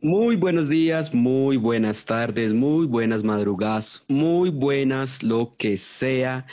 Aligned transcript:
Muy 0.00 0.36
buenos 0.36 0.68
días, 0.68 1.12
muy 1.12 1.56
buenas 1.56 2.06
tardes, 2.06 2.52
muy 2.52 2.86
buenas 2.86 3.24
madrugadas, 3.24 4.04
muy 4.06 4.48
buenas 4.48 5.24
lo 5.24 5.50
que 5.58 5.76
sea. 5.76 6.46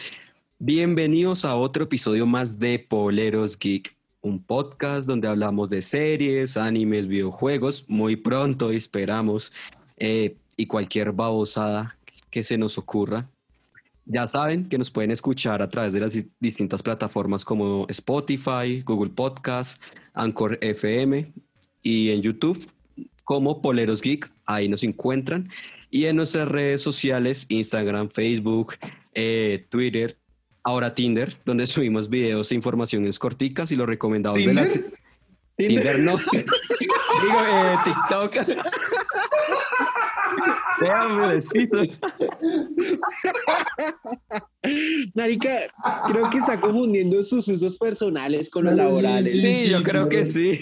Bienvenidos 0.58 1.45
a 1.45 1.53
otro 1.53 1.83
episodio 1.83 2.25
más 2.25 2.58
de 2.58 2.79
Poleros 2.79 3.59
Geek, 3.59 3.95
un 4.21 4.42
podcast 4.42 5.08
donde 5.08 5.27
hablamos 5.27 5.69
de 5.69 5.83
series, 5.83 6.58
animes, 6.58 7.05
videojuegos, 7.05 7.85
muy 7.87 8.16
pronto 8.16 8.71
esperamos, 8.71 9.54
eh, 9.98 10.38
y 10.57 10.66
cualquier 10.66 11.12
babosada 11.12 12.00
que 12.32 12.41
se 12.41 12.57
nos 12.57 12.80
ocurra. 12.80 13.30
Ya 14.07 14.25
saben 14.25 14.68
que 14.68 14.80
nos 14.80 14.89
pueden 14.89 15.12
escuchar 15.12 15.62
a 15.62 15.70
través 15.70 15.93
de 15.93 16.00
las 16.00 16.18
distintas 16.39 16.82
plataformas 16.82 17.46
como 17.46 17.86
Spotify, 17.89 18.82
Google 18.84 19.12
Podcast, 19.12 19.80
Anchor 20.16 20.57
FM 20.62 21.32
y 21.84 22.09
en 22.09 22.23
YouTube 22.23 22.74
como 23.25 23.61
Poleros 23.61 24.01
Geek, 24.01 24.31
ahí 24.45 24.70
nos 24.70 24.84
encuentran. 24.84 25.49
Y 25.91 26.05
en 26.05 26.16
nuestras 26.16 26.47
redes 26.47 26.81
sociales, 26.81 27.45
Instagram, 27.49 28.09
Facebook, 28.09 28.75
eh, 29.13 29.66
Twitter, 29.70 30.17
ahora 30.63 30.95
Tinder, 30.95 31.35
donde 31.43 31.67
subimos 31.67 32.09
videos 32.09 32.52
e 32.52 32.55
informaciones 32.55 33.19
corticas 33.19 33.71
y 33.71 33.75
los 33.75 33.88
recomendados 33.88 34.45
de 34.45 34.53
las... 34.53 34.80
Tinder 35.57 35.99
no. 35.99 36.17
Digo, 37.21 37.39
eh, 37.47 37.77
TikTok. 37.83 38.35
Marica, 45.13 45.59
creo 46.07 46.30
que 46.30 46.39
está 46.39 46.59
confundiendo 46.59 47.23
sus 47.23 47.47
usos 47.47 47.77
personales 47.77 48.49
con 48.49 48.66
los 48.66 48.75
laborales. 48.75 49.31
Sí, 49.31 49.69
yo 49.69 49.81
creo 49.83 50.09
que 50.09 50.25
sí. 50.25 50.59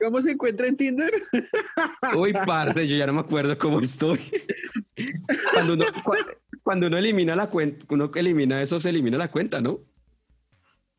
¿Cómo, 0.00 0.22
se 0.22 0.32
encuentra 0.32 0.66
en 0.66 0.76
Tinder? 0.76 1.10
Uy, 2.18 2.32
parce, 2.46 2.86
yo 2.86 2.96
ya 2.96 3.06
no 3.06 3.12
me 3.12 3.20
acuerdo 3.20 3.56
cómo 3.56 3.80
estoy. 3.80 4.18
Cuando 5.52 5.74
uno, 5.74 5.84
cuando 6.62 6.86
uno 6.86 6.98
elimina 6.98 7.36
la 7.36 7.48
cuenta, 7.50 7.84
uno 7.90 8.10
elimina 8.14 8.60
eso, 8.62 8.80
se 8.80 8.90
elimina 8.90 9.18
la 9.18 9.30
cuenta, 9.30 9.60
¿no? 9.60 9.80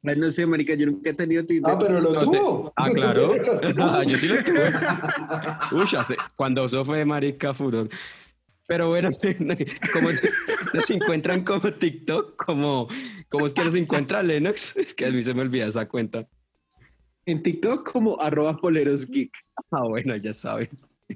no 0.04 0.30
sé, 0.30 0.46
marica, 0.46 0.76
yo 0.76 0.86
nunca 0.86 1.10
he 1.10 1.14
tenido 1.14 1.44
Tinder. 1.44 1.74
Ah, 1.74 1.80
pero 1.80 2.00
lo 2.00 2.20
tuvo. 2.20 2.74
Ah, 2.76 2.90
claro. 2.92 3.36
Ah, 3.80 4.04
yo 4.04 4.18
sí 4.18 4.28
lo 4.28 4.44
tuve. 4.44 4.72
Uy, 5.72 5.86
ya 5.92 6.04
sé. 6.04 6.16
Cuando 6.36 6.66
eso 6.66 6.86
fue 6.86 7.04
marica 7.06 7.54
furor. 7.54 7.90
Pero 8.68 8.90
bueno, 8.90 9.10
como 9.94 10.10
nos 10.74 10.90
encuentran 10.90 11.44
como 11.44 11.72
TikTok, 11.74 12.36
como, 12.36 12.88
¿cómo 13.30 13.48
es 13.48 13.54
que 13.54 13.64
nos 13.64 13.76
encuentra 13.76 14.24
Lennox? 14.24 14.76
Es 14.78 14.94
que 14.94 15.06
a 15.06 15.12
mí 15.12 15.22
se 15.22 15.34
me 15.34 15.42
olvida 15.42 15.66
esa 15.66 15.88
cuenta. 15.88 16.28
En 17.26 17.42
TikTok 17.42 17.92
como 17.92 18.20
arroba 18.22 18.58
poleros 18.58 19.10
geek. 19.10 19.32
Ah, 19.72 19.84
bueno, 19.84 20.16
ya 20.18 20.34
saben. 20.34 20.70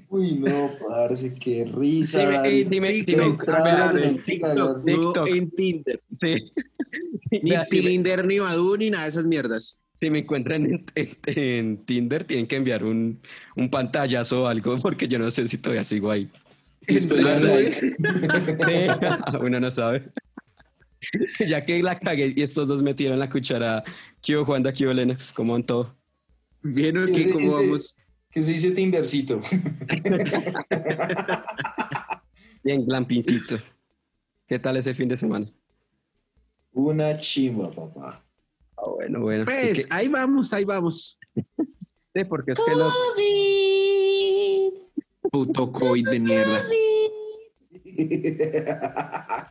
Uy, 0.08 0.34
no, 0.34 0.68
parce, 0.88 1.34
qué 1.34 1.64
risa. 1.64 2.44
Sí, 2.44 2.64
dime, 2.64 2.88
TikTok, 2.88 3.44
en 4.02 4.22
TikTok, 4.22 4.84
no 4.84 5.26
en 5.26 5.50
Tinder. 5.50 6.00
Sí. 6.20 6.52
Ni 7.42 7.52
Tinder, 7.70 8.24
ni 8.24 8.40
Badoo, 8.40 8.76
ni 8.76 8.90
nada 8.90 9.04
de 9.04 9.10
esas 9.10 9.24
mierdas. 9.24 9.80
Si 9.94 10.10
me 10.10 10.18
encuentran 10.20 10.84
en, 11.26 11.84
Tinder, 11.84 12.24
tienen 12.24 12.48
que 12.48 12.56
enviar 12.56 12.82
un, 12.82 13.20
un, 13.54 13.70
pantallazo 13.70 14.42
o 14.42 14.46
algo, 14.48 14.76
porque 14.78 15.06
yo 15.06 15.20
no 15.20 15.30
sé 15.30 15.46
si 15.46 15.58
todavía 15.58 15.84
sigo 15.84 16.10
ahí. 16.10 16.28
uno 19.40 19.60
no 19.60 19.70
sabe. 19.70 20.10
ya 21.46 21.64
que 21.64 21.80
la 21.82 22.00
cagué 22.00 22.32
y 22.34 22.42
estos 22.42 22.66
dos 22.66 22.82
metieron 22.82 23.16
la 23.18 23.30
cuchara. 23.30 23.84
¿Qué 24.22 24.34
Juan 24.36 24.64
de 24.64 24.70
aquí 24.70 24.84
Lennox? 24.84 25.32
¿Cómo 25.32 25.52
van 25.52 25.64
todo? 25.64 25.94
Bien, 26.62 26.98
aquí, 26.98 27.30
¿cómo 27.30 27.52
vamos? 27.52 27.96
¿Qué 28.30 28.42
se 28.42 28.52
dice 28.52 28.72
Tindercito? 28.72 29.40
Bien, 32.62 32.84
glampincito. 32.84 33.56
¿Qué 34.46 34.58
tal 34.58 34.76
ese 34.76 34.92
fin 34.94 35.08
de 35.08 35.16
semana? 35.16 35.50
Una 36.72 37.18
chimba, 37.18 37.70
papá. 37.70 38.22
Ah, 38.76 38.90
bueno, 38.94 39.20
bueno. 39.20 39.46
Pues, 39.46 39.86
ahí 39.90 40.08
vamos, 40.08 40.52
ahí 40.52 40.64
vamos. 40.64 41.18
Sí, 42.14 42.24
porque 42.28 42.52
es 42.52 42.60
que 42.60 42.76
lo... 42.76 42.90
Puto 45.30 45.72
COVID 45.72 46.08
de 46.08 46.20
mierda. 46.20 46.62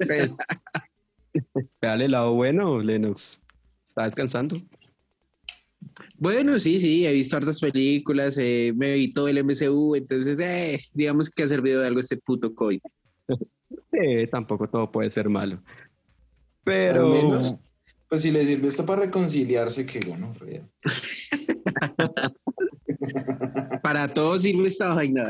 Pues, 0.05 0.37
dale 1.81 2.05
el 2.05 2.11
lado 2.11 2.33
bueno, 2.33 2.79
Lennox. 2.79 3.41
¿Está 3.87 4.05
descansando? 4.05 4.55
Bueno, 6.19 6.59
sí, 6.59 6.81
sí, 6.81 7.07
he 7.07 7.13
visto 7.13 7.37
hartas 7.37 7.61
películas, 7.61 8.37
eh, 8.37 8.73
me 8.75 8.95
vi 8.95 9.13
todo 9.13 9.29
el 9.29 9.41
MCU, 9.41 9.95
entonces, 9.95 10.37
eh, 10.39 10.77
digamos 10.93 11.29
que 11.29 11.43
ha 11.43 11.47
servido 11.47 11.79
de 11.79 11.87
algo 11.87 12.01
este 12.01 12.17
puto 12.17 12.53
COVID. 12.53 12.81
Eh, 13.93 14.27
tampoco 14.27 14.67
todo 14.67 14.91
puede 14.91 15.09
ser 15.09 15.29
malo. 15.29 15.63
Pero. 16.65 17.39
pues 18.09 18.21
si 18.21 18.31
le 18.31 18.45
sirve 18.45 18.67
esto 18.67 18.85
para 18.85 19.03
reconciliarse, 19.03 19.85
qué 19.85 20.01
bueno, 20.05 20.33
para 23.81 24.13
todos 24.13 24.41
sirve 24.41 24.67
esta 24.67 24.93
vaina. 24.93 25.25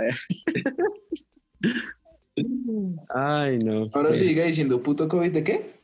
Ay, 3.14 3.60
no. 3.60 3.92
Ahora 3.94 4.16
sigue 4.16 4.44
diciendo 4.44 4.82
puto 4.82 5.08
COVID 5.08 5.32
de 5.32 5.44
qué? 5.44 5.79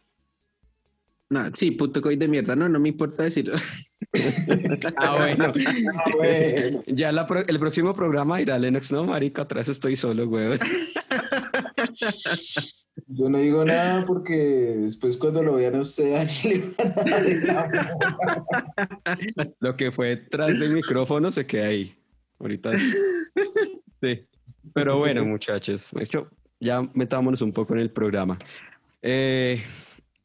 No, 1.30 1.50
sí, 1.54 1.72
puto 1.72 2.02
COVID 2.02 2.20
de 2.20 2.28
mierda, 2.28 2.56
no, 2.56 2.70
no 2.70 2.80
me 2.80 2.90
importa 2.90 3.24
decirlo. 3.24 3.56
ah, 4.98 5.16
bueno. 5.18 5.46
Ah, 5.46 6.12
bueno. 6.16 6.84
Ya 6.88 7.10
el 7.10 7.60
próximo 7.60 7.94
programa 7.96 8.42
irá 8.42 8.60
Lennox, 8.60 8.92
no, 8.92 9.06
marica, 9.06 9.42
atrás 9.42 9.68
estoy 9.70 9.96
solo, 9.96 10.28
güey. 10.28 10.60
Yo 13.08 13.30
no 13.30 13.40
digo 13.40 13.66
nada 13.66 14.06
porque 14.06 14.36
después 14.78 15.18
cuando 15.18 15.42
lo 15.44 15.56
vean 15.56 15.76
a 15.76 15.82
usted, 15.82 16.28
Lo 19.60 19.76
que 19.76 19.92
fue 19.92 20.18
tras 20.18 20.60
del 20.60 20.74
micrófono 20.74 21.32
se 21.32 21.46
queda 21.46 21.68
ahí. 21.68 21.96
Ahorita. 22.40 22.72
Sí. 22.76 24.26
Pero 24.74 24.98
bueno, 24.98 25.26
muchachos, 25.26 25.92
hecho, 26.00 26.30
ya 26.60 26.82
metámonos 26.94 27.42
un 27.42 27.52
poco 27.52 27.74
en 27.74 27.80
el 27.80 27.92
programa. 27.92 28.38
Eh, 29.02 29.64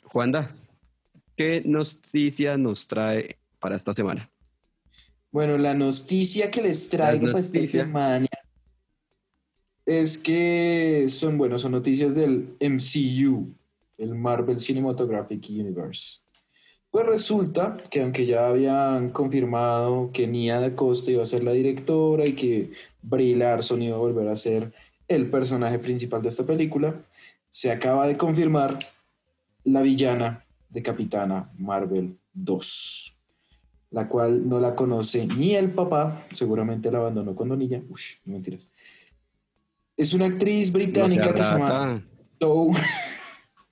Juanda, 0.05 0.55
¿qué 1.41 1.63
noticia 1.65 2.59
nos 2.59 2.87
trae 2.87 3.39
para 3.59 3.75
esta 3.75 3.95
semana? 3.95 4.31
Bueno, 5.33 5.57
la 5.57 5.73
noticia 5.73 6.51
que 6.51 6.61
les 6.61 6.87
traigo 6.91 7.29
para 7.29 7.39
esta 7.39 7.67
semana 7.67 8.29
es 9.87 10.19
que 10.19 11.07
son, 11.09 11.39
bueno, 11.39 11.59
son 11.59 11.73
noticias 11.73 12.15
del 12.15 12.57
MCU, 12.61 13.55
el 13.97 14.15
Marvel 14.17 14.61
Cinematographic 14.61 15.49
Universe. 15.49 16.21
Pues 16.91 17.07
resulta 17.07 17.79
que 17.89 18.03
aunque 18.03 18.27
ya 18.27 18.49
habían 18.49 19.09
confirmado 19.09 20.11
que 20.13 20.27
Nia 20.27 20.61
da 20.61 20.77
Costa 20.77 21.11
iba 21.11 21.23
a 21.23 21.27
ser 21.27 21.43
la 21.43 21.53
directora 21.53 22.27
y 22.27 22.35
que 22.35 22.71
Brie 23.01 23.35
Larson 23.35 23.81
iba 23.81 23.97
a 23.97 24.01
volver 24.01 24.29
a 24.29 24.37
ser 24.37 24.71
el 25.09 25.31
personaje 25.31 25.79
principal 25.79 26.21
de 26.21 26.29
esta 26.29 26.45
película, 26.45 27.03
se 27.49 27.71
acaba 27.71 28.07
de 28.07 28.19
confirmar 28.19 28.79
la 29.65 29.81
villana 29.81 30.45
de 30.71 30.83
Capitana 30.83 31.51
Marvel 31.59 32.17
2, 32.33 33.19
la 33.91 34.09
cual 34.09 34.49
no 34.49 34.61
la 34.61 34.75
conoce 34.75 35.27
ni 35.27 35.55
el 35.55 35.73
papá, 35.73 36.27
seguramente 36.33 36.91
la 36.91 36.99
abandonó 36.99 37.35
con 37.35 37.49
Donilla, 37.49 37.83
uy, 37.89 38.01
no 38.25 38.35
mentiras, 38.35 38.69
es 39.97 40.15
una 40.15 40.27
actriz 40.27 40.73
británica 40.73 41.35
que 41.35 41.45
se 41.45 41.53
llama 41.53 42.03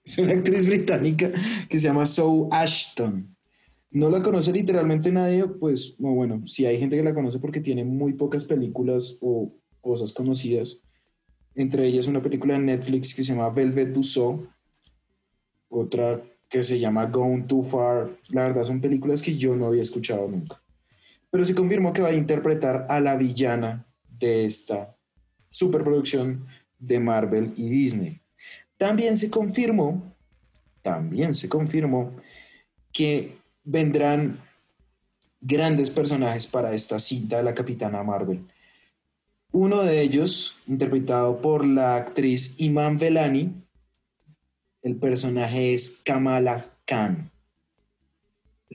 es 0.05 0.19
una 0.19 0.33
actriz 0.33 0.67
británica 0.67 1.31
que 1.69 1.79
se 1.79 1.89
llama 1.89 2.07
Zoe 2.07 2.49
Ashton. 2.51 3.35
No 3.91 4.11
la 4.11 4.23
conoce 4.23 4.53
literalmente 4.53 5.11
nadie, 5.11 5.47
pues 5.47 5.97
bueno, 5.99 6.47
si 6.47 6.67
hay 6.67 6.79
gente 6.79 6.97
que 6.97 7.03
la 7.03 7.15
conoce 7.15 7.39
porque 7.39 7.61
tiene 7.61 7.85
muy 7.85 8.13
pocas 8.13 8.45
películas 8.45 9.19
o 9.23 9.55
cosas 9.81 10.13
conocidas. 10.13 10.83
Entre 11.55 11.87
ellas 11.87 12.07
una 12.07 12.23
película 12.23 12.55
de 12.55 12.61
Netflix 12.61 13.15
que 13.15 13.25
se 13.25 13.33
llama 13.33 13.49
Velvet 13.49 13.93
Buzzsaw, 13.95 14.47
otra 15.71 16.23
que 16.49 16.63
se 16.63 16.79
llama 16.79 17.07
Gone 17.07 17.43
Too 17.43 17.63
Far. 17.63 18.11
La 18.29 18.45
verdad 18.45 18.65
son 18.65 18.81
películas 18.81 19.23
que 19.23 19.37
yo 19.37 19.55
no 19.55 19.67
había 19.67 19.83
escuchado 19.83 20.29
nunca. 20.29 20.61
Pero 21.31 21.45
se 21.45 21.55
confirmó 21.55 21.93
que 21.93 22.03
va 22.03 22.09
a 22.09 22.15
interpretar 22.15 22.87
a 22.89 23.01
la 23.01 23.17
villana 23.17 23.85
de 24.19 24.45
esta 24.45 24.95
superproducción 25.51 26.47
de 26.79 26.99
Marvel 27.01 27.53
y 27.57 27.69
Disney. 27.69 28.21
También 28.77 29.17
se 29.17 29.31
confirmó, 29.31 30.03
también 30.83 31.35
se 31.35 31.49
confirmó 31.49 32.13
que 32.93 33.37
vendrán 33.65 34.39
grandes 35.41 35.91
personajes 35.91 36.47
para 36.47 36.73
esta 36.73 36.99
cinta 36.99 37.39
de 37.39 37.43
la 37.43 37.55
Capitana 37.55 38.03
Marvel. 38.03 38.45
Uno 39.53 39.83
de 39.83 40.01
ellos, 40.03 40.59
interpretado 40.67 41.41
por 41.41 41.67
la 41.67 41.97
actriz 41.97 42.55
Iman 42.59 42.99
Velani, 42.99 43.53
el 44.83 44.97
personaje 44.97 45.73
es 45.73 46.01
Kamala 46.05 46.67
Khan. 46.85 47.31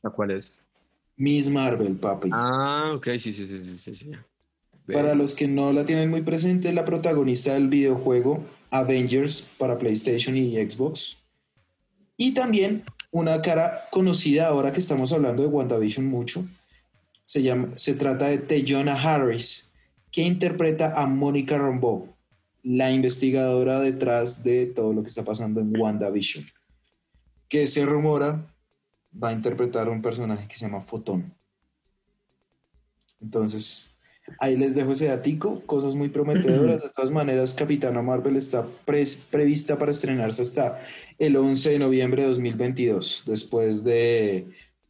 ¿La 0.02 0.10
cuál 0.10 0.32
es? 0.32 0.68
Miss 1.16 1.50
Marvel, 1.50 1.96
papi. 1.96 2.30
Ah, 2.32 2.94
ok, 2.96 3.10
sí, 3.20 3.32
sí, 3.34 3.48
sí, 3.48 3.78
sí, 3.78 3.96
sí. 3.96 4.12
Para 4.92 5.16
los 5.16 5.34
que 5.34 5.48
no 5.48 5.72
la 5.72 5.86
tienen 5.86 6.10
muy 6.10 6.22
presente, 6.22 6.68
es 6.68 6.74
la 6.74 6.84
protagonista 6.84 7.54
del 7.54 7.70
videojuego 7.70 8.44
Avengers 8.70 9.42
para 9.58 9.78
PlayStation 9.78 10.36
y 10.36 10.56
Xbox. 10.56 11.18
Y 12.18 12.34
también 12.34 12.84
una 13.12 13.42
cara 13.42 13.86
conocida 13.92 14.48
ahora 14.48 14.74
que 14.74 14.80
estamos 14.80 15.14
hablando 15.14 15.44
de 15.44 15.48
WandaVision 15.48 16.06
mucho. 16.06 16.46
Se, 17.24 17.42
llama, 17.42 17.70
se 17.76 17.94
trata 17.94 18.28
de 18.28 18.40
Teyona 18.40 19.02
Harris, 19.02 19.72
que 20.12 20.22
interpreta 20.22 20.94
a 20.96 21.08
Mónica 21.08 21.58
Rambeau, 21.58 22.13
la 22.64 22.92
investigadora 22.92 23.80
detrás 23.80 24.44
de 24.44 24.66
todo 24.66 24.94
lo 24.94 25.04
que 25.04 25.10
está 25.10 25.24
pasando 25.24 25.60
en 25.60 25.78
WandaVision. 25.78 26.46
Que 27.50 27.68
se 27.68 27.86
rumora 27.86 28.48
va 29.22 29.30
a 29.30 29.34
interpretar 29.34 29.88
a 29.88 29.92
un 29.92 30.02
personaje 30.02 30.48
que 30.48 30.56
se 30.56 30.66
llama 30.66 30.82
Fotón. 30.82 31.34
Entonces, 33.22 33.92
ahí 34.40 34.58
les 34.58 34.76
dejo 34.76 34.94
ese 34.94 35.08
datico, 35.08 35.62
cosas 35.66 35.96
muy 35.96 36.10
prometedoras. 36.10 36.84
De 36.84 36.90
todas 36.90 37.12
maneras, 37.12 37.54
Capitana 37.54 38.02
Marvel 38.02 38.38
está 38.38 38.66
prevista 38.86 39.78
para 39.78 39.92
estrenarse 39.92 40.42
hasta 40.42 40.82
el 41.20 41.38
11 41.38 41.72
de 41.72 41.80
noviembre 41.80 42.24
de 42.24 42.30
2022, 42.30 43.24
después 43.26 43.84
de 43.84 44.48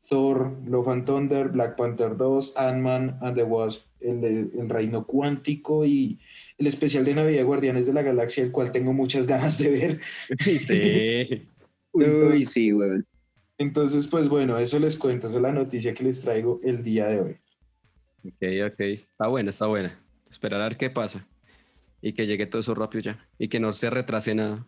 Thor, 0.09 0.55
Love 0.65 0.87
and 0.89 1.05
Thunder, 1.05 1.49
Black 1.49 1.75
Panther 1.75 2.15
2, 2.15 2.57
Ant-Man 2.57 3.17
and 3.21 3.35
the 3.35 3.43
Wasp, 3.43 3.87
el, 4.03 4.51
el, 4.57 4.69
Reino 4.69 5.05
Cuántico 5.05 5.85
y 5.85 6.19
el 6.57 6.67
especial 6.67 7.05
de 7.05 7.15
Navidad 7.15 7.45
Guardianes 7.45 7.85
de 7.85 7.93
la 7.93 8.01
Galaxia, 8.01 8.43
el 8.43 8.51
cual 8.51 8.71
tengo 8.71 8.93
muchas 8.93 9.27
ganas 9.27 9.57
de 9.57 9.69
ver. 9.69 9.99
Sí. 10.39 11.47
Uy, 11.93 12.43
sí, 12.43 12.71
güey. 12.71 13.01
Entonces, 13.57 14.07
pues 14.07 14.27
bueno, 14.27 14.57
eso 14.57 14.79
les 14.79 14.97
cuento, 14.97 15.27
esa 15.27 15.37
es 15.37 15.41
la 15.41 15.51
noticia 15.51 15.93
que 15.93 16.03
les 16.03 16.21
traigo 16.21 16.59
el 16.63 16.83
día 16.83 17.07
de 17.07 17.21
hoy. 17.21 17.35
Ok, 18.25 18.71
ok. 18.73 18.79
Está 18.79 19.27
buena, 19.27 19.49
está 19.51 19.67
buena. 19.67 19.99
Esperar 20.29 20.61
a 20.61 20.69
ver 20.69 20.77
qué 20.77 20.89
pasa. 20.89 21.25
Y 22.01 22.13
que 22.13 22.25
llegue 22.25 22.47
todo 22.47 22.61
eso 22.61 22.73
rápido 22.73 23.01
ya. 23.01 23.27
Y 23.37 23.47
que 23.47 23.59
no 23.59 23.71
se 23.71 23.89
retrase 23.89 24.33
nada. 24.33 24.65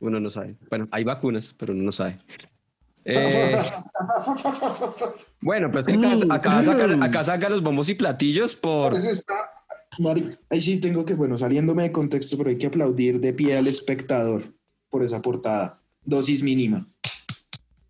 Uno 0.00 0.20
no 0.20 0.30
sabe. 0.30 0.54
Bueno, 0.70 0.86
hay 0.90 1.04
vacunas, 1.04 1.54
pero 1.58 1.72
uno 1.72 1.82
no 1.82 1.92
sabe. 1.92 2.18
Eh, 3.04 3.62
bueno, 5.40 5.70
pues 5.70 5.86
que 5.86 5.94
acá, 5.94 6.60
acá, 7.00 7.24
saca, 7.24 7.48
los 7.48 7.62
bombos 7.62 7.88
y 7.88 7.94
platillos 7.94 8.54
por... 8.54 8.94
ahí 10.50 10.60
sí 10.60 10.78
tengo 10.78 11.04
que, 11.04 11.14
bueno, 11.14 11.38
saliéndome 11.38 11.84
de 11.84 11.92
contexto, 11.92 12.36
pero 12.36 12.50
hay 12.50 12.58
que 12.58 12.66
aplaudir 12.66 13.20
de 13.20 13.32
pie 13.32 13.56
al 13.56 13.66
espectador 13.66 14.42
por 14.90 15.02
esa 15.02 15.22
portada. 15.22 15.80
Dosis 16.04 16.42
mínima. 16.42 16.86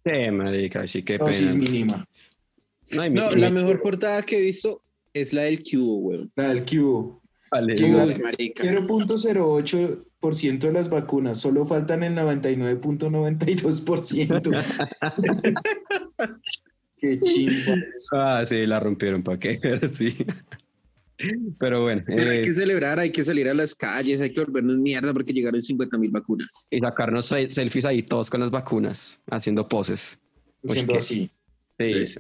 Sí, 0.05 0.31
marica, 0.31 0.87
sí, 0.87 1.03
qué 1.03 1.19
Dosis 1.19 1.57
mínima. 1.57 2.07
No, 2.93 3.31
la 3.33 3.51
mejor 3.51 3.81
portada 3.81 4.23
que 4.23 4.39
he 4.39 4.43
visto 4.43 4.83
es 5.13 5.33
la 5.33 5.43
del 5.43 5.63
Cubo, 5.63 6.01
güey. 6.01 6.31
La 6.37 6.49
del 6.49 6.65
Cubo. 6.65 7.21
Vale. 7.51 7.75
0.08% 7.75 10.05
de 10.21 10.73
las 10.73 10.91
vacunas, 10.91 11.39
solo 11.39 11.65
faltan 11.65 12.03
el 12.03 12.15
99.92%. 12.15 14.41
Qué 16.99 17.21
chimba. 17.21 17.77
Ah, 18.13 18.43
sí, 18.45 18.67
la 18.67 18.81
rompieron, 18.81 19.23
¿para 19.23 19.39
qué? 19.39 19.57
sí. 19.95 20.17
Pero 21.59 21.83
bueno. 21.83 22.03
hay 22.09 22.43
que 22.43 22.51
eh, 22.51 22.55
celebrar, 22.55 22.99
hay 22.99 23.11
que 23.11 23.23
salir 23.23 23.49
a 23.49 23.55
las 23.55 23.75
calles, 23.75 24.21
hay 24.21 24.33
que 24.33 24.41
volvernos 24.41 24.79
mierda 24.79 25.13
porque 25.13 25.33
llegaron 25.33 25.63
50 25.63 25.97
mil 25.99 26.11
vacunas. 26.11 26.67
Y 26.71 26.81
sacarnos 26.81 27.27
selfies 27.27 27.85
ahí 27.85 28.03
todos 28.03 28.31
con 28.31 28.41
las 28.41 28.51
vacunas, 28.51 29.21
haciendo 29.31 29.69
poses. 29.69 30.19
Haciendo 30.65 30.97
así. 30.97 31.31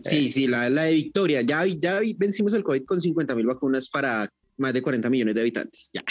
Sí, 0.04 0.30
sí, 0.30 0.46
la, 0.46 0.70
la, 0.70 0.84
de 0.84 0.94
Victoria. 0.94 1.42
Ya, 1.42 1.66
ya 1.66 2.00
vencimos 2.16 2.54
el 2.54 2.62
COVID 2.62 2.84
con 2.84 3.00
50 3.00 3.34
mil 3.34 3.46
vacunas 3.46 3.88
para 3.88 4.28
más 4.56 4.72
de 4.72 4.82
40 4.82 5.10
millones 5.10 5.34
de 5.34 5.40
habitantes. 5.40 5.90
Ya. 5.92 6.04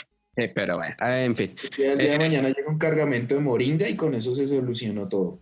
Pero 0.54 0.78
bueno, 0.78 0.96
ah, 1.00 1.20
en 1.22 1.36
fin. 1.36 1.56
el 1.78 1.98
día 1.98 2.10
de 2.10 2.16
eh, 2.16 2.18
mañana 2.20 2.50
llega 2.50 2.70
un 2.70 2.78
cargamento 2.78 3.34
de 3.36 3.42
moringa 3.42 3.90
y 3.90 3.96
con 3.96 4.14
eso 4.14 4.36
se 4.36 4.46
solucionó 4.46 5.08
todo. 5.08 5.40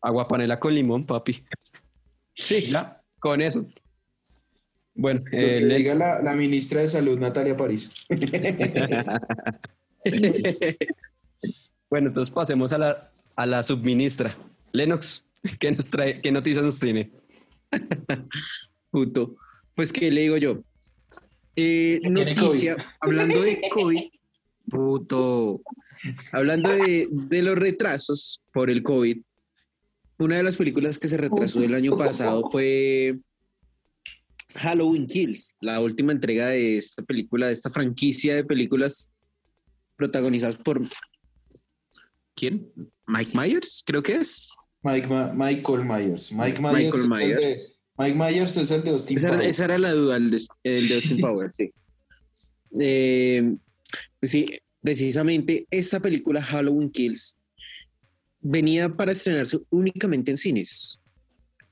Agua 0.00 0.26
panela 0.26 0.58
con 0.58 0.74
limón, 0.74 1.06
papi. 1.06 1.44
Sí, 2.34 2.60
ya, 2.62 3.00
con 3.20 3.40
eso. 3.40 3.64
Bueno, 4.94 5.20
eh, 5.30 5.60
le 5.60 5.76
diga 5.76 5.94
la, 5.94 6.20
la, 6.22 6.34
ministra 6.34 6.80
de 6.80 6.88
Salud, 6.88 7.18
Natalia 7.18 7.56
París. 7.56 7.92
bueno, 11.90 12.08
entonces 12.08 12.34
pasemos 12.34 12.72
a 12.72 12.78
la, 12.78 13.12
a 13.36 13.46
la 13.46 13.62
subministra. 13.62 14.36
Lennox, 14.72 15.24
¿qué, 15.60 15.70
nos 15.70 15.86
trae, 15.88 16.20
¿qué 16.20 16.32
noticias 16.32 16.64
nos 16.64 16.78
tiene? 16.78 17.10
Puto. 18.90 19.36
Pues, 19.74 19.92
¿qué 19.92 20.10
le 20.10 20.22
digo 20.22 20.38
yo? 20.38 20.62
Eh, 21.56 22.00
noticia, 22.04 22.76
hablando 23.00 23.40
de 23.40 23.60
COVID, 23.70 24.00
puto, 24.70 25.60
hablando 26.32 26.70
de, 26.70 27.08
de, 27.10 27.42
los 27.42 27.56
retrasos 27.56 28.42
por 28.52 28.70
el 28.70 28.82
COVID, 28.82 29.18
una 30.18 30.36
de 30.36 30.42
las 30.42 30.56
películas 30.56 30.98
que 30.98 31.08
se 31.08 31.16
retrasó 31.16 31.62
el 31.62 31.74
año 31.74 31.96
pasado 31.96 32.48
fue 32.50 33.18
Halloween 34.56 35.06
Kills, 35.06 35.54
la 35.60 35.80
última 35.80 36.12
entrega 36.12 36.48
de 36.48 36.78
esta 36.78 37.02
película, 37.02 37.48
de 37.48 37.52
esta 37.52 37.70
franquicia 37.70 38.34
de 38.34 38.44
películas 38.44 39.10
protagonizadas 39.96 40.56
por... 40.56 40.80
¿Quién? 42.34 42.70
Mike 43.06 43.32
Myers, 43.34 43.82
creo 43.86 44.02
que 44.02 44.16
es. 44.16 44.50
Mike 44.82 45.08
Michael 45.34 45.84
Myers. 45.84 46.32
Mike 46.32 46.60
Myers. 46.60 47.06
Michael 47.06 47.08
Myers. 47.08 47.72
Mike 47.98 48.14
Myers 48.14 48.56
es 48.56 48.70
el 48.70 48.82
de 48.84 48.90
Austin 48.90 49.16
esa, 49.16 49.42
Esa 49.42 49.64
era 49.64 49.78
la 49.78 49.92
duda, 49.92 50.16
el 50.16 50.30
de, 50.30 50.42
el 50.64 50.88
de 50.88 50.94
Austin 50.94 51.20
Powers, 51.20 51.56
sí. 51.56 51.70
Eh, 52.78 53.56
pues 54.20 54.30
sí, 54.30 54.46
precisamente 54.82 55.66
esta 55.70 56.00
película 56.00 56.42
Halloween 56.42 56.90
Kills 56.90 57.36
venía 58.40 58.88
para 58.88 59.12
estrenarse 59.12 59.58
únicamente 59.70 60.30
en 60.30 60.36
cines. 60.36 60.98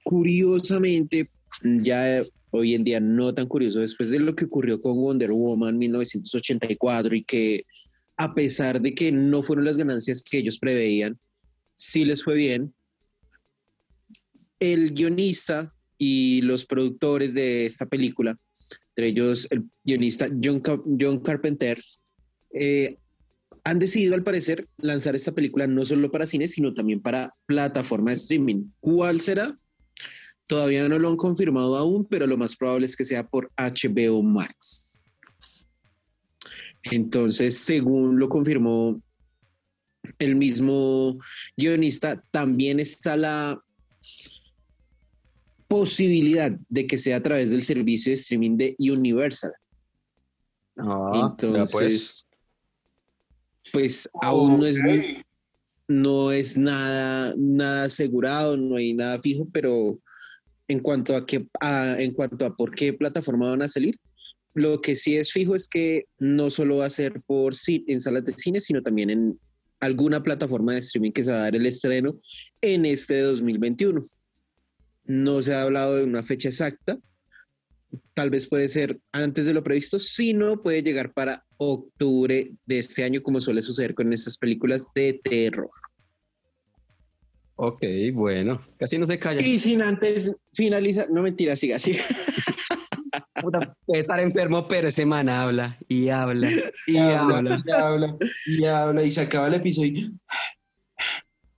Curiosamente, 0.04 1.28
ya 1.62 2.22
hoy 2.50 2.74
en 2.74 2.84
día 2.84 3.00
no 3.00 3.34
tan 3.34 3.46
curioso, 3.46 3.80
después 3.80 4.10
de 4.10 4.20
lo 4.20 4.34
que 4.34 4.44
ocurrió 4.44 4.80
con 4.80 4.96
Wonder 4.96 5.32
Woman 5.32 5.78
1984 5.78 7.14
y 7.16 7.24
que 7.24 7.64
a 8.16 8.34
pesar 8.34 8.80
de 8.80 8.94
que 8.94 9.10
no 9.10 9.42
fueron 9.42 9.64
las 9.64 9.76
ganancias 9.76 10.22
que 10.22 10.38
ellos 10.38 10.58
preveían, 10.58 11.18
sí 11.74 12.04
les 12.04 12.22
fue 12.22 12.34
bien. 12.34 12.74
El 14.60 14.94
guionista 14.94 15.74
y 15.98 16.42
los 16.42 16.64
productores 16.64 17.34
de 17.34 17.66
esta 17.66 17.86
película, 17.86 18.36
entre 18.90 19.08
ellos 19.08 19.48
el 19.50 19.64
guionista 19.84 20.28
John, 20.42 20.62
John 21.00 21.20
Carpenter, 21.20 21.80
eh, 22.54 22.98
han 23.64 23.78
decidido 23.78 24.14
al 24.14 24.22
parecer 24.22 24.68
lanzar 24.76 25.14
esta 25.14 25.32
película 25.32 25.66
no 25.66 25.84
solo 25.84 26.10
para 26.10 26.26
cine, 26.26 26.48
sino 26.48 26.74
también 26.74 27.00
para 27.00 27.32
plataforma 27.46 28.10
de 28.10 28.16
streaming. 28.16 28.70
¿Cuál 28.80 29.20
será? 29.20 29.56
Todavía 30.46 30.86
no 30.88 30.98
lo 30.98 31.08
han 31.08 31.16
confirmado 31.16 31.76
aún, 31.76 32.04
pero 32.04 32.26
lo 32.26 32.36
más 32.36 32.54
probable 32.56 32.86
es 32.86 32.96
que 32.96 33.04
sea 33.04 33.26
por 33.26 33.50
HBO 33.56 34.22
Max. 34.22 35.02
Entonces, 36.90 37.58
según 37.58 38.18
lo 38.18 38.28
confirmó 38.28 39.00
el 40.18 40.36
mismo 40.36 41.18
guionista, 41.56 42.22
también 42.30 42.78
está 42.78 43.16
la 43.16 43.58
posibilidad 45.66 46.52
de 46.68 46.86
que 46.86 46.98
sea 46.98 47.16
a 47.16 47.22
través 47.22 47.50
del 47.50 47.62
servicio 47.62 48.10
de 48.10 48.16
streaming 48.16 48.56
de 48.58 48.76
Universal. 48.78 49.52
Ah, 50.76 51.30
Entonces, 51.30 52.26
pues, 53.72 54.08
aún 54.22 54.60
no 54.60 54.66
es 54.66 54.82
no 55.86 56.32
es 56.32 56.56
nada 56.56 57.34
nada 57.36 57.84
asegurado, 57.84 58.56
no 58.56 58.76
hay 58.76 58.94
nada 58.94 59.20
fijo, 59.20 59.46
pero 59.52 59.98
en 60.68 60.80
cuanto 60.80 61.14
a 61.14 61.26
qué 61.26 61.46
en 61.98 62.12
cuanto 62.12 62.46
a 62.46 62.56
por 62.56 62.74
qué 62.74 62.92
plataforma 62.92 63.50
van 63.50 63.62
a 63.62 63.68
salir, 63.68 63.98
lo 64.54 64.80
que 64.80 64.94
sí 64.96 65.16
es 65.16 65.32
fijo 65.32 65.54
es 65.54 65.68
que 65.68 66.06
no 66.18 66.48
solo 66.48 66.78
va 66.78 66.86
a 66.86 66.90
ser 66.90 67.20
por 67.26 67.54
en 67.66 68.00
salas 68.00 68.24
de 68.24 68.32
cine, 68.32 68.60
sino 68.60 68.80
también 68.82 69.10
en 69.10 69.38
alguna 69.80 70.22
plataforma 70.22 70.72
de 70.72 70.78
streaming 70.78 71.12
que 71.12 71.24
se 71.24 71.32
va 71.32 71.38
a 71.38 71.42
dar 71.42 71.56
el 71.56 71.66
estreno 71.66 72.18
en 72.60 72.86
este 72.86 73.20
2021. 73.20 74.00
No 75.06 75.42
se 75.42 75.54
ha 75.54 75.62
hablado 75.62 75.96
de 75.96 76.04
una 76.04 76.22
fecha 76.22 76.48
exacta. 76.48 76.98
Tal 78.14 78.30
vez 78.30 78.46
puede 78.46 78.68
ser 78.68 78.98
antes 79.12 79.46
de 79.46 79.54
lo 79.54 79.62
previsto, 79.62 79.98
si 79.98 80.34
no 80.34 80.60
puede 80.60 80.82
llegar 80.82 81.12
para 81.12 81.44
octubre 81.56 82.50
de 82.66 82.78
este 82.78 83.04
año, 83.04 83.22
como 83.22 83.40
suele 83.40 83.62
suceder 83.62 83.94
con 83.94 84.12
estas 84.12 84.38
películas 84.38 84.88
de 84.94 85.20
terror. 85.22 85.68
Ok, 87.56 87.82
bueno, 88.12 88.60
casi 88.78 88.98
no 88.98 89.06
se 89.06 89.18
calla. 89.18 89.40
Y 89.40 89.58
sin 89.58 89.82
antes 89.82 90.32
finalizar, 90.52 91.08
no 91.10 91.22
mentira, 91.22 91.54
siga 91.54 91.76
así. 91.76 91.96
puede 93.86 94.00
estar 94.00 94.18
enfermo, 94.20 94.66
pero 94.66 94.88
ese 94.88 95.06
man 95.06 95.28
habla 95.28 95.78
y 95.88 96.08
habla 96.08 96.48
y, 96.86 96.98
habla, 96.98 97.62
y 97.64 97.70
habla 97.70 98.16
y 98.46 98.64
habla 98.64 99.04
y 99.04 99.10
se 99.10 99.20
acaba 99.20 99.48
el 99.48 99.54
episodio. 99.54 100.10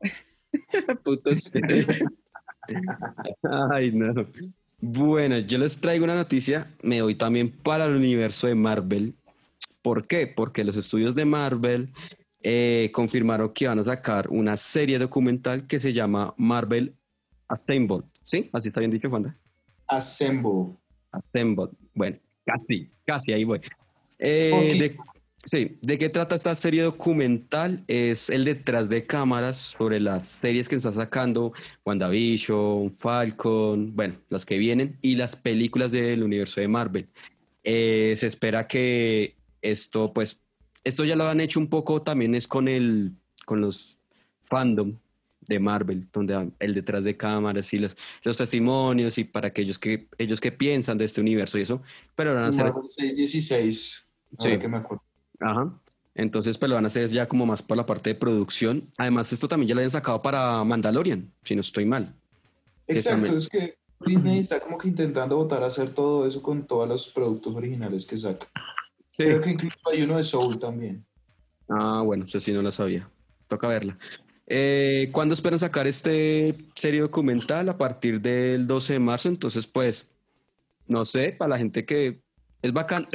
Putos. 1.04 1.52
Ay, 3.72 3.92
no. 3.92 4.12
Bueno, 4.78 5.38
yo 5.38 5.58
les 5.58 5.80
traigo 5.80 6.04
una 6.04 6.14
noticia, 6.14 6.70
me 6.82 6.98
doy 6.98 7.14
también 7.14 7.50
para 7.50 7.86
el 7.86 7.96
universo 7.96 8.46
de 8.46 8.54
Marvel. 8.54 9.14
¿Por 9.82 10.06
qué? 10.06 10.26
Porque 10.26 10.64
los 10.64 10.76
estudios 10.76 11.14
de 11.14 11.24
Marvel 11.24 11.92
eh, 12.42 12.90
confirmaron 12.92 13.52
que 13.52 13.66
van 13.66 13.78
a 13.78 13.84
sacar 13.84 14.28
una 14.28 14.56
serie 14.56 14.98
documental 14.98 15.66
que 15.66 15.80
se 15.80 15.92
llama 15.92 16.34
Marvel 16.36 16.94
Assemble. 17.48 18.02
¿Sí? 18.24 18.50
Así 18.52 18.68
está 18.68 18.80
bien 18.80 18.90
dicho, 18.90 19.08
Juan. 19.08 19.36
Assemble. 19.86 20.76
Assemble. 21.10 21.68
Bueno, 21.94 22.18
casi, 22.44 22.90
casi 23.04 23.32
ahí 23.32 23.44
voy. 23.44 23.60
Eh, 24.18 24.96
sí, 25.46 25.78
¿de 25.80 25.96
qué 25.96 26.08
trata 26.08 26.34
esta 26.34 26.54
serie 26.54 26.82
documental? 26.82 27.82
Es 27.88 28.28
el 28.28 28.44
detrás 28.44 28.88
de 28.88 29.06
cámaras 29.06 29.56
sobre 29.56 30.00
las 30.00 30.28
series 30.40 30.68
que 30.68 30.76
está 30.76 30.92
sacando 30.92 31.52
WandaVision, 31.84 32.96
Falcon, 32.98 33.96
bueno, 33.96 34.16
las 34.28 34.44
que 34.44 34.58
vienen 34.58 34.98
y 35.00 35.14
las 35.14 35.36
películas 35.36 35.90
del 35.90 36.22
universo 36.22 36.60
de 36.60 36.68
Marvel. 36.68 37.08
Eh, 37.64 38.14
se 38.16 38.26
espera 38.26 38.66
que 38.66 39.36
esto, 39.62 40.12
pues, 40.12 40.40
esto 40.84 41.04
ya 41.04 41.16
lo 41.16 41.26
han 41.26 41.40
hecho 41.40 41.58
un 41.58 41.68
poco 41.68 42.02
también 42.02 42.34
es 42.34 42.46
con 42.46 42.68
el, 42.68 43.12
con 43.44 43.60
los 43.60 43.98
fandom 44.44 44.96
de 45.48 45.58
Marvel, 45.58 46.08
donde 46.12 46.50
el 46.58 46.74
detrás 46.74 47.04
de 47.04 47.16
cámaras 47.16 47.72
y 47.72 47.78
los, 47.78 47.96
los 48.24 48.36
testimonios 48.36 49.16
y 49.18 49.24
para 49.24 49.48
aquellos 49.48 49.78
que 49.78 50.08
ellos 50.18 50.40
que 50.40 50.52
piensan 50.52 50.98
de 50.98 51.04
este 51.04 51.20
universo 51.20 51.58
y 51.58 51.62
eso, 51.62 51.82
pero 52.14 52.34
van 52.34 52.44
a 52.44 52.48
hacer... 52.48 52.72
616, 52.84 54.08
sí. 54.38 54.58
que 54.58 54.68
me 54.68 54.78
acuerdo. 54.78 55.05
Ajá. 55.40 55.72
Entonces, 56.14 56.56
pues 56.56 56.70
lo 56.70 56.76
van 56.76 56.84
a 56.84 56.88
hacer 56.88 57.08
ya 57.10 57.28
como 57.28 57.44
más 57.44 57.62
por 57.62 57.76
la 57.76 57.84
parte 57.84 58.10
de 58.10 58.14
producción. 58.14 58.84
Además, 58.96 59.32
esto 59.32 59.48
también 59.48 59.68
ya 59.68 59.74
lo 59.74 59.80
habían 59.80 59.90
sacado 59.90 60.22
para 60.22 60.64
Mandalorian, 60.64 61.30
si 61.44 61.54
no 61.54 61.60
estoy 61.60 61.84
mal. 61.84 62.14
Exacto, 62.86 63.36
es 63.36 63.48
que 63.48 63.76
Disney 64.00 64.38
está 64.38 64.60
como 64.60 64.78
que 64.78 64.88
intentando 64.88 65.36
votar 65.36 65.62
a 65.62 65.66
hacer 65.66 65.90
todo 65.90 66.26
eso 66.26 66.42
con 66.42 66.66
todos 66.66 66.88
los 66.88 67.08
productos 67.08 67.54
originales 67.54 68.06
que 68.06 68.16
saca. 68.16 68.46
Creo 69.16 69.40
que 69.40 69.50
incluso 69.50 69.78
hay 69.92 70.02
uno 70.02 70.16
de 70.16 70.24
Soul 70.24 70.58
también. 70.58 71.04
Ah, 71.68 72.02
bueno, 72.04 72.26
sé 72.28 72.40
si 72.40 72.52
no 72.52 72.62
lo 72.62 72.72
sabía. 72.72 73.08
Toca 73.48 73.68
verla. 73.68 73.98
Eh, 74.46 75.08
¿Cuándo 75.12 75.34
esperan 75.34 75.58
sacar 75.58 75.86
este 75.86 76.54
serie 76.74 77.00
documental? 77.00 77.68
A 77.68 77.76
partir 77.76 78.20
del 78.20 78.66
12 78.66 78.94
de 78.94 78.98
marzo. 78.98 79.28
Entonces, 79.28 79.66
pues, 79.66 80.12
no 80.86 81.04
sé, 81.04 81.34
para 81.36 81.50
la 81.50 81.58
gente 81.58 81.84
que 81.84 82.20
es 82.62 82.72
bacán. 82.72 83.06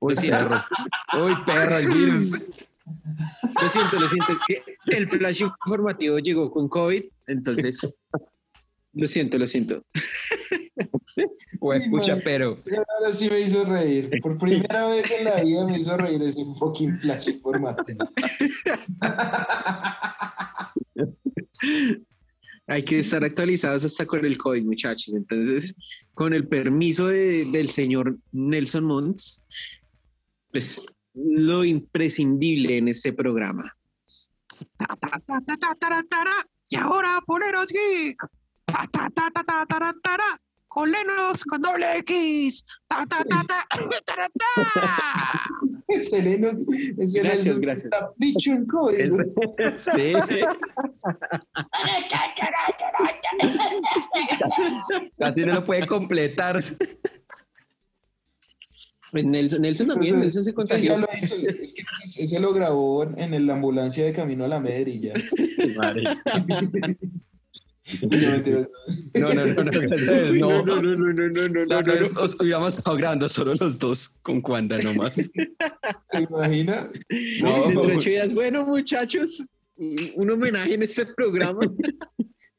Uy, 0.00 0.14
perro. 0.14 0.56
Uy, 1.14 1.34
perro, 1.44 1.78
el 1.78 1.88
virus. 1.88 2.32
Lo 3.60 3.68
siento, 3.68 4.00
lo 4.00 4.08
siento. 4.08 4.38
que 4.46 4.96
el 4.96 5.08
flash 5.08 5.42
informativo 5.42 6.18
llegó 6.18 6.50
con 6.50 6.68
COVID, 6.68 7.04
entonces. 7.26 7.96
Lo 8.92 9.06
siento, 9.06 9.38
lo 9.38 9.46
siento. 9.46 9.82
Pues 11.60 11.82
escucha, 11.82 12.18
pero. 12.22 12.58
Ahora 12.98 13.12
sí 13.12 13.28
me 13.28 13.40
hizo 13.40 13.64
reír. 13.64 14.10
Por 14.22 14.38
primera 14.38 14.86
vez 14.86 15.10
en 15.18 15.24
la 15.24 15.42
vida 15.42 15.64
me 15.64 15.78
hizo 15.78 15.96
reír 15.96 16.22
ese 16.22 16.44
fucking 16.56 16.98
flash 16.98 17.28
informativo. 17.28 18.08
Hay 22.68 22.84
que 22.84 22.98
estar 22.98 23.24
actualizados 23.24 23.84
hasta 23.84 24.06
con 24.06 24.24
el 24.24 24.36
COVID, 24.36 24.62
muchachos. 24.64 25.14
Entonces, 25.14 25.74
con 26.14 26.34
el 26.34 26.46
permiso 26.46 27.06
del 27.08 27.70
señor 27.70 28.18
Nelson 28.32 28.84
Mons, 28.84 29.42
pues 30.52 30.86
lo 31.14 31.64
imprescindible 31.64 32.78
en 32.78 32.88
este 32.88 33.12
programa. 33.12 33.74
Y 36.70 36.76
ahora 36.76 37.20
poneros 37.26 37.68
geek. 37.68 38.22
Con 40.68 40.92
Lenos 40.92 41.44
con 41.44 41.62
doble 41.62 41.98
X. 41.98 42.64
Ese 45.88 46.22
Lenos, 46.22 46.54
ese 46.98 47.20
gracias, 47.20 47.58
gracias. 47.58 47.86
Está 47.86 48.12
picho 48.18 48.52
en 48.52 48.66
COVID. 48.66 48.98
Sí. 49.78 50.12
Casi 55.18 55.40
no 55.40 55.54
lo 55.54 55.64
puede 55.64 55.86
completar. 55.86 56.62
Nelson, 59.12 59.62
Nelson 59.62 59.88
también, 59.88 60.20
Nelson 60.20 60.44
se 60.44 60.52
contagió. 60.52 60.98
Lo 60.98 61.08
hizo, 61.20 61.34
es 61.36 61.72
que 61.72 61.82
ese, 62.22 62.38
lo 62.38 62.52
grabó 62.52 63.04
en, 63.04 63.46
la 63.46 63.54
ambulancia 63.54 64.04
de 64.04 64.12
camino 64.12 64.44
a 64.44 64.48
la 64.48 64.60
Medellín. 64.60 65.14
Vale. 65.76 66.04
No, 69.14 69.32
no, 69.32 69.46
no, 69.46 69.54
no, 69.54 69.70
no, 69.70 69.80
no, 70.32 70.62
no, 70.62 70.82
no, 70.82 70.92
no, 70.92 71.48
no, 71.48 71.82
no, 71.82 72.22
Os 72.22 72.36
íbamos 72.40 72.82
grabando 72.84 73.28
solo 73.28 73.54
los 73.54 73.78
dos 73.78 74.08
con 74.22 74.40
Cuanda 74.40 74.76
nomás. 74.78 75.14
¿Se 75.14 76.20
imagina? 76.28 76.90
No, 77.42 77.66
dentro 77.66 77.86
de 77.86 77.96
ocho 77.96 78.10
días, 78.10 78.34
bueno, 78.34 78.66
muchachos, 78.66 79.46
un 79.76 80.30
homenaje 80.30 80.74
en 80.74 80.82
este 80.82 81.06
programa. 81.06 81.60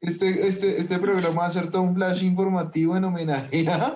Este, 0.01 0.47
este, 0.47 0.77
este 0.79 0.97
programa 0.97 1.41
va 1.41 1.45
a 1.45 1.49
ser 1.49 1.69
todo 1.69 1.81
un 1.81 1.93
flash 1.93 2.23
informativo 2.23 2.95
en 2.95 3.03
homenaje 3.03 3.67
a... 3.67 3.95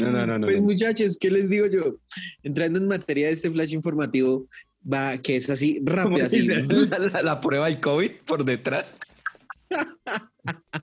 No, 0.00 0.10
no, 0.10 0.26
no, 0.26 0.38
no. 0.38 0.46
Pues 0.46 0.60
muchachos, 0.60 1.18
¿qué 1.18 1.30
les 1.30 1.48
digo 1.48 1.66
yo? 1.66 1.96
Entrando 2.42 2.78
en 2.78 2.88
materia 2.88 3.26
de 3.26 3.32
este 3.32 3.50
flash 3.50 3.72
informativo, 3.72 4.46
va, 4.92 5.18
que 5.18 5.36
es 5.36 5.50
así 5.50 5.80
rápida. 5.84 6.26
Así. 6.26 6.46
La, 6.46 7.22
la, 7.22 7.40
prueba 7.40 7.66
del 7.66 7.80
COVID 7.80 8.10
por 8.26 8.44
detrás. 8.44 8.94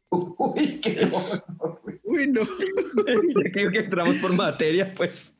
Uy, 0.09 0.79
qué 0.81 1.09
Uy, 2.03 2.27
no. 2.27 2.41
Ya 2.41 3.51
creo 3.51 3.71
que 3.71 3.79
entramos 3.79 4.15
por 4.17 4.35
materia, 4.35 4.93
pues. 4.93 5.31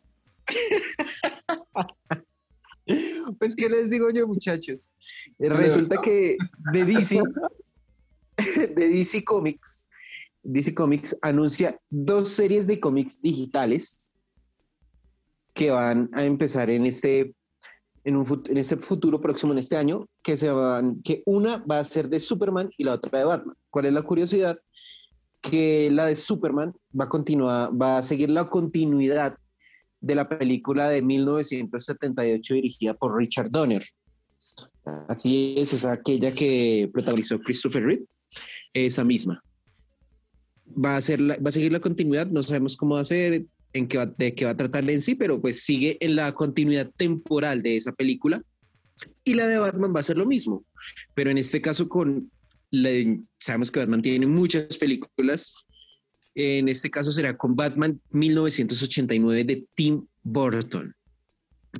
Pues, 3.39 3.55
¿qué 3.55 3.69
les 3.69 3.89
digo 3.89 4.09
yo, 4.11 4.27
muchachos? 4.27 4.91
Resulta 5.39 6.01
que 6.01 6.37
de 6.71 6.85
DC, 6.85 7.21
de 8.75 8.89
DC 8.89 9.23
Comics, 9.23 9.87
DC 10.43 10.73
Comics 10.73 11.17
anuncia 11.21 11.79
dos 11.89 12.29
series 12.29 12.67
de 12.67 12.79
cómics 12.79 13.21
digitales 13.21 14.09
que 15.53 15.71
van 15.71 16.09
a 16.13 16.23
empezar 16.23 16.69
en 16.69 16.85
este 16.85 17.33
en, 18.03 18.15
un, 18.15 18.43
en 18.47 18.57
ese 18.57 18.77
futuro 18.77 19.21
próximo, 19.21 19.53
en 19.53 19.59
este 19.59 19.77
año, 19.77 20.07
que, 20.21 20.37
se 20.37 20.49
van, 20.49 21.01
que 21.01 21.23
una 21.25 21.57
va 21.69 21.79
a 21.79 21.83
ser 21.83 22.09
de 22.09 22.19
Superman 22.19 22.69
y 22.77 22.83
la 22.83 22.93
otra 22.93 23.19
de 23.19 23.25
Batman. 23.25 23.55
¿Cuál 23.69 23.85
es 23.85 23.93
la 23.93 24.01
curiosidad? 24.01 24.59
Que 25.41 25.89
la 25.91 26.07
de 26.07 26.15
Superman 26.15 26.73
va 26.99 27.05
a 27.05 27.09
continuar, 27.09 27.69
va 27.79 27.97
a 27.97 28.03
seguir 28.03 28.29
la 28.29 28.49
continuidad 28.49 29.37
de 30.01 30.15
la 30.15 30.27
película 30.27 30.89
de 30.89 31.01
1978 31.01 32.53
dirigida 32.53 32.93
por 32.93 33.17
Richard 33.17 33.49
Donner. 33.49 33.83
Así 35.07 35.55
es, 35.57 35.73
es 35.73 35.85
aquella 35.85 36.31
que 36.31 36.89
protagonizó 36.91 37.39
Christopher 37.39 37.85
Reeve, 37.85 38.05
esa 38.73 39.05
misma. 39.05 39.41
Va 40.67 40.97
a, 40.97 41.01
ser 41.01 41.21
va 41.21 41.49
a 41.49 41.51
seguir 41.51 41.71
la 41.71 41.79
continuidad, 41.79 42.27
no 42.27 42.43
sabemos 42.43 42.75
cómo 42.75 42.95
va 42.95 43.01
a 43.01 43.05
ser, 43.05 43.45
en 43.73 43.87
qué 43.87 43.97
va, 43.97 44.05
de 44.05 44.33
qué 44.33 44.45
va 44.45 44.51
a 44.51 44.57
tratar 44.57 44.89
en 44.89 45.01
sí, 45.01 45.15
pero 45.15 45.41
pues 45.41 45.63
sigue 45.63 45.97
en 45.99 46.15
la 46.15 46.31
continuidad 46.33 46.89
temporal 46.97 47.61
de 47.61 47.75
esa 47.75 47.91
película. 47.91 48.41
Y 49.23 49.33
la 49.33 49.47
de 49.47 49.57
Batman 49.57 49.93
va 49.95 49.99
a 49.99 50.03
ser 50.03 50.17
lo 50.17 50.25
mismo, 50.25 50.63
pero 51.13 51.29
en 51.29 51.37
este 51.37 51.61
caso 51.61 51.89
con, 51.89 52.31
sabemos 53.37 53.71
que 53.71 53.79
Batman 53.79 54.01
tiene 54.01 54.27
muchas 54.27 54.77
películas, 54.77 55.65
en 56.35 56.67
este 56.67 56.89
caso 56.89 57.11
será 57.11 57.37
con 57.37 57.55
Batman 57.55 57.99
1989 58.11 59.43
de 59.43 59.67
Tim 59.75 60.05
Burton. 60.23 60.95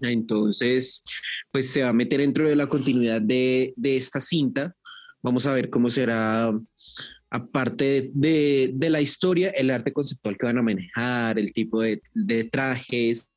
Entonces, 0.02 1.04
pues 1.52 1.70
se 1.70 1.84
va 1.84 1.90
a 1.90 1.94
meter 1.94 2.20
dentro 2.20 2.48
de 2.48 2.56
la 2.56 2.68
continuidad 2.68 3.22
de, 3.22 3.74
de 3.76 3.98
esta 3.98 4.22
cinta. 4.22 4.76
Vamos 5.22 5.46
a 5.46 5.54
ver 5.54 5.70
cómo 5.70 5.90
será 5.90 6.52
aparte 7.34 8.12
de, 8.14 8.70
de, 8.76 8.90
la 8.92 9.02
historia, 9.02 9.50
el 9.50 9.72
arte 9.72 9.92
conceptual 9.92 10.38
que 10.38 10.46
van 10.46 10.60
a 10.60 10.62
manejar, 10.62 11.40
el 11.40 11.52
tipo 11.52 11.82
de, 11.82 12.00
de, 12.14 12.44
trajes 12.44 13.28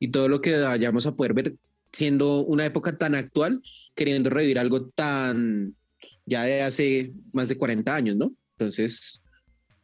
y 0.00 0.08
todo 0.08 0.26
lo 0.30 0.40
que 0.40 0.56
vayamos 0.56 1.04
a 1.04 1.14
poder 1.14 1.34
ver, 1.34 1.54
siendo 1.92 2.46
una 2.46 2.64
época 2.64 2.96
tan 2.96 3.14
actual, 3.14 3.62
queriendo 3.94 4.30
revivir 4.30 4.58
algo 4.58 4.86
tan 4.88 5.76
ya 6.24 6.44
de 6.44 6.62
hace 6.62 7.12
más 7.34 7.50
de 7.50 7.58
40 7.58 7.94
años, 7.94 8.16
¿no? 8.16 8.32
Entonces, 8.52 9.22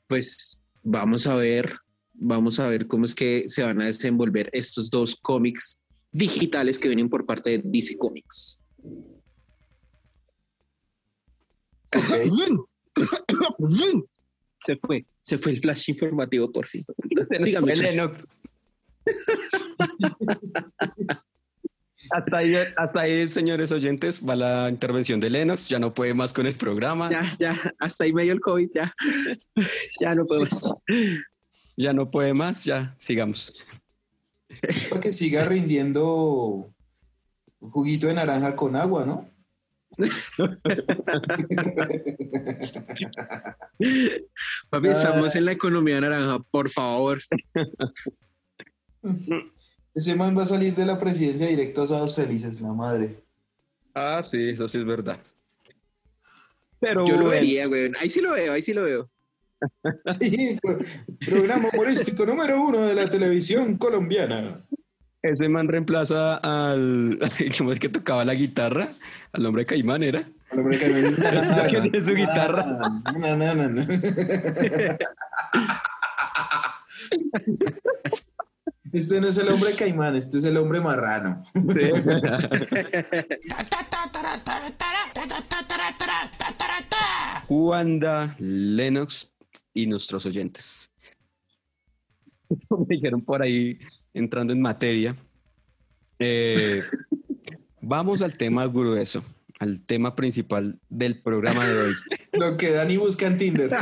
pues 0.06 0.58
vamos 0.82 1.26
a 1.26 1.36
ver, 1.36 1.76
vamos 2.14 2.58
a 2.58 2.68
ver 2.68 2.86
cómo 2.86 3.04
es 3.04 3.14
que 3.14 3.44
se 3.48 3.62
van 3.62 3.82
a 3.82 3.86
desenvolver 3.86 4.48
estos 4.54 4.88
dos 4.88 5.14
cómics 5.14 5.78
digitales 6.10 6.78
que 6.78 6.88
vienen 6.88 7.10
por 7.10 7.26
parte 7.26 7.50
de 7.50 7.62
DC 7.62 7.98
Comics. 7.98 8.58
Okay. 11.94 12.30
se 14.58 14.76
fue, 14.76 15.04
se 15.22 15.38
fue 15.38 15.52
el 15.52 15.60
flash 15.60 15.90
informativo 15.90 16.50
por 16.50 16.66
fin. 16.66 16.84
Síganme. 17.36 17.74
Hasta 22.10 22.36
ahí, 22.36 22.54
hasta 22.76 23.00
ahí, 23.00 23.28
señores 23.28 23.72
oyentes, 23.72 24.20
va 24.20 24.36
la 24.36 24.68
intervención 24.68 25.18
de 25.20 25.30
Lennox. 25.30 25.68
Ya 25.68 25.78
no 25.78 25.94
puede 25.94 26.14
más 26.14 26.32
con 26.32 26.46
el 26.46 26.54
programa. 26.54 27.08
Ya, 27.10 27.24
ya, 27.38 27.72
hasta 27.78 28.04
ahí 28.04 28.12
medio 28.12 28.32
el 28.32 28.40
COVID, 28.40 28.70
ya. 28.74 28.92
Ya 30.00 30.14
no 30.14 30.24
puede 30.24 30.40
más. 30.42 30.72
Ya 31.76 31.92
no 31.92 32.10
puede 32.10 32.34
más, 32.34 32.64
ya, 32.64 32.94
sigamos. 32.98 33.54
Para 34.90 35.00
que 35.00 35.12
siga 35.12 35.44
rindiendo 35.46 36.70
juguito 37.60 38.08
de 38.08 38.14
naranja 38.14 38.54
con 38.56 38.76
agua, 38.76 39.06
¿no? 39.06 39.31
Papi, 44.70 44.88
estamos 44.88 45.36
en 45.36 45.44
la 45.44 45.52
economía 45.52 46.00
naranja, 46.00 46.38
por 46.50 46.70
favor. 46.70 47.20
Ese 49.94 50.14
man 50.14 50.36
va 50.36 50.44
a 50.44 50.46
salir 50.46 50.74
de 50.74 50.86
la 50.86 50.98
presidencia 50.98 51.46
directo 51.46 51.82
a 51.82 51.86
Sábados 51.86 52.14
Felices, 52.14 52.60
la 52.60 52.72
madre. 52.72 53.22
Ah, 53.94 54.22
sí, 54.22 54.50
eso 54.50 54.66
sí 54.66 54.78
es 54.78 54.86
verdad. 54.86 55.20
Pero 56.80 57.06
Yo 57.06 57.18
lo 57.18 57.28
vería, 57.28 57.66
güey. 57.66 57.90
Ahí 58.00 58.08
sí 58.10 58.20
lo 58.20 58.32
veo, 58.32 58.52
ahí 58.54 58.62
sí 58.62 58.72
lo 58.72 58.84
veo. 58.84 59.10
Sí, 60.18 60.58
programa 61.24 61.68
humorístico 61.72 62.26
número 62.26 62.60
uno 62.60 62.86
de 62.86 62.94
la 62.94 63.08
televisión 63.08 63.76
colombiana. 63.76 64.66
Ese 65.22 65.48
man 65.48 65.68
reemplaza 65.68 66.36
al. 66.36 67.18
¿Cómo 67.58 67.72
es 67.72 67.78
que 67.78 67.88
tocaba 67.88 68.24
la 68.24 68.34
guitarra? 68.34 68.94
Al 69.32 69.46
hombre 69.46 69.64
Caimán 69.64 70.02
era. 70.02 70.28
Al 70.50 70.58
hombre 70.58 70.78
Caimán. 70.78 71.14
que 71.70 71.80
tiene 71.80 72.04
su 72.04 72.14
guitarra. 72.14 72.64
No, 72.66 73.36
no, 73.36 73.68
no, 73.68 73.82
Este 78.92 79.20
no 79.22 79.28
es 79.28 79.38
el 79.38 79.48
hombre 79.48 79.74
caimán, 79.74 80.16
este 80.16 80.36
es 80.36 80.44
el 80.44 80.58
hombre 80.58 80.78
marrano. 80.78 81.42
Wanda, 87.48 88.36
Lennox 88.38 89.32
y 89.72 89.86
nuestros 89.86 90.26
oyentes. 90.26 90.90
Me 92.50 92.84
dijeron 92.86 93.22
por 93.22 93.40
ahí, 93.40 93.78
entrando 94.14 94.52
en 94.52 94.60
materia. 94.60 95.16
Eh, 96.18 96.80
vamos 97.80 98.22
al 98.22 98.36
tema 98.36 98.66
grueso, 98.66 99.24
al 99.58 99.80
tema 99.84 100.14
principal 100.14 100.78
del 100.88 101.20
programa 101.22 101.64
de 101.66 101.80
hoy. 101.80 101.92
Lo 102.32 102.56
que 102.56 102.70
Dani 102.70 102.96
busca 102.96 103.26
en 103.26 103.36
Tinder. 103.36 103.70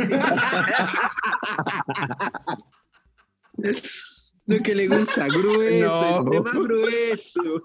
Lo 4.47 4.59
que 4.63 4.75
le 4.75 4.89
gusta, 4.89 5.29
grueso, 5.29 6.25
el 6.25 6.31
tema 6.31 6.51
grueso. 6.53 7.63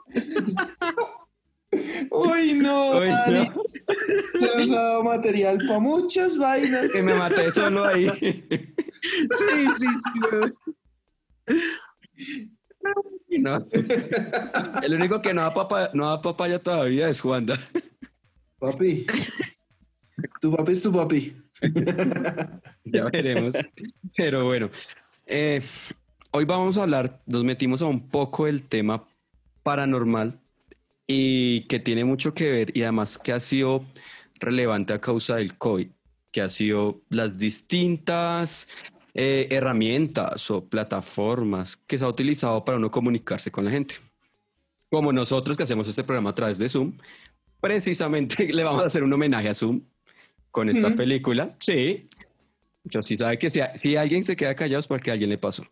Uy, 2.12 2.54
no, 2.54 3.00
Uy, 3.00 3.08
Dani. 3.08 3.50
He 4.40 4.62
usado 4.62 5.04
material 5.04 5.58
para 5.66 5.80
muchas 5.80 6.38
vainas. 6.38 6.92
Que 6.92 7.02
me 7.02 7.16
maté 7.16 7.52
solo 7.52 7.86
ahí. 7.86 8.08
Sí, 8.20 9.68
sí, 9.76 9.88
sí. 9.88 10.20
No. 13.38 13.68
El 14.82 14.94
único 14.94 15.22
que 15.22 15.34
no 15.34 15.42
da, 15.42 15.54
papaya, 15.54 15.90
no 15.94 16.10
da 16.10 16.22
papaya 16.22 16.58
todavía 16.60 17.10
es 17.10 17.20
Juanda. 17.20 17.60
Papi. 18.60 19.06
Tu 20.40 20.52
papi 20.56 20.72
es 20.72 20.82
tu 20.82 20.92
papi. 20.92 21.36
Ya 22.86 23.06
veremos. 23.06 23.56
Pero 24.16 24.46
bueno. 24.46 24.70
Eh, 25.26 25.62
hoy 26.32 26.46
vamos 26.46 26.78
a 26.78 26.84
hablar, 26.84 27.22
nos 27.26 27.44
metimos 27.44 27.82
a 27.82 27.86
un 27.86 28.10
poco 28.10 28.48
el 28.48 28.64
tema 28.64 29.04
paranormal 29.64 30.40
y 31.08 31.62
que 31.62 31.80
tiene 31.80 32.06
mucho 32.06 32.34
que 32.34 32.50
ver 32.50 32.78
y 32.78 32.84
además 32.84 33.18
que 33.18 33.34
ha 33.34 33.40
sido 33.40 33.86
relevante 34.40 34.94
a 34.94 35.02
causa 35.02 35.38
del 35.38 35.58
COVID, 35.58 35.88
que 36.32 36.42
ha 36.42 36.50
sido 36.50 37.02
las 37.10 37.40
distintas 37.40 38.68
eh, 39.18 39.48
herramientas 39.50 40.52
o 40.52 40.68
plataformas 40.68 41.78
que 41.88 41.98
se 41.98 42.04
ha 42.04 42.10
utilizado 42.10 42.66
para 42.66 42.78
uno 42.78 42.92
comunicarse 42.92 43.50
con 43.50 43.64
la 43.64 43.72
gente. 43.72 43.96
Como 44.90 45.14
nosotros 45.14 45.56
que 45.56 45.64
hacemos 45.64 45.88
este 45.88 46.04
programa 46.04 46.32
a 46.32 46.36
través 46.36 46.60
de 46.60 46.68
Zoom, 46.68 46.98
precisamente 47.62 48.46
le 48.54 48.64
vamos 48.66 48.84
a 48.84 48.88
hacer 48.88 49.04
un 49.04 49.14
homenaje 49.14 49.48
a 49.48 49.54
Zoom 49.54 49.82
con 50.52 50.68
esta 50.68 50.94
película. 50.94 51.56
Sí, 51.60 52.10
yo 52.84 53.02
sí 53.02 53.16
sabe 53.16 53.40
que 53.40 53.50
si, 53.50 53.62
si 53.76 53.96
alguien 53.96 54.22
se 54.22 54.36
queda 54.36 54.54
callado 54.54 54.82
es 54.82 54.88
porque 54.88 55.12
a 55.12 55.14
alguien 55.14 55.30
le 55.30 55.38
pasó. 55.38 55.66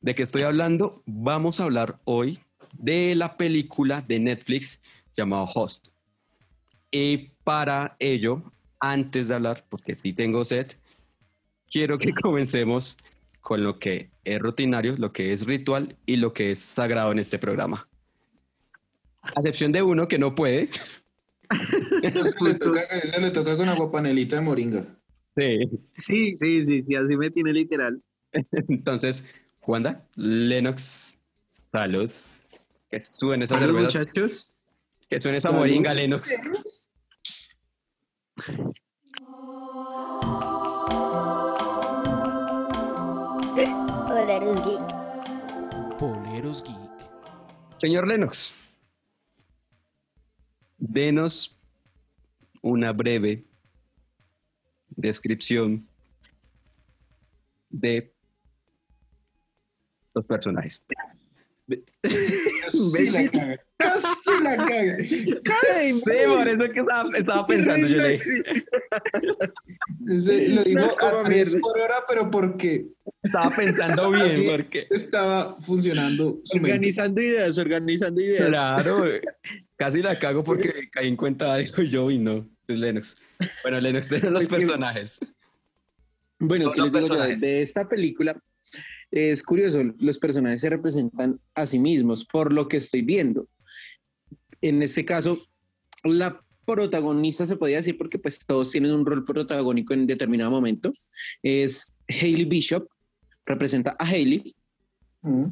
¿De 0.00 0.16
qué 0.16 0.24
estoy 0.24 0.42
hablando? 0.42 1.00
Vamos 1.06 1.60
a 1.60 1.64
hablar 1.64 2.00
hoy 2.02 2.40
de 2.72 3.14
la 3.14 3.36
película 3.36 4.02
de 4.02 4.18
Netflix 4.18 4.80
llamada 5.16 5.44
Host. 5.44 5.86
Y 6.90 7.30
para 7.44 7.94
ello, 8.00 8.42
antes 8.80 9.28
de 9.28 9.36
hablar, 9.36 9.62
porque 9.68 9.94
sí 9.94 10.12
tengo 10.12 10.44
set, 10.44 10.76
quiero 11.74 11.98
que 11.98 12.12
comencemos 12.22 12.96
con 13.40 13.62
lo 13.62 13.78
que 13.78 14.10
es 14.24 14.38
rutinario, 14.38 14.96
lo 14.96 15.12
que 15.12 15.32
es 15.32 15.44
ritual 15.44 15.96
y 16.06 16.16
lo 16.16 16.32
que 16.32 16.52
es 16.52 16.60
sagrado 16.60 17.12
en 17.12 17.18
este 17.18 17.38
programa. 17.38 17.88
A 19.22 19.40
excepción 19.40 19.72
de 19.72 19.82
uno 19.82 20.06
que 20.06 20.18
no 20.18 20.34
puede. 20.34 20.70
Eso 22.02 22.44
le, 22.44 22.54
toca, 22.54 22.80
le 23.20 23.30
toca 23.32 23.56
con 23.56 23.68
agua 23.68 23.90
panelita 23.90 24.36
de 24.36 24.42
moringa. 24.42 24.84
Sí. 25.36 25.58
Sí, 25.96 26.36
sí, 26.38 26.64
sí, 26.64 26.82
sí, 26.86 26.94
así 26.94 27.16
me 27.16 27.30
tiene 27.30 27.52
literal. 27.52 28.00
Entonces, 28.68 29.24
Wanda, 29.66 30.00
Lennox, 30.14 31.18
salud. 31.72 32.10
Que 32.90 33.00
suene 33.00 33.46
esa 33.46 33.58
cerveza. 33.58 33.82
muchachos. 33.82 34.54
Que 35.10 35.18
suene 35.18 35.38
esa 35.38 35.50
moringa, 35.50 35.92
Lennox. 35.92 36.30
Poleros 44.34 44.62
Geek. 44.64 45.96
Poleros 45.96 46.64
Geek. 46.64 46.76
Señor 47.78 48.08
Lennox, 48.08 48.52
denos 50.76 51.56
una 52.60 52.90
breve 52.90 53.44
descripción 54.96 55.86
de 57.70 58.12
los 60.14 60.24
personajes. 60.26 60.82
Casi 62.02 63.10
la 63.10 63.30
caga. 63.30 63.60
Casi 63.76 64.42
la 64.42 64.56
caga. 64.56 64.96
Casi. 65.44 65.92
Sí, 65.92 66.26
por 66.26 66.48
eso 66.48 66.72
que 66.72 66.80
estaba, 66.80 67.08
estaba 67.16 67.46
pensando 67.46 67.86
yo 67.86 67.98
le 67.98 68.18
Lo 70.48 70.64
digo 70.64 71.00
a 71.00 71.22
tres 71.24 71.56
por 71.60 71.78
hora, 71.78 72.04
pero 72.08 72.28
porque 72.30 72.88
estaba 73.24 73.50
pensando 73.50 74.10
bien, 74.12 74.28
porque 74.48 74.86
estaba 74.90 75.56
funcionando. 75.60 76.40
Organizando 76.54 77.20
ideas, 77.20 77.58
organizando 77.58 78.20
ideas. 78.20 78.46
Claro, 78.46 79.04
casi 79.76 79.98
la 79.98 80.18
cago 80.18 80.44
porque 80.44 80.88
caí 80.92 81.08
en 81.08 81.16
cuenta 81.16 81.56
de 81.56 81.64
yo 81.88 82.10
y 82.10 82.18
no, 82.18 82.48
es 82.68 82.76
Lennox. 82.76 83.16
Bueno, 83.62 83.80
Lennox 83.80 84.08
de 84.10 84.30
los 84.30 84.46
personajes. 84.46 85.18
Bueno, 86.38 86.70
¿qué 86.72 86.82
les 86.82 86.92
digo 86.92 87.16
de 87.16 87.62
esta 87.62 87.88
película? 87.88 88.36
es 89.10 89.44
curioso, 89.44 89.80
los 89.98 90.18
personajes 90.18 90.60
se 90.60 90.70
representan 90.70 91.38
a 91.54 91.66
sí 91.66 91.78
mismos, 91.78 92.24
por 92.24 92.52
lo 92.52 92.66
que 92.66 92.78
estoy 92.78 93.02
viendo. 93.02 93.46
En 94.60 94.82
este 94.82 95.04
caso, 95.04 95.46
la 96.02 96.44
protagonista 96.64 97.46
se 97.46 97.56
podría 97.56 97.76
decir 97.76 97.96
porque 97.96 98.18
pues 98.18 98.44
todos 98.44 98.72
tienen 98.72 98.90
un 98.90 99.06
rol 99.06 99.24
protagónico 99.24 99.94
en 99.94 100.08
determinado 100.08 100.50
momento. 100.50 100.92
Es 101.44 101.94
Hailey 102.08 102.44
Bishop, 102.44 102.88
representa 103.46 103.96
a 103.98 104.04
Hailey. 104.04 104.54
Mm. 105.22 105.46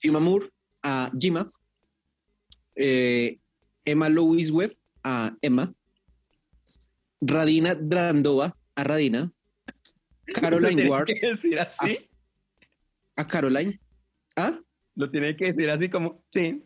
Jima 0.00 0.20
Moore 0.20 0.50
a 0.82 1.10
Jima. 1.18 1.46
Eh, 2.76 3.38
Emma 3.84 4.08
Louise 4.08 4.50
Webb 4.50 4.76
a 5.04 5.34
Emma. 5.42 5.72
Radina 7.20 7.74
Drandova 7.74 8.54
a 8.74 8.84
Radina. 8.84 9.30
Caroline 10.34 10.88
Ward. 10.88 11.06
decir 11.06 11.58
así? 11.60 12.08
a 13.16 13.26
Caroline. 13.26 13.78
¿Ah? 14.36 14.58
Lo 14.96 15.10
tiene 15.10 15.36
que 15.36 15.46
decir 15.46 15.70
así 15.70 15.88
como, 15.88 16.22
sí. 16.32 16.60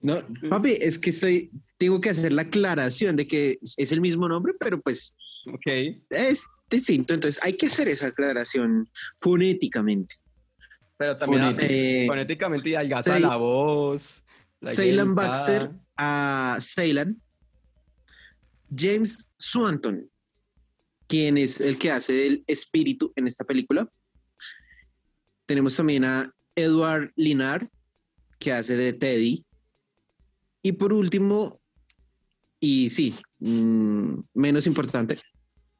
No, 0.00 0.22
papi, 0.48 0.78
es 0.80 0.98
que 0.98 1.10
estoy, 1.10 1.50
tengo 1.78 2.00
que 2.00 2.10
hacer 2.10 2.32
la 2.32 2.42
aclaración 2.42 3.16
de 3.16 3.26
que 3.28 3.58
es 3.60 3.92
el 3.92 4.00
mismo 4.00 4.28
nombre, 4.28 4.54
pero 4.58 4.80
pues 4.80 5.14
okay. 5.52 6.02
es 6.10 6.46
distinto. 6.70 7.14
Entonces 7.14 7.42
hay 7.42 7.56
que 7.56 7.66
hacer 7.66 7.88
esa 7.88 8.08
aclaración 8.08 8.88
fonéticamente. 9.20 10.16
Pero 10.96 11.16
también 11.16 11.56
eh, 11.60 12.04
fonéticamente 12.06 12.70
y 12.70 12.74
algaza 12.74 13.18
la 13.18 13.36
voz. 13.36 14.22
Ceylan 14.66 15.14
Baxter 15.14 15.70
a 15.96 16.58
Ceylan. 16.60 17.20
James 18.74 19.30
Swanton, 19.38 20.10
quien 21.06 21.38
es 21.38 21.60
el 21.60 21.78
que 21.78 21.92
hace 21.92 22.26
el 22.26 22.44
espíritu 22.46 23.12
en 23.14 23.26
esta 23.26 23.44
película. 23.44 23.88
Tenemos 25.46 25.76
también 25.76 26.04
a 26.04 26.34
Edward 26.56 27.12
Linar, 27.14 27.70
que 28.40 28.52
hace 28.52 28.76
de 28.76 28.92
Teddy. 28.92 29.44
Y 30.62 30.72
por 30.72 30.92
último, 30.92 31.60
y 32.58 32.88
sí, 32.88 33.14
mm, 33.38 34.18
menos 34.34 34.66
importante, 34.66 35.16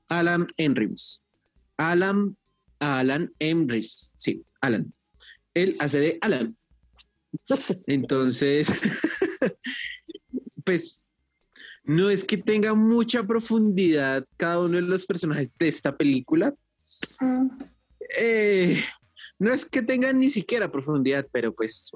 Alan 0.09 0.47
Enrims. 0.59 1.23
Alan, 1.79 2.37
Alan 2.81 3.33
Enrims, 3.39 4.13
sí, 4.15 4.43
Alan. 4.61 4.93
Él 5.55 5.75
hace 5.81 6.01
de 6.01 6.19
Alan. 6.21 6.55
Entonces, 7.87 8.69
pues 10.65 11.11
no 11.85 12.11
es 12.11 12.25
que 12.25 12.37
tenga 12.37 12.75
mucha 12.75 13.25
profundidad 13.25 14.27
cada 14.37 14.61
uno 14.61 14.75
de 14.75 14.83
los 14.83 15.07
personajes 15.07 15.57
de 15.59 15.69
esta 15.69 15.97
película. 15.97 16.53
Ah. 17.21 17.47
Eh, 18.19 18.83
no 19.39 19.53
es 19.53 19.65
que 19.65 19.83
tengan 19.83 20.19
ni 20.19 20.31
siquiera 20.31 20.71
profundidad, 20.71 21.27
pero 21.33 21.55
pues 21.55 21.91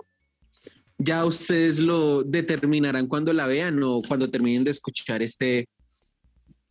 ya 0.99 1.25
ustedes 1.25 1.79
lo 1.81 2.23
determinarán 2.23 3.07
cuando 3.07 3.33
la 3.33 3.46
vean 3.46 3.83
o 3.83 4.03
cuando 4.07 4.29
terminen 4.29 4.64
de 4.64 4.70
escuchar 4.70 5.23
este 5.23 5.68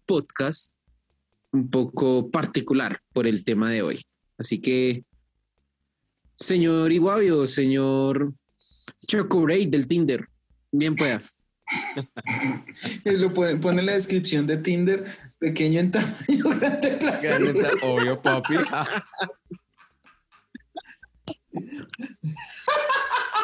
podcast 0.06 0.74
un 1.52 1.70
poco 1.70 2.30
particular 2.30 3.02
por 3.14 3.28
el 3.28 3.44
tema 3.44 3.70
de 3.72 3.82
hoy. 3.82 4.04
Así 4.38 4.60
que, 4.60 5.04
señor 6.36 6.92
Iguavio, 6.92 7.48
señor 7.48 8.34
Chocorey 9.08 9.66
del 9.66 9.88
Tinder, 9.88 10.28
bien 10.72 10.96
pueda. 10.96 11.22
Lo 13.06 13.34
pueden 13.34 13.62
poner 13.62 13.80
en 13.82 13.86
la 13.88 13.94
descripción 13.94 14.48
de 14.48 14.58
Tinder, 14.58 15.06
pequeño 15.40 15.80
en 15.80 15.92
tamaño, 15.92 16.50
grande 16.60 16.92
placer. 16.98 17.42
Obvio, 17.84 18.22
papi. 18.22 18.56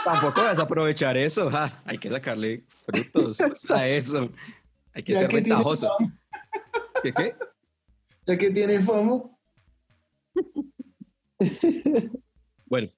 Tampoco 0.03 0.43
vas 0.43 0.57
a 0.57 0.61
aprovechar 0.61 1.17
eso. 1.17 1.49
hay 1.85 1.97
que 1.97 2.09
sacarle 2.09 2.63
frutos 2.67 3.39
a 3.69 3.87
eso. 3.87 4.29
Hay 4.93 5.03
que 5.03 5.13
ser 5.13 5.31
ventajoso. 5.33 5.89
¿Qué 7.03 7.11
qué? 7.11 7.35
Ya 8.27 8.37
que 8.37 8.51
tiene 8.51 8.79
FOMO. 8.79 9.39
bueno, 12.65 12.89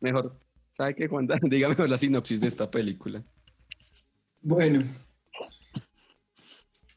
mejor. 0.00 0.38
¿Sabe 0.72 0.94
qué, 0.94 1.08
Juan? 1.08 1.26
Dígame 1.42 1.88
la 1.88 1.98
sinopsis 1.98 2.40
de 2.40 2.48
esta 2.48 2.70
película. 2.70 3.24
Bueno, 4.42 4.84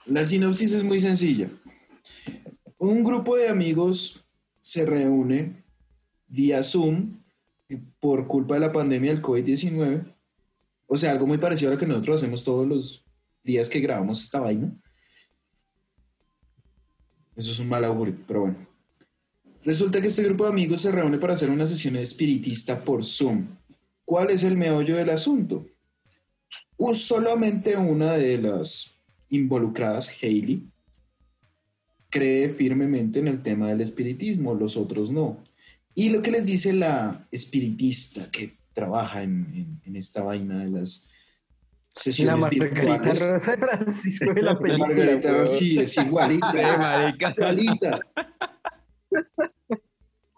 la 0.05 0.25
sinopsis 0.25 0.73
es 0.73 0.83
muy 0.83 0.99
sencilla. 0.99 1.49
Un 2.77 3.03
grupo 3.03 3.37
de 3.37 3.49
amigos 3.49 4.25
se 4.59 4.85
reúne 4.85 5.63
vía 6.27 6.63
Zoom 6.63 7.21
por 7.99 8.27
culpa 8.27 8.55
de 8.55 8.61
la 8.61 8.71
pandemia 8.71 9.11
del 9.11 9.21
COVID-19. 9.21 10.15
O 10.87 10.97
sea, 10.97 11.11
algo 11.11 11.27
muy 11.27 11.37
parecido 11.37 11.69
a 11.69 11.73
lo 11.73 11.79
que 11.79 11.85
nosotros 11.85 12.17
hacemos 12.17 12.43
todos 12.43 12.67
los 12.67 13.05
días 13.43 13.69
que 13.69 13.79
grabamos 13.79 14.23
esta 14.23 14.39
vaina. 14.39 14.75
Eso 17.39 17.53
es 17.53 17.59
un 17.59 17.69
mal 17.69 17.85
augurio, 17.85 18.17
pero 18.27 18.41
bueno. 18.41 18.57
Resulta 19.63 20.01
que 20.01 20.07
este 20.07 20.23
grupo 20.23 20.43
de 20.43 20.49
amigos 20.49 20.81
se 20.81 20.91
reúne 20.91 21.17
para 21.17 21.33
hacer 21.33 21.49
una 21.49 21.65
sesión 21.65 21.95
espiritista 21.95 22.77
por 22.81 23.05
Zoom. 23.05 23.47
¿Cuál 24.03 24.31
es 24.31 24.43
el 24.43 24.57
meollo 24.57 24.97
del 24.97 25.09
asunto? 25.09 25.65
solamente 26.93 27.77
una 27.77 28.13
de 28.13 28.39
las 28.39 28.93
involucradas, 29.29 30.11
Hailey, 30.21 30.67
cree 32.09 32.49
firmemente 32.49 33.19
en 33.19 33.29
el 33.29 33.41
tema 33.41 33.69
del 33.69 33.79
espiritismo, 33.79 34.53
los 34.53 34.75
otros 34.75 35.09
no. 35.09 35.41
Y 35.95 36.09
lo 36.09 36.21
que 36.21 36.31
les 36.31 36.45
dice 36.45 36.73
la 36.73 37.25
espiritista 37.31 38.29
que 38.31 38.57
trabaja 38.73 39.23
en, 39.23 39.79
esta 39.93 40.23
vaina 40.23 40.59
de 40.65 40.71
las 40.71 41.07
sesiones 41.93 42.39
la 42.39 42.49
virtuales. 42.49 43.31
Rosa 43.31 43.57
Francisco 43.57 44.33
de 44.33 44.41
la 44.41 44.57
película. 44.57 44.87
Margarita 44.87 45.31
Rossi 45.33 45.79
es 45.79 45.97
igualita. 46.05 47.15
igualita. 47.17 47.99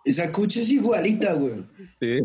Esa 0.04 0.32
cucha 0.32 0.62
es 0.62 0.70
igualita, 0.72 1.34
güey. 1.34 1.64
Sí. 2.00 2.20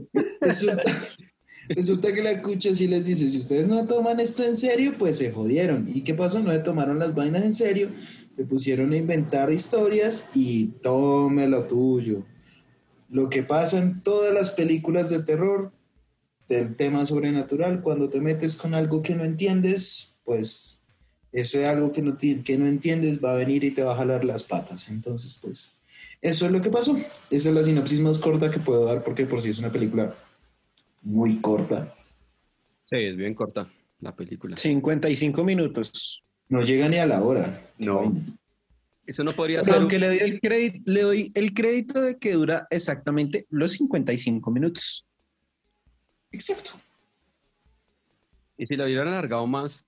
Resulta 1.68 2.12
que 2.14 2.22
la 2.22 2.40
cucha 2.40 2.74
sí 2.74 2.86
les 2.86 3.06
dice, 3.06 3.28
si 3.28 3.38
ustedes 3.38 3.66
no 3.66 3.84
toman 3.86 4.20
esto 4.20 4.44
en 4.44 4.56
serio, 4.56 4.94
pues 4.96 5.18
se 5.18 5.32
jodieron. 5.32 5.88
¿Y 5.92 6.02
qué 6.02 6.14
pasó? 6.14 6.38
No 6.40 6.52
le 6.52 6.60
tomaron 6.60 6.98
las 6.98 7.14
vainas 7.14 7.42
en 7.42 7.52
serio, 7.52 7.90
le 8.36 8.44
pusieron 8.44 8.92
a 8.92 8.96
inventar 8.96 9.52
historias 9.52 10.30
y 10.34 10.68
tome 10.82 11.48
lo 11.48 11.64
tuyo. 11.64 12.24
Lo 13.10 13.28
que 13.28 13.42
pasa 13.42 13.78
en 13.78 14.00
todas 14.00 14.32
las 14.32 14.50
películas 14.52 15.10
de 15.10 15.22
terror 15.22 15.72
del 16.48 16.76
tema 16.76 17.04
sobrenatural, 17.06 17.82
cuando 17.82 18.09
te 18.09 18.20
metes 18.20 18.56
con 18.56 18.74
algo 18.74 19.02
que 19.02 19.14
no 19.14 19.24
entiendes, 19.24 20.14
pues 20.24 20.80
ese 21.32 21.66
algo 21.66 21.92
que 21.92 22.02
no, 22.02 22.16
que 22.16 22.56
no 22.59 22.66
entiendes 22.66 23.22
va 23.22 23.32
a 23.32 23.37
venir 23.37 23.64
y 23.64 23.70
te 23.70 23.82
va 23.82 23.94
a 23.94 23.96
jalar 23.96 24.24
las 24.24 24.42
patas. 24.42 24.88
Entonces, 24.88 25.38
pues 25.40 25.72
eso 26.22 26.46
es 26.46 26.52
lo 26.52 26.61
que 26.61 26.70
pasó. 26.70 26.96
Esa 27.30 27.48
es 27.48 27.54
la 27.54 27.62
sinopsis 27.62 28.00
más 28.00 28.18
corta 28.18 28.50
que 28.50 28.59
puedo 28.59 28.85
dar 28.85 29.04
porque 29.04 29.26
por 29.26 29.40
si 29.42 29.50
es 29.50 29.59
una 29.59 29.70
película 29.70 30.14
muy 31.02 31.37
corta. 31.37 31.94
Sí, 32.87 32.96
es 32.96 33.16
bien 33.16 33.35
corta 33.35 33.68
la 34.00 34.14
película. 34.14 34.56
55 34.56 35.44
minutos. 35.44 36.22
No 36.48 36.62
llega 36.62 36.88
ni 36.88 36.98
a 36.98 37.06
la 37.06 37.22
hora. 37.22 37.61
No. 37.78 38.14
Eso 39.06 39.24
no 39.24 39.32
podría 39.35 39.62
ser. 39.62 39.74
Aunque 39.74 39.98
le 39.98 40.09
doy, 40.09 40.18
el 40.18 40.40
crédito, 40.40 40.80
le 40.85 41.02
doy 41.02 41.32
el 41.35 41.54
crédito 41.54 42.00
de 42.00 42.18
que 42.18 42.32
dura 42.32 42.66
exactamente 42.70 43.46
los 43.50 43.72
55 43.72 44.50
minutos. 44.50 45.05
Exacto. 46.37 46.72
Y 48.59 48.66
si 48.66 48.77
lo 48.77 48.85
hubieran 48.85 49.09
alargado 49.09 49.46
más, 49.46 49.87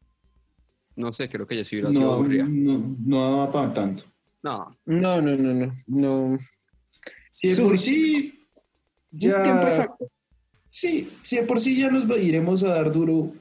no 0.97 1.13
sé, 1.13 1.29
creo 1.29 1.47
que 1.47 1.57
ya 1.57 1.65
se 1.65 1.77
hubiera 1.77 1.93
sido 1.93 2.13
aburrida. 2.13 2.47
No, 2.49 2.97
no 2.99 3.39
va 3.39 3.53
para 3.53 3.75
tanto. 3.75 4.05
No. 4.43 4.71
No, 4.87 5.21
no, 5.21 5.37
no, 5.37 5.55
no. 5.55 5.73
no. 5.87 6.39
Si 7.31 7.55
por 7.55 7.77
sí. 7.79 8.47
Ya... 9.11 9.43
tiempo 9.43 9.65
exacto. 9.65 10.07
Sí, 10.71 11.11
si 11.23 11.37
de 11.37 11.43
por 11.43 11.61
sí 11.61 11.77
ya 11.77 11.91
nos 11.91 12.05
iremos 12.19 12.63
a 12.63 12.75
dar 12.75 12.93
duro, 12.93 13.33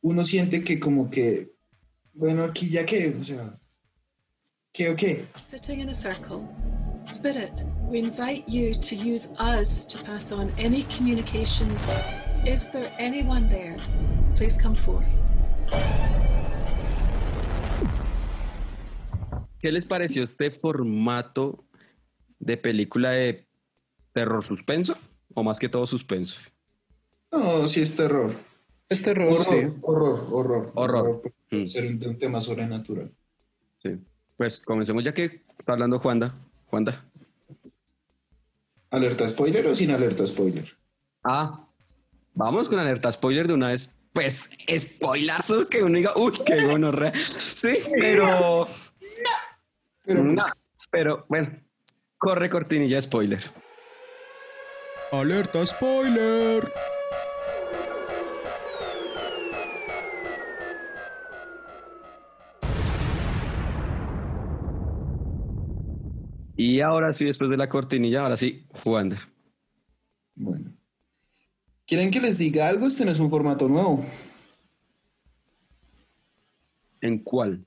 uno 0.00 0.24
siente 0.24 0.62
que 0.64 0.78
como 0.78 1.10
que, 1.10 1.52
bueno, 2.12 2.44
aquí 2.44 2.68
ya 2.68 2.84
que, 2.84 3.14
o 3.18 3.22
sea, 3.22 3.54
¿qué 4.72 4.90
o 4.90 4.96
qué? 4.96 5.24
Sitting 5.48 5.80
in 5.80 5.88
a 5.90 5.94
circle. 5.94 6.40
Spirit, 7.10 7.52
we 7.88 7.98
invite 7.98 8.48
you 8.48 8.74
to 8.74 8.96
use 8.96 9.30
us 9.38 9.86
to 9.86 10.02
pass 10.04 10.32
on 10.32 10.52
any 10.58 10.84
communication. 10.84 11.68
Is 12.44 12.70
there 12.70 12.92
anyone 12.98 13.48
there? 13.48 13.76
Please 14.34 14.60
come 14.60 14.74
forth. 14.74 15.06
¿Qué 19.60 19.70
les 19.70 19.86
pareció 19.86 20.24
este 20.24 20.50
formato 20.50 21.64
de 22.40 22.56
película 22.56 23.10
de 23.10 23.46
terror 24.12 24.42
suspenso? 24.42 24.96
O 25.34 25.44
más 25.44 25.60
que 25.60 25.68
todo 25.68 25.86
suspenso. 25.86 26.40
No, 27.30 27.68
sí 27.68 27.80
es 27.80 27.94
terror. 27.94 28.34
Es 28.88 29.02
terror, 29.04 29.34
horror, 29.34 29.44
sí. 29.44 29.78
Horror, 29.80 30.26
horror. 30.32 30.72
Horror. 30.74 31.22
Mm. 31.52 31.62
Ser 31.62 31.86
un, 31.86 32.18
tema 32.18 32.42
sobrenatural. 32.42 33.12
Sí. 33.80 34.00
Pues 34.36 34.60
comencemos 34.60 35.04
ya 35.04 35.14
que 35.14 35.44
está 35.56 35.74
hablando 35.74 36.00
Juanda. 36.00 36.34
Juanda. 36.66 37.04
¿Alerta 38.90 39.28
spoiler 39.28 39.68
o 39.68 39.74
sin 39.76 39.92
alerta 39.92 40.26
spoiler? 40.26 40.68
Ah, 41.22 41.64
vamos 42.34 42.68
con 42.68 42.78
alerta 42.78 43.10
spoiler 43.10 43.46
de 43.46 43.54
una 43.54 43.68
vez. 43.68 43.94
Pues, 44.12 44.50
spoilazo 44.78 45.68
que 45.68 45.82
uno 45.82 45.96
diga, 45.96 46.12
uy, 46.16 46.32
qué 46.44 46.66
bueno, 46.66 46.92
Sí, 47.54 47.78
pero. 47.96 48.68
No. 48.68 48.68
Pero, 50.04 50.34
pues, 50.34 50.46
pero 50.90 51.26
bueno, 51.28 51.60
corre 52.18 52.50
cortinilla 52.50 53.00
spoiler. 53.00 53.42
Alerta 55.12 55.64
spoiler. 55.64 56.70
Y 66.56 66.80
ahora 66.80 67.12
sí, 67.12 67.24
después 67.24 67.50
de 67.50 67.56
la 67.56 67.68
cortinilla, 67.68 68.22
ahora 68.22 68.36
sí, 68.36 68.66
Juan. 68.84 69.18
Bueno. 70.34 70.72
¿Quieren 71.86 72.10
que 72.10 72.20
les 72.20 72.38
diga 72.38 72.68
algo? 72.68 72.86
Este 72.86 73.04
no 73.04 73.10
es 73.10 73.18
un 73.18 73.30
formato 73.30 73.68
nuevo. 73.68 74.04
¿En 77.00 77.18
cuál? 77.18 77.64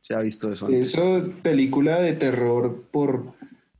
Se 0.00 0.14
ha 0.14 0.20
visto 0.20 0.52
eso 0.52 0.66
antes. 0.66 0.88
Eso, 0.88 1.30
película 1.42 2.00
de 2.00 2.12
terror 2.12 2.84
por, 2.90 3.32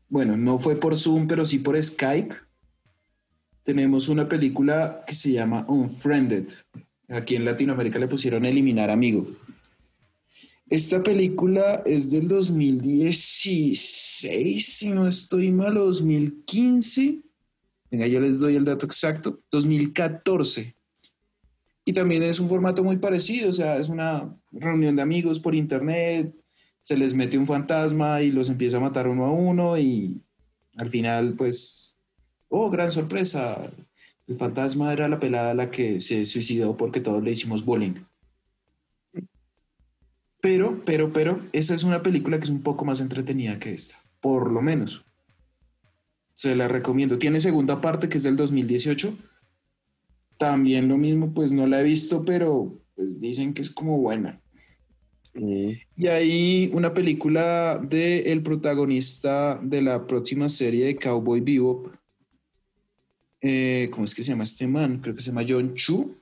bueno, 0.08 0.36
no 0.36 0.58
fue 0.58 0.76
por 0.76 0.96
Zoom, 0.96 1.26
pero 1.26 1.44
sí 1.44 1.58
por 1.58 1.82
Skype. 1.82 2.34
Tenemos 3.64 4.08
una 4.08 4.28
película 4.28 5.02
que 5.06 5.14
se 5.14 5.32
llama 5.32 5.64
Unfriended. 5.68 6.48
Aquí 7.08 7.36
en 7.36 7.44
Latinoamérica 7.44 7.98
le 7.98 8.08
pusieron 8.08 8.46
Eliminar 8.46 8.90
Amigo. 8.90 9.26
Esta 10.70 11.02
película 11.02 11.82
es 11.84 12.10
del 12.10 12.26
2016, 12.26 14.66
si 14.66 14.88
no 14.88 15.06
estoy 15.06 15.50
mal, 15.50 15.76
o 15.76 15.84
2015. 15.86 17.23
Venga, 17.94 18.09
yo 18.09 18.18
les 18.18 18.40
doy 18.40 18.57
el 18.57 18.64
dato 18.64 18.87
exacto. 18.87 19.38
2014. 19.52 20.74
Y 21.85 21.92
también 21.92 22.24
es 22.24 22.40
un 22.40 22.48
formato 22.48 22.83
muy 22.83 22.96
parecido, 22.96 23.50
o 23.50 23.52
sea, 23.52 23.76
es 23.76 23.88
una 23.88 24.37
reunión 24.50 24.96
de 24.96 25.02
amigos 25.02 25.38
por 25.38 25.54
internet, 25.54 26.35
se 26.80 26.96
les 26.96 27.14
mete 27.14 27.38
un 27.38 27.46
fantasma 27.46 28.20
y 28.20 28.33
los 28.33 28.48
empieza 28.48 28.78
a 28.78 28.80
matar 28.80 29.07
uno 29.07 29.26
a 29.26 29.30
uno 29.30 29.78
y 29.78 30.24
al 30.76 30.90
final, 30.90 31.35
pues, 31.35 31.94
oh, 32.48 32.68
gran 32.68 32.90
sorpresa, 32.90 33.70
el 34.26 34.35
fantasma 34.35 34.92
era 34.92 35.09
la 35.09 35.20
pelada 35.20 35.54
la 35.54 35.70
que 35.70 36.00
se 36.00 36.26
suicidó 36.26 36.76
porque 36.76 36.98
todos 36.98 37.22
le 37.22 37.30
hicimos 37.30 37.64
bullying. 37.64 37.94
Pero, 40.40 40.83
pero, 40.85 41.12
pero, 41.12 41.38
esa 41.52 41.74
es 41.74 41.85
una 41.85 42.02
película 42.02 42.38
que 42.38 42.44
es 42.44 42.50
un 42.50 42.62
poco 42.62 42.85
más 42.85 43.00
entretenida 43.00 43.61
que 43.61 43.72
esta, 43.72 44.02
por 44.20 44.50
lo 44.50 44.62
menos. 44.62 45.04
Se 46.34 46.54
la 46.54 46.68
recomiendo. 46.68 47.18
Tiene 47.18 47.40
segunda 47.40 47.80
parte 47.80 48.08
que 48.08 48.18
es 48.18 48.24
del 48.24 48.36
2018 48.36 49.16
también 50.36 50.88
lo 50.88 50.96
mismo, 50.96 51.32
pues 51.32 51.52
no 51.52 51.66
la 51.66 51.80
he 51.80 51.84
visto, 51.84 52.24
pero 52.24 52.78
pues 52.94 53.20
dicen 53.20 53.54
que 53.54 53.62
es 53.62 53.70
como 53.70 53.98
buena. 53.98 54.40
Mm. 55.34 55.70
Y 55.96 56.06
hay 56.06 56.70
una 56.72 56.92
película 56.92 57.80
de 57.82 58.20
el 58.32 58.42
protagonista 58.42 59.58
de 59.62 59.82
la 59.82 60.06
próxima 60.06 60.48
serie 60.48 60.86
de 60.86 60.96
Cowboy 60.96 61.40
Bebop. 61.40 61.88
Eh, 63.40 63.88
¿Cómo 63.90 64.04
es 64.04 64.14
que 64.14 64.22
se 64.22 64.30
llama 64.30 64.44
este 64.44 64.66
man? 64.66 65.00
Creo 65.00 65.14
que 65.14 65.22
se 65.22 65.28
llama 65.28 65.44
John 65.46 65.74
Chu. 65.74 66.14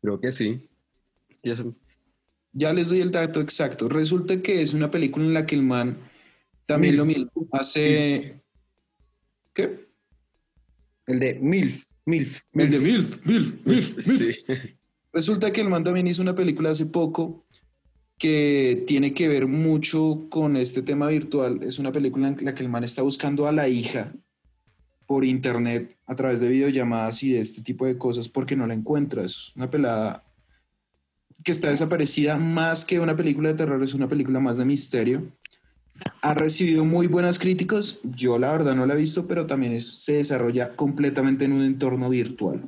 Creo 0.00 0.20
que 0.20 0.32
sí. 0.32 0.68
Ya 2.52 2.72
les 2.72 2.88
doy 2.88 3.00
el 3.00 3.10
dato 3.10 3.40
exacto. 3.40 3.88
Resulta 3.88 4.42
que 4.42 4.60
es 4.60 4.74
una 4.74 4.90
película 4.90 5.24
en 5.24 5.34
la 5.34 5.46
que 5.46 5.54
el 5.54 5.62
man 5.62 5.98
también 6.68 6.98
lo 6.98 7.06
mismo 7.06 7.30
hace. 7.50 8.42
¿Qué? 9.54 9.86
El 11.06 11.18
de 11.18 11.38
MILF, 11.40 11.84
MILF. 12.04 12.40
El 12.52 12.70
de 12.70 12.78
MILF, 12.78 13.26
MILF, 13.26 13.66
MILF. 13.66 14.04
Sí. 14.04 14.34
Resulta 15.10 15.50
que 15.50 15.62
el 15.62 15.70
man 15.70 15.82
también 15.82 16.06
hizo 16.06 16.20
una 16.20 16.34
película 16.34 16.68
hace 16.68 16.84
poco 16.84 17.42
que 18.18 18.84
tiene 18.86 19.14
que 19.14 19.28
ver 19.28 19.46
mucho 19.46 20.26
con 20.28 20.58
este 20.58 20.82
tema 20.82 21.06
virtual. 21.08 21.62
Es 21.62 21.78
una 21.78 21.90
película 21.90 22.28
en 22.28 22.44
la 22.44 22.54
que 22.54 22.64
el 22.64 22.68
man 22.68 22.84
está 22.84 23.00
buscando 23.00 23.48
a 23.48 23.52
la 23.52 23.66
hija 23.66 24.12
por 25.06 25.24
internet 25.24 25.96
a 26.04 26.14
través 26.14 26.40
de 26.40 26.48
videollamadas 26.48 27.22
y 27.22 27.32
de 27.32 27.40
este 27.40 27.62
tipo 27.62 27.86
de 27.86 27.96
cosas 27.96 28.28
porque 28.28 28.56
no 28.56 28.66
la 28.66 28.74
encuentra. 28.74 29.24
Es 29.24 29.56
una 29.56 29.70
pelada 29.70 30.22
que 31.42 31.52
está 31.52 31.70
desaparecida 31.70 32.36
más 32.36 32.84
que 32.84 33.00
una 33.00 33.16
película 33.16 33.48
de 33.48 33.54
terror, 33.54 33.82
es 33.82 33.94
una 33.94 34.08
película 34.08 34.38
más 34.38 34.58
de 34.58 34.66
misterio 34.66 35.32
ha 36.20 36.34
recibido 36.34 36.84
muy 36.84 37.06
buenas 37.06 37.38
críticas. 37.38 38.00
Yo 38.02 38.38
la 38.38 38.52
verdad 38.52 38.74
no 38.74 38.86
la 38.86 38.94
he 38.94 38.98
visto, 38.98 39.26
pero 39.26 39.46
también 39.46 39.80
se 39.80 40.14
desarrolla 40.14 40.74
completamente 40.74 41.44
en 41.44 41.52
un 41.52 41.62
entorno 41.62 42.08
virtual. 42.08 42.62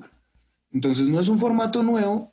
Entonces 0.73 1.09
no 1.09 1.21
es 1.21 1.29
un 1.29 1.39
formato 1.39 1.83
nuevo. 1.83 2.33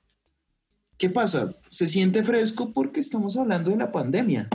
¿Qué 0.97 1.09
pasa? 1.09 1.55
Se 1.69 1.87
siente 1.87 2.23
fresco 2.23 2.71
porque 2.73 2.99
estamos 2.99 3.37
hablando 3.37 3.69
de 3.69 3.77
la 3.77 3.91
pandemia. 3.91 4.49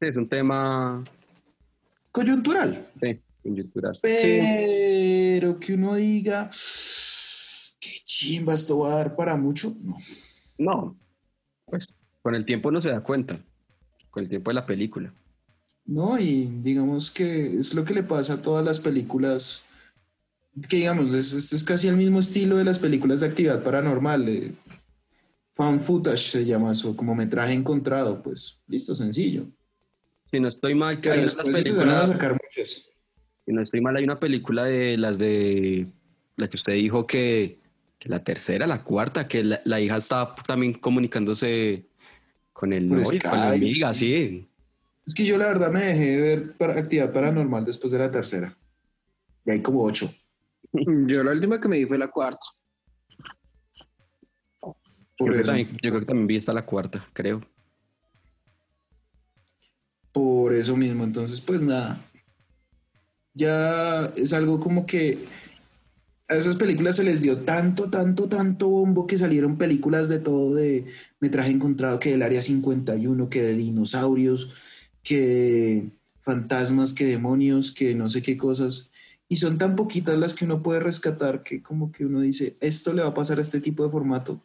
es 0.00 0.16
un 0.16 0.28
tema 0.28 1.04
coyuntural. 2.12 2.88
Sí, 3.00 3.20
coyuntural. 3.42 3.98
Pero 4.02 5.58
que 5.60 5.74
uno 5.74 5.94
diga, 5.94 6.50
qué 7.78 7.90
chimba, 8.04 8.54
esto 8.54 8.78
va 8.78 8.92
a 8.92 8.96
dar 8.96 9.16
para 9.16 9.36
mucho. 9.36 9.74
No. 9.82 9.96
No, 10.58 10.96
pues 11.66 11.96
con 12.22 12.34
el 12.34 12.44
tiempo 12.44 12.70
no 12.70 12.80
se 12.80 12.90
da 12.90 13.00
cuenta, 13.00 13.40
con 14.10 14.22
el 14.22 14.28
tiempo 14.28 14.50
de 14.50 14.54
la 14.54 14.66
película. 14.66 15.12
¿No? 15.84 16.18
Y 16.18 16.46
digamos 16.62 17.10
que 17.10 17.58
es 17.58 17.74
lo 17.74 17.84
que 17.84 17.94
le 17.94 18.02
pasa 18.02 18.34
a 18.34 18.42
todas 18.42 18.64
las 18.64 18.80
películas, 18.80 19.62
que 20.68 20.76
digamos, 20.76 21.12
este 21.12 21.56
es, 21.56 21.64
casi 21.64 21.88
el 21.88 21.96
mismo 21.96 22.20
estilo 22.20 22.56
de 22.56 22.64
las 22.64 22.78
películas 22.78 23.20
de 23.20 23.28
actividad 23.28 23.62
paranormal. 23.62 24.28
Eh, 24.28 24.52
fan 25.52 25.80
footage 25.80 26.30
se 26.30 26.44
llama 26.44 26.72
eso, 26.72 26.96
como 26.96 27.14
metraje 27.14 27.52
encontrado, 27.52 28.22
pues 28.22 28.60
listo, 28.66 28.94
sencillo. 28.94 29.46
Si 30.30 30.38
no 30.38 30.48
estoy 30.48 30.74
mal, 30.74 31.00
que 31.00 31.10
hay 31.10 31.20
unas 31.20 31.34
películas. 31.34 32.08
sacar 32.08 32.32
muchas. 32.32 32.88
Si 33.44 33.52
no 33.52 33.62
estoy 33.62 33.80
mal, 33.80 33.96
hay 33.96 34.04
una 34.04 34.20
película 34.20 34.64
de 34.64 34.96
las 34.96 35.18
de 35.18 35.88
la 36.36 36.48
que 36.48 36.56
usted 36.56 36.74
dijo 36.74 37.06
que, 37.06 37.58
la 38.04 38.24
tercera, 38.24 38.66
la 38.66 38.82
cuarta, 38.82 39.28
que 39.28 39.44
la, 39.44 39.80
hija 39.80 39.96
estaba 39.96 40.34
también 40.46 40.74
comunicándose 40.74 41.84
con 42.52 42.72
el 42.72 42.88
novio, 42.88 43.20
con 43.28 43.38
la 43.38 43.50
amiga, 43.50 43.92
sí. 43.92 44.48
Es 45.10 45.14
que 45.14 45.24
yo 45.24 45.36
la 45.36 45.48
verdad 45.48 45.72
me 45.72 45.86
dejé 45.86 46.16
ver 46.18 46.56
para 46.56 46.78
actividad 46.78 47.12
paranormal 47.12 47.64
después 47.64 47.90
de 47.90 47.98
la 47.98 48.12
tercera. 48.12 48.56
Y 49.44 49.50
hay 49.50 49.60
como 49.60 49.82
ocho. 49.82 50.08
Yo 50.72 51.24
la 51.24 51.32
última 51.32 51.60
que 51.60 51.66
me 51.66 51.78
di 51.78 51.84
fue 51.84 51.98
la 51.98 52.06
cuarta. 52.06 52.46
yo, 55.18 55.26
creo 55.26 55.98
que 55.98 56.06
también 56.06 56.28
vi 56.28 56.36
hasta 56.36 56.52
la 56.52 56.64
cuarta, 56.64 57.04
creo. 57.12 57.44
Por 60.12 60.52
eso 60.52 60.76
mismo, 60.76 61.02
entonces 61.02 61.40
pues 61.40 61.60
nada. 61.60 62.00
Ya 63.34 64.12
es 64.14 64.32
algo 64.32 64.60
como 64.60 64.86
que 64.86 65.26
a 66.28 66.36
esas 66.36 66.54
películas 66.54 66.94
se 66.94 67.02
les 67.02 67.20
dio 67.20 67.38
tanto, 67.38 67.90
tanto, 67.90 68.28
tanto 68.28 68.68
bombo 68.68 69.08
que 69.08 69.18
salieron 69.18 69.58
películas 69.58 70.08
de 70.08 70.20
todo 70.20 70.54
de 70.54 70.86
metraje 71.18 71.50
encontrado, 71.50 71.98
que 71.98 72.12
del 72.12 72.22
Área 72.22 72.42
51, 72.42 73.28
que 73.28 73.42
de 73.42 73.56
dinosaurios, 73.56 74.52
que 75.02 75.90
fantasmas, 76.20 76.92
que 76.92 77.04
demonios, 77.04 77.72
que 77.72 77.94
no 77.94 78.08
sé 78.08 78.22
qué 78.22 78.36
cosas. 78.36 78.90
Y 79.28 79.36
son 79.36 79.58
tan 79.58 79.76
poquitas 79.76 80.18
las 80.18 80.34
que 80.34 80.44
uno 80.44 80.62
puede 80.62 80.80
rescatar 80.80 81.42
que 81.42 81.62
como 81.62 81.92
que 81.92 82.04
uno 82.04 82.20
dice, 82.20 82.56
esto 82.60 82.92
le 82.92 83.02
va 83.02 83.08
a 83.08 83.14
pasar 83.14 83.38
a 83.38 83.42
este 83.42 83.60
tipo 83.60 83.84
de 83.84 83.90
formato. 83.90 84.42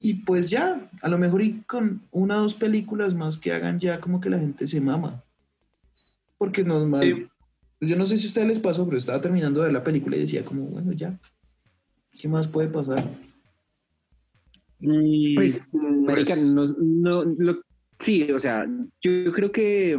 Y 0.00 0.14
pues 0.14 0.50
ya, 0.50 0.88
a 1.02 1.08
lo 1.08 1.18
mejor 1.18 1.42
y 1.42 1.62
con 1.62 2.02
una 2.12 2.38
o 2.38 2.42
dos 2.42 2.54
películas 2.54 3.14
más 3.14 3.36
que 3.36 3.52
hagan 3.52 3.80
ya 3.80 4.00
como 4.00 4.20
que 4.20 4.30
la 4.30 4.38
gente 4.38 4.66
se 4.66 4.80
mama. 4.80 5.24
Porque 6.36 6.62
normal. 6.62 7.28
Pues 7.78 7.90
yo 7.90 7.96
no 7.96 8.06
sé 8.06 8.18
si 8.18 8.26
a 8.26 8.28
ustedes 8.28 8.48
les 8.48 8.58
pasó, 8.60 8.84
pero 8.84 8.98
estaba 8.98 9.20
terminando 9.20 9.60
de 9.60 9.66
ver 9.66 9.72
la 9.72 9.84
película 9.84 10.16
y 10.16 10.20
decía 10.20 10.44
como, 10.44 10.64
bueno, 10.64 10.92
ya, 10.92 11.18
¿qué 12.20 12.28
más 12.28 12.46
puede 12.46 12.68
pasar? 12.68 13.08
Pues, 14.80 15.62
marica, 15.72 16.34
pues 16.34 16.54
no, 16.54 16.64
no, 16.78 17.24
lo, 17.38 17.60
Sí, 17.98 18.30
o 18.30 18.38
sea, 18.38 18.66
yo, 19.00 19.32
creo 19.32 19.50
que, 19.50 19.98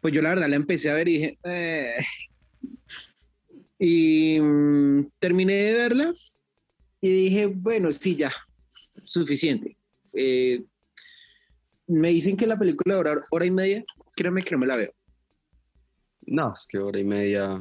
pues 0.00 0.12
yo 0.12 0.20
la 0.20 0.30
verdad 0.30 0.48
la 0.48 0.56
empecé 0.56 0.90
a 0.90 0.94
ver 0.94 1.08
y 1.08 1.12
dije, 1.12 1.38
eh". 1.44 1.94
y 3.78 4.38
mm, 4.40 5.10
terminé 5.18 5.54
de 5.54 5.72
verla 5.72 6.12
y 7.00 7.24
dije, 7.24 7.46
bueno, 7.46 7.92
sí, 7.92 8.16
ya, 8.16 8.32
suficiente. 8.68 9.76
Eh, 10.14 10.62
me 11.86 12.10
dicen 12.10 12.36
que 12.36 12.46
la 12.46 12.58
película 12.58 12.96
dura 12.96 13.22
hora 13.30 13.46
y 13.46 13.50
media, 13.50 13.84
créeme 14.14 14.42
que 14.42 14.52
no 14.52 14.58
me 14.58 14.66
la 14.66 14.76
veo. 14.76 14.92
No, 16.26 16.52
es 16.54 16.66
que 16.68 16.78
hora 16.78 16.98
y 16.98 17.04
media 17.04 17.60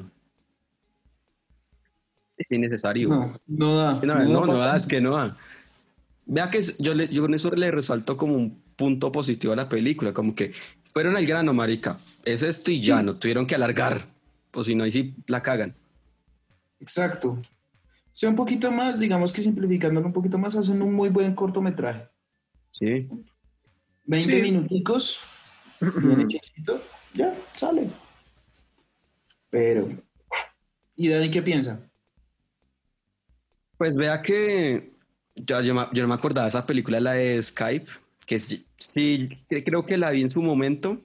es 2.38 2.52
innecesario. 2.52 3.10
No, 3.10 3.40
no 3.48 3.78
da. 3.78 3.94
No, 4.04 4.16
no, 4.26 4.46
no, 4.46 4.58
da, 4.58 4.76
es 4.76 4.86
que 4.86 5.02
no 5.02 5.16
da. 5.16 5.38
Vea 6.26 6.50
que 6.50 6.62
yo, 6.80 6.94
le, 6.94 7.08
yo 7.08 7.24
con 7.24 7.34
eso 7.34 7.50
le 7.52 7.72
resalto 7.72 8.18
como 8.18 8.36
un 8.36 8.62
punto 8.82 9.12
positivo 9.12 9.54
a 9.54 9.56
la 9.56 9.70
película, 9.70 10.12
como 10.12 10.34
que 10.34 10.54
fueron 10.92 11.16
al 11.16 11.24
grano, 11.24 11.54
marica, 11.54 12.00
es 12.26 12.42
esto 12.42 12.72
y 12.72 12.82
ya, 12.82 13.04
no 13.04 13.16
tuvieron 13.16 13.46
que 13.46 13.54
alargar, 13.54 14.08
pues 14.50 14.66
si 14.66 14.74
no, 14.74 14.84
ahí 14.84 14.92
sí 14.92 15.14
la 15.28 15.44
cagan. 15.44 15.76
Exacto. 16.80 17.40
Sea 18.12 18.30
un 18.32 18.36
poquito 18.36 18.72
más, 18.72 19.00
digamos 19.00 19.32
que 19.32 19.44
simplificándolo 19.44 20.08
un 20.08 20.14
poquito 20.14 20.40
más, 20.40 20.56
hacen 20.56 20.82
un 20.82 20.96
muy 20.96 21.10
buen 21.10 21.36
cortometraje. 21.36 22.08
Sí. 22.72 23.08
20 24.06 24.42
minuticos, 24.42 25.20
ya, 27.14 27.36
sale. 27.56 27.88
Pero, 29.52 29.90
¿y 30.96 31.08
Dani 31.08 31.30
qué 31.30 31.44
piensa? 31.44 31.88
Pues 33.78 33.96
vea 33.96 34.24
que 34.24 34.92
yo, 35.36 35.62
yo, 35.62 35.74
no 35.74 36.08
me 36.08 36.16
acordaba 36.16 36.46
de 36.46 36.50
esa 36.50 36.66
película, 36.66 37.00
la 37.00 37.12
de 37.14 37.40
Skype, 37.44 38.01
que 38.32 38.40
sí, 38.78 39.30
creo 39.50 39.86
que 39.86 39.98
la 39.98 40.10
vi 40.10 40.22
en 40.22 40.30
su 40.30 40.42
momento. 40.42 41.02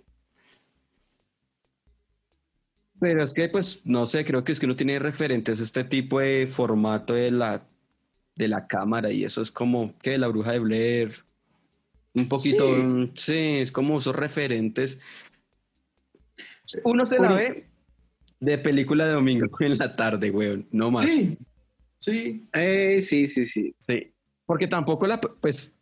Pero 3.00 3.24
es 3.24 3.34
que, 3.34 3.48
pues, 3.48 3.84
no 3.84 4.06
sé, 4.06 4.24
creo 4.24 4.44
que 4.44 4.52
es 4.52 4.60
que 4.60 4.66
uno 4.66 4.76
tiene 4.76 5.00
referentes 5.00 5.58
a 5.58 5.64
este 5.64 5.82
tipo 5.82 6.20
de 6.20 6.46
formato 6.46 7.14
de 7.14 7.32
la, 7.32 7.66
de 8.36 8.46
la 8.46 8.68
cámara 8.68 9.10
y 9.10 9.24
eso 9.24 9.42
es 9.42 9.50
como 9.50 9.92
que 9.98 10.16
la 10.18 10.28
bruja 10.28 10.52
de 10.52 10.60
Blair. 10.60 11.14
Un 12.14 12.28
poquito, 12.28 12.64
sí, 13.14 13.56
es 13.58 13.72
como 13.72 13.98
esos 13.98 14.14
referentes. 14.14 15.00
Uno 16.84 17.04
se 17.06 17.18
la 17.18 17.32
ve 17.32 17.66
de 18.38 18.58
película 18.58 19.04
de 19.04 19.14
domingo 19.14 19.46
en 19.60 19.78
la 19.78 19.96
tarde, 19.96 20.30
weón, 20.30 20.64
no 20.70 20.92
más. 20.92 21.06
Sí, 21.06 21.36
sí. 21.98 22.44
Eh, 22.52 23.02
sí, 23.02 23.26
sí, 23.26 23.46
sí. 23.46 23.74
Sí, 23.84 24.12
porque 24.46 24.68
tampoco 24.68 25.08
la, 25.08 25.20
pues, 25.20 25.75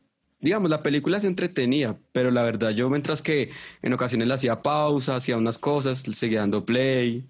digamos, 0.44 0.68
la 0.70 0.82
película 0.82 1.18
se 1.18 1.26
entretenía, 1.26 1.96
pero 2.12 2.30
la 2.30 2.42
verdad 2.42 2.70
yo 2.70 2.90
mientras 2.90 3.22
que 3.22 3.50
en 3.80 3.94
ocasiones 3.94 4.28
le 4.28 4.34
hacía 4.34 4.60
pausa, 4.60 5.16
hacía 5.16 5.38
unas 5.38 5.58
cosas, 5.58 6.04
seguía 6.12 6.40
dando 6.40 6.66
play, 6.66 7.24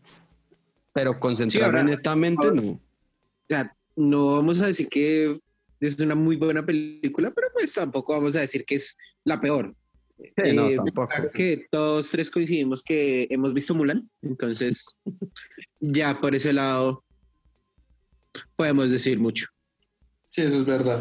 pero 0.93 1.19
concentrarme 1.21 1.85
netamente 1.85 2.51
no. 2.51 2.73
O 2.73 2.81
sea, 3.49 3.73
no 3.95 4.35
vamos 4.35 4.61
a 4.61 4.67
decir 4.67 4.89
que 4.89 5.37
es 5.79 6.01
una 6.01 6.17
muy 6.17 6.35
buena 6.35 6.67
película, 6.67 7.31
pero 7.33 7.47
pues 7.55 7.73
tampoco 7.73 8.15
vamos 8.15 8.35
a 8.35 8.41
decir 8.41 8.65
que 8.65 8.75
es 8.75 8.99
la 9.23 9.39
peor. 9.39 9.67
no, 10.53 10.69
Eh, 10.69 10.77
tampoco. 10.77 11.09
creo 11.15 11.31
que 11.31 11.67
todos 11.71 12.11
tres 12.11 12.29
coincidimos 12.31 12.83
que 12.83 13.29
hemos 13.31 13.55
visto 13.55 13.75
Mulan, 13.75 14.11
entonces 14.23 14.87
ya 15.81 16.21
por 16.21 16.35
ese 16.35 16.53
lado 16.53 17.05
podemos 18.57 18.91
decir 18.91 19.21
mucho. 19.21 19.54
Sí, 20.35 20.43
eso 20.43 20.59
es 20.59 20.65
verdad. 20.65 21.01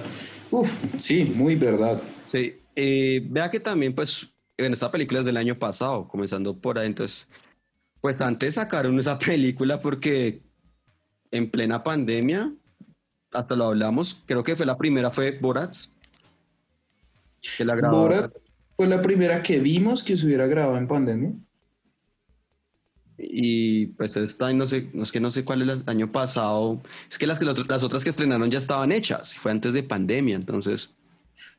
Uf, 0.51 0.71
sí, 0.99 1.33
muy 1.35 1.55
verdad. 1.55 1.99
Sí, 2.31 2.61
eh, 2.75 3.25
vea 3.31 3.49
que 3.49 3.59
también, 3.59 3.95
pues, 3.95 4.31
en 4.57 4.73
esta 4.73 4.91
película 4.91 5.21
es 5.21 5.25
del 5.25 5.37
año 5.37 5.57
pasado, 5.57 6.07
comenzando 6.07 6.55
por 6.55 6.77
ahí, 6.77 6.85
entonces, 6.85 7.27
pues 7.99 8.21
antes 8.21 8.53
sacaron 8.53 8.99
esa 8.99 9.17
película 9.31 9.79
porque 9.79 10.43
en 11.31 11.49
plena 11.49 11.83
pandemia, 11.83 12.53
hasta 13.31 13.55
lo 13.55 13.65
hablamos, 13.65 14.21
creo 14.27 14.43
que 14.43 14.55
fue 14.55 14.67
la 14.67 14.77
primera, 14.77 15.09
fue 15.09 15.31
Borat. 15.31 15.77
Que 17.57 17.65
la 17.65 17.73
grabó. 17.75 18.01
Borat 18.01 18.31
fue 18.75 18.85
la 18.85 19.01
primera 19.01 19.41
que 19.41 19.57
vimos 19.57 20.03
que 20.03 20.15
se 20.15 20.27
hubiera 20.27 20.45
grabado 20.45 20.77
en 20.77 20.87
pandemia. 20.87 21.31
Y 23.29 23.87
pues 23.87 24.15
esta, 24.15 24.51
no 24.53 24.67
sé, 24.67 24.89
no 24.93 25.03
es 25.03 25.11
que 25.11 25.19
no 25.19 25.31
sé 25.31 25.43
cuál 25.43 25.61
es 25.61 25.77
el 25.77 25.83
año 25.87 26.11
pasado, 26.11 26.81
es 27.09 27.17
que 27.17 27.27
las, 27.27 27.39
que 27.39 27.45
las, 27.45 27.67
las 27.67 27.83
otras 27.83 28.03
que 28.03 28.09
estrenaron 28.09 28.49
ya 28.51 28.59
estaban 28.59 28.91
hechas, 28.91 29.35
y 29.35 29.39
fue 29.39 29.51
antes 29.51 29.73
de 29.73 29.83
pandemia, 29.83 30.35
entonces, 30.35 30.89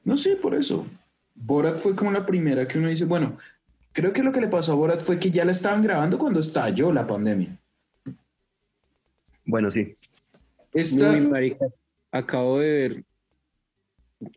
No 0.05 0.17
sé, 0.17 0.37
por 0.37 0.55
eso. 0.55 0.87
Borat 1.35 1.79
fue 1.81 1.97
como 1.97 2.13
la 2.13 2.25
primera 2.25 2.67
que 2.67 2.79
uno 2.79 2.89
dice, 2.89 3.05
bueno, 3.05 3.39
creo 3.93 4.13
que 4.13 4.23
lo 4.23 4.33
que 4.33 4.41
le 4.41 4.49
pasó 4.49 4.73
a 4.73 4.77
Borat 4.77 5.01
fue 5.01 5.19
que 5.19 5.31
ya 5.31 5.45
la 5.45 5.53
estaban 5.53 5.83
grabando 5.83 6.19
cuando 6.19 6.41
estalló 6.41 6.93
la 6.93 7.07
pandemia. 7.07 7.59
bueno, 9.45 9.71
sí. 9.71 9.95
Esta, 10.73 11.13
Muy 11.13 11.21
marica. 11.21 11.67
Acabo 12.11 12.59
de 12.59 12.73
ver, 12.73 13.05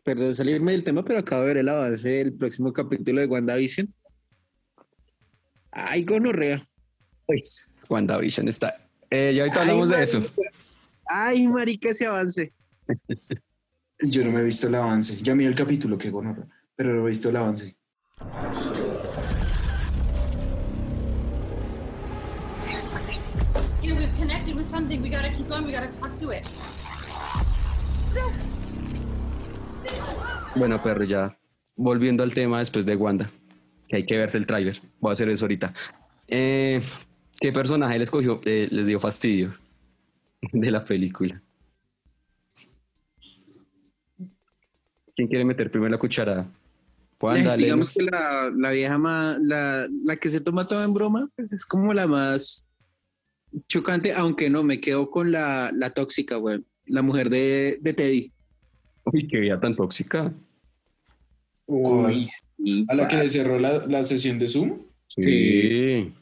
perdón 0.03 0.33
salirme 0.33 0.71
del 0.71 0.83
tema, 0.83 1.03
pero 1.03 1.19
acabo 1.19 1.41
de 1.41 1.47
ver 1.47 1.57
el 1.57 1.69
avance 1.69 2.09
del 2.09 2.33
próximo 2.33 2.73
capítulo 2.73 3.21
de 3.21 3.27
WandaVision. 3.27 3.93
Ay, 5.71 6.03
gonorrea. 6.03 6.61
Pues, 7.27 7.71
WandaVision 7.89 8.47
está. 8.47 8.77
Eh, 9.11 9.33
ya 9.35 9.43
ahorita 9.43 9.61
Ay, 9.61 9.67
hablamos 9.69 9.89
de 9.89 10.01
eso. 10.01 10.21
Ay, 11.05 11.47
marica, 11.47 11.89
ese 11.89 12.07
avance. 12.07 12.53
yo 14.01 14.23
no 14.23 14.31
me 14.31 14.39
he 14.39 14.43
visto 14.43 14.67
el 14.67 14.75
avance. 14.75 15.17
Ya 15.17 15.35
miré 15.35 15.49
el 15.49 15.55
capítulo, 15.55 15.97
qué 15.97 16.09
gonorrea, 16.09 16.47
pero 16.75 16.93
no 16.93 17.05
he 17.05 17.09
visto 17.09 17.29
el 17.29 17.35
avance. 17.35 17.75
There's 22.63 22.89
something. 22.89 23.19
You 23.81 23.93
know, 23.93 23.99
we've 23.99 24.17
connected 24.17 24.55
with 24.55 24.65
something. 24.65 25.01
We 25.01 25.09
gotta 25.09 25.29
keep 25.29 25.49
going. 25.49 25.65
We 25.65 25.73
gotta 25.73 25.89
talk 25.89 26.15
to 26.15 26.31
it. 26.31 26.47
Bueno, 30.55 30.81
perro, 30.81 31.03
ya 31.03 31.37
volviendo 31.75 32.23
al 32.23 32.33
tema 32.33 32.59
después 32.59 32.85
de 32.85 32.95
Wanda, 32.95 33.29
que 33.87 33.97
hay 33.97 34.05
que 34.05 34.17
verse 34.17 34.37
el 34.37 34.47
tráiler. 34.47 34.81
Voy 34.99 35.11
a 35.11 35.13
hacer 35.13 35.29
eso 35.29 35.45
ahorita. 35.45 35.73
Eh, 36.27 36.81
¿Qué 37.39 37.51
personaje 37.51 37.99
les 37.99 38.09
cogió, 38.09 38.41
eh, 38.45 38.67
les 38.71 38.85
dio 38.85 38.99
fastidio 38.99 39.53
de 40.51 40.71
la 40.71 40.83
película? 40.83 41.41
¿Quién 45.15 45.27
quiere 45.27 45.45
meter 45.45 45.71
primero 45.71 45.91
la 45.91 45.97
cucharada? 45.97 46.47
Eh, 47.35 47.55
digamos 47.57 47.89
que 47.89 48.03
la, 48.03 48.51
la 48.55 48.71
vieja 48.71 48.97
más, 48.97 49.39
la, 49.41 49.87
la 50.03 50.15
que 50.17 50.29
se 50.29 50.39
toma 50.39 50.67
todo 50.67 50.83
en 50.83 50.93
broma, 50.93 51.27
pues 51.35 51.51
es 51.51 51.65
como 51.65 51.91
la 51.93 52.05
más 52.05 52.67
chocante, 53.67 54.13
aunque 54.13 54.49
no, 54.49 54.63
me 54.63 54.79
quedo 54.79 55.09
con 55.09 55.31
la, 55.31 55.71
la 55.73 55.89
tóxica, 55.89 56.35
güey. 56.37 56.63
La 56.85 57.01
mujer 57.01 57.29
de, 57.29 57.79
de 57.81 57.93
Teddy. 57.93 58.31
Uy, 59.05 59.27
qué 59.27 59.39
vida 59.39 59.59
tan 59.59 59.75
tóxica. 59.75 60.31
Uy, 61.65 62.27
sí, 62.57 62.85
A 62.87 62.93
la 62.93 63.07
que 63.07 63.17
le 63.17 63.27
cerró 63.27 63.59
la, 63.59 63.85
la 63.87 64.03
sesión 64.03 64.37
de 64.37 64.47
Zoom. 64.47 64.83
Sí. 65.07 65.21
Sí, 65.23 66.13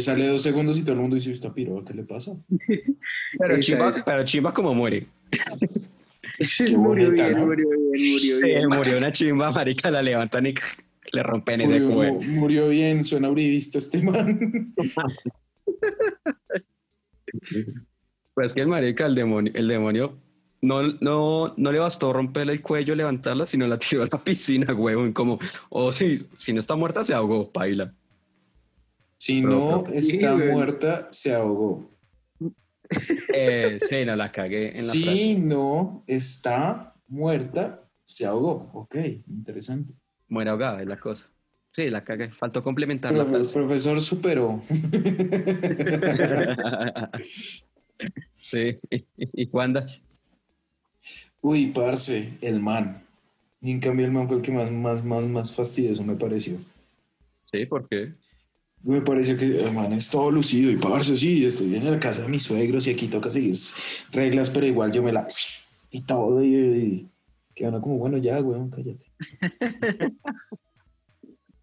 sale 0.00 0.26
dos 0.26 0.42
segundos 0.42 0.78
y 0.78 0.82
todo 0.82 0.92
el 0.92 1.00
mundo 1.00 1.16
dice, 1.16 1.30
¿esta 1.30 1.52
piro? 1.52 1.84
¿Qué 1.84 1.94
le 1.94 2.04
pasa? 2.04 2.32
Pero 3.38 3.60
chimba, 3.60 3.90
pero 4.04 4.24
chimba 4.24 4.52
como 4.52 4.74
muere. 4.74 5.06
Qué 5.30 6.76
murió 6.76 7.06
bonita, 7.06 7.24
bien, 7.26 7.38
¿no? 7.38 7.46
murió 7.46 7.68
bien, 7.68 8.12
murió 8.12 8.36
Sí, 8.36 8.42
bien. 8.42 8.68
murió 8.68 8.96
una 8.96 9.12
chimba, 9.12 9.50
marica, 9.50 9.90
la 9.90 10.02
levantan 10.02 10.46
y 10.46 10.54
le 11.12 11.22
rompen 11.22 11.62
ese 11.62 11.82
cuero. 11.82 12.20
murió 12.20 12.68
bien, 12.68 13.04
suena 13.04 13.28
uribista 13.30 13.78
este 13.78 14.02
man. 14.02 14.72
Pues 18.34 18.52
que 18.52 18.60
el 18.60 18.68
marica, 18.68 19.06
el 19.06 19.14
demonio, 19.14 19.52
el 19.54 19.66
demonio 19.66 20.16
no, 20.60 20.82
no, 21.00 21.54
no 21.56 21.72
le 21.72 21.78
bastó 21.78 22.12
romperle 22.12 22.52
el 22.52 22.62
cuello, 22.62 22.94
levantarla, 22.94 23.46
sino 23.46 23.66
la 23.66 23.78
tiró 23.78 24.02
a 24.02 24.08
la 24.10 24.22
piscina, 24.22 24.72
huevón. 24.74 25.12
Como, 25.12 25.38
o 25.70 25.92
si, 25.92 26.26
si 26.38 26.52
no 26.52 26.60
está 26.60 26.76
muerta, 26.76 27.04
se 27.04 27.14
ahogó, 27.14 27.50
paila. 27.50 27.92
Si 29.18 29.42
no 29.42 29.82
pero- 29.84 29.98
está 29.98 30.30
Sí, 30.30 30.36
güey. 30.36 30.52
muerta, 30.52 31.08
se 31.10 31.34
ahogó. 31.34 31.90
Eh, 33.34 33.76
sí, 33.80 34.04
no 34.06 34.16
la 34.16 34.32
cagué 34.32 34.68
en 34.68 34.76
la 34.76 34.92
Si 34.92 35.02
frase. 35.04 35.34
no 35.38 36.04
está 36.06 36.94
muerta, 37.08 37.82
se 38.04 38.24
ahogó. 38.24 38.70
Ok, 38.72 38.94
interesante. 39.28 39.92
Muere 40.28 40.50
ahogada, 40.50 40.80
es 40.80 40.86
la 40.88 40.96
cosa. 40.96 41.28
Sí, 41.72 41.90
la 41.90 42.02
cagué. 42.02 42.28
Faltó 42.28 42.62
complementar 42.62 43.12
la 43.12 43.24
Pero 43.24 43.36
el 43.36 43.42
frase. 43.44 43.58
profesor 43.58 44.00
superó. 44.00 44.62
sí, 48.38 48.70
y, 49.16 49.48
Wanda. 49.50 49.84
Uy, 51.40 51.66
parce, 51.68 52.32
el 52.40 52.60
man. 52.60 53.02
Y 53.60 53.72
en 53.72 53.80
cambio 53.80 54.06
el 54.06 54.12
man 54.12 54.28
fue 54.28 54.36
el 54.36 54.42
que 54.42 54.52
más, 54.52 54.70
más, 54.70 55.04
más, 55.04 55.24
más 55.24 55.54
fastidioso 55.54 56.04
me 56.04 56.14
pareció. 56.14 56.58
Sí, 57.44 57.66
¿por 57.66 57.88
qué? 57.88 58.12
Me 58.82 59.00
pareció 59.00 59.36
que 59.36 59.60
el 59.60 59.72
man 59.72 59.92
es 59.92 60.08
todo 60.08 60.30
lucido 60.30 60.70
y 60.70 60.76
parce, 60.76 61.16
sí, 61.16 61.44
estoy 61.44 61.74
en 61.74 61.90
la 61.90 61.98
casa 61.98 62.22
de 62.22 62.28
mis 62.28 62.44
suegros 62.44 62.86
y 62.86 62.90
aquí 62.90 63.08
toca 63.08 63.30
seguir 63.30 63.56
reglas, 64.12 64.50
pero 64.50 64.66
igual 64.66 64.92
yo 64.92 65.02
me 65.02 65.12
la... 65.12 65.26
Y 65.90 66.02
todo, 66.02 66.42
y, 66.44 66.54
y 67.56 67.62
como, 67.80 67.98
bueno, 67.98 68.18
ya, 68.18 68.40
weón, 68.40 68.70
cállate. 68.70 69.04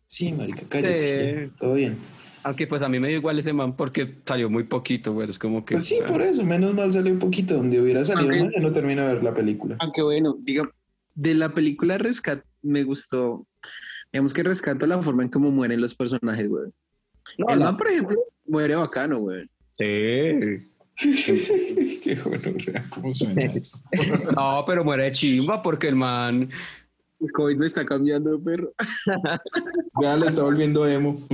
Sí, 0.07 0.31
marica, 0.31 0.61
cállate, 0.69 1.09
Sí. 1.09 1.49
ya, 1.49 1.57
todo 1.57 1.73
bien. 1.73 1.97
Aunque 2.43 2.67
pues 2.67 2.81
a 2.81 2.87
mí 2.87 2.99
me 2.99 3.09
dio 3.09 3.17
igual 3.17 3.37
ese 3.39 3.51
man 3.51 3.75
porque 3.75 4.15
salió 4.25 4.49
muy 4.49 4.63
poquito, 4.63 5.13
güey. 5.13 5.29
Es 5.29 5.37
como 5.37 5.65
que... 5.65 5.75
Pues 5.75 5.85
sí, 5.85 5.97
por 6.07 6.21
eso, 6.21 6.43
menos 6.43 6.73
mal 6.73 6.91
salió 6.91 7.11
un 7.11 7.19
poquito. 7.19 7.55
Donde 7.57 7.81
hubiera 7.81 8.05
salido 8.05 8.29
mal, 8.29 8.51
ya 8.53 8.61
no 8.61 8.71
termino 8.71 9.01
de 9.01 9.15
ver 9.15 9.23
la 9.23 9.33
película. 9.33 9.75
Aunque 9.79 10.03
bueno, 10.03 10.37
diga, 10.39 10.69
de 11.15 11.33
la 11.33 11.49
película 11.49 11.97
Rescat 11.97 12.45
me 12.61 12.83
gustó. 12.83 13.47
Digamos 14.13 14.31
que 14.31 14.43
rescato 14.43 14.85
la 14.85 15.01
forma 15.01 15.23
en 15.23 15.29
cómo 15.29 15.51
mueren 15.51 15.81
los 15.81 15.95
personajes, 15.95 16.47
güey. 16.47 16.71
No, 17.37 17.47
el 17.49 17.59
la- 17.59 17.65
man, 17.65 17.77
por 17.77 17.87
ejemplo, 17.87 18.17
muere 18.47 18.75
bacano, 18.75 19.19
güey. 19.19 19.43
Sí. 19.77 20.71
Qué 22.03 22.17
bueno, 22.23 22.53
cómo 22.89 23.13
suena 23.13 23.43
eso. 23.45 23.77
No, 24.35 24.63
pero 24.65 24.83
muere 24.85 25.03
de 25.05 25.11
chimba 25.11 25.61
porque 25.61 25.87
el 25.89 25.95
man... 25.95 26.49
El 27.19 27.31
COVID 27.31 27.55
me 27.57 27.65
está 27.65 27.85
cambiando, 27.85 28.41
perro. 28.41 28.71
Ya 30.01 30.17
le 30.17 30.25
está 30.25 30.43
volviendo 30.43 30.85
emo. 30.87 31.25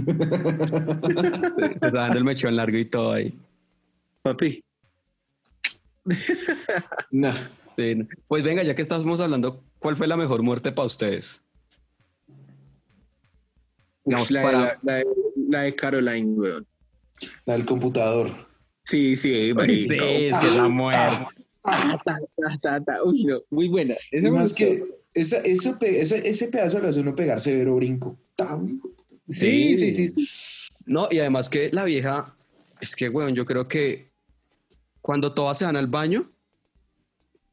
Se 1.57 1.65
está 1.73 1.89
dando 1.91 2.17
el 2.19 2.23
mechón 2.23 2.55
largo 2.55 2.77
y 2.77 2.85
todo 2.85 3.13
ahí. 3.13 3.33
Papi, 4.21 4.63
Nah. 7.11 7.33
Sí, 7.75 7.95
no. 7.95 8.07
Pues 8.27 8.43
venga, 8.43 8.63
ya 8.63 8.75
que 8.75 8.81
estamos 8.81 9.19
hablando, 9.19 9.63
¿cuál 9.79 9.95
fue 9.95 10.07
la 10.07 10.17
mejor 10.17 10.43
muerte 10.43 10.71
para 10.71 10.85
ustedes? 10.87 11.41
Digamos, 14.05 14.29
la, 14.31 14.39
de, 14.39 14.45
para- 14.45 14.59
la, 14.59 14.79
la 14.83 14.93
de, 14.95 15.05
la 15.51 15.61
de 15.61 15.75
Caroline, 15.75 16.33
weón. 16.33 16.67
La 17.45 17.53
del 17.53 17.65
computador. 17.65 18.31
Sí, 18.83 19.15
sí, 19.15 19.53
Sí, 19.53 19.87
es 19.89 20.39
que 20.39 20.51
la 20.55 20.67
muerte. 20.67 21.27
Ta, 21.63 22.01
ta, 22.03 22.17
ta, 22.35 22.57
ta, 22.61 22.83
ta. 22.83 23.03
Uy, 23.03 23.25
no, 23.25 23.41
muy 23.51 23.67
buena. 23.67 23.95
Más 24.31 24.53
que 24.55 24.83
esa, 25.13 25.37
eso 25.39 25.77
ese, 25.81 26.27
ese 26.27 26.47
pedazo 26.47 26.79
lo 26.79 26.87
hace 26.87 26.99
uno 26.99 27.15
pegar 27.15 27.39
severo 27.39 27.75
brinco. 27.75 28.17
Sí, 29.27 29.75
sí, 29.75 29.91
sí, 29.91 30.07
sí. 30.07 30.73
No, 30.85 31.07
y 31.11 31.19
además 31.19 31.49
que 31.49 31.69
la 31.71 31.83
vieja, 31.83 32.35
es 32.79 32.95
que, 32.95 33.09
weón, 33.09 33.35
yo 33.35 33.45
creo 33.45 33.67
que 33.67 34.07
cuando 35.01 35.33
todas 35.33 35.57
se 35.57 35.65
van 35.65 35.75
al 35.75 35.87
baño, 35.87 36.29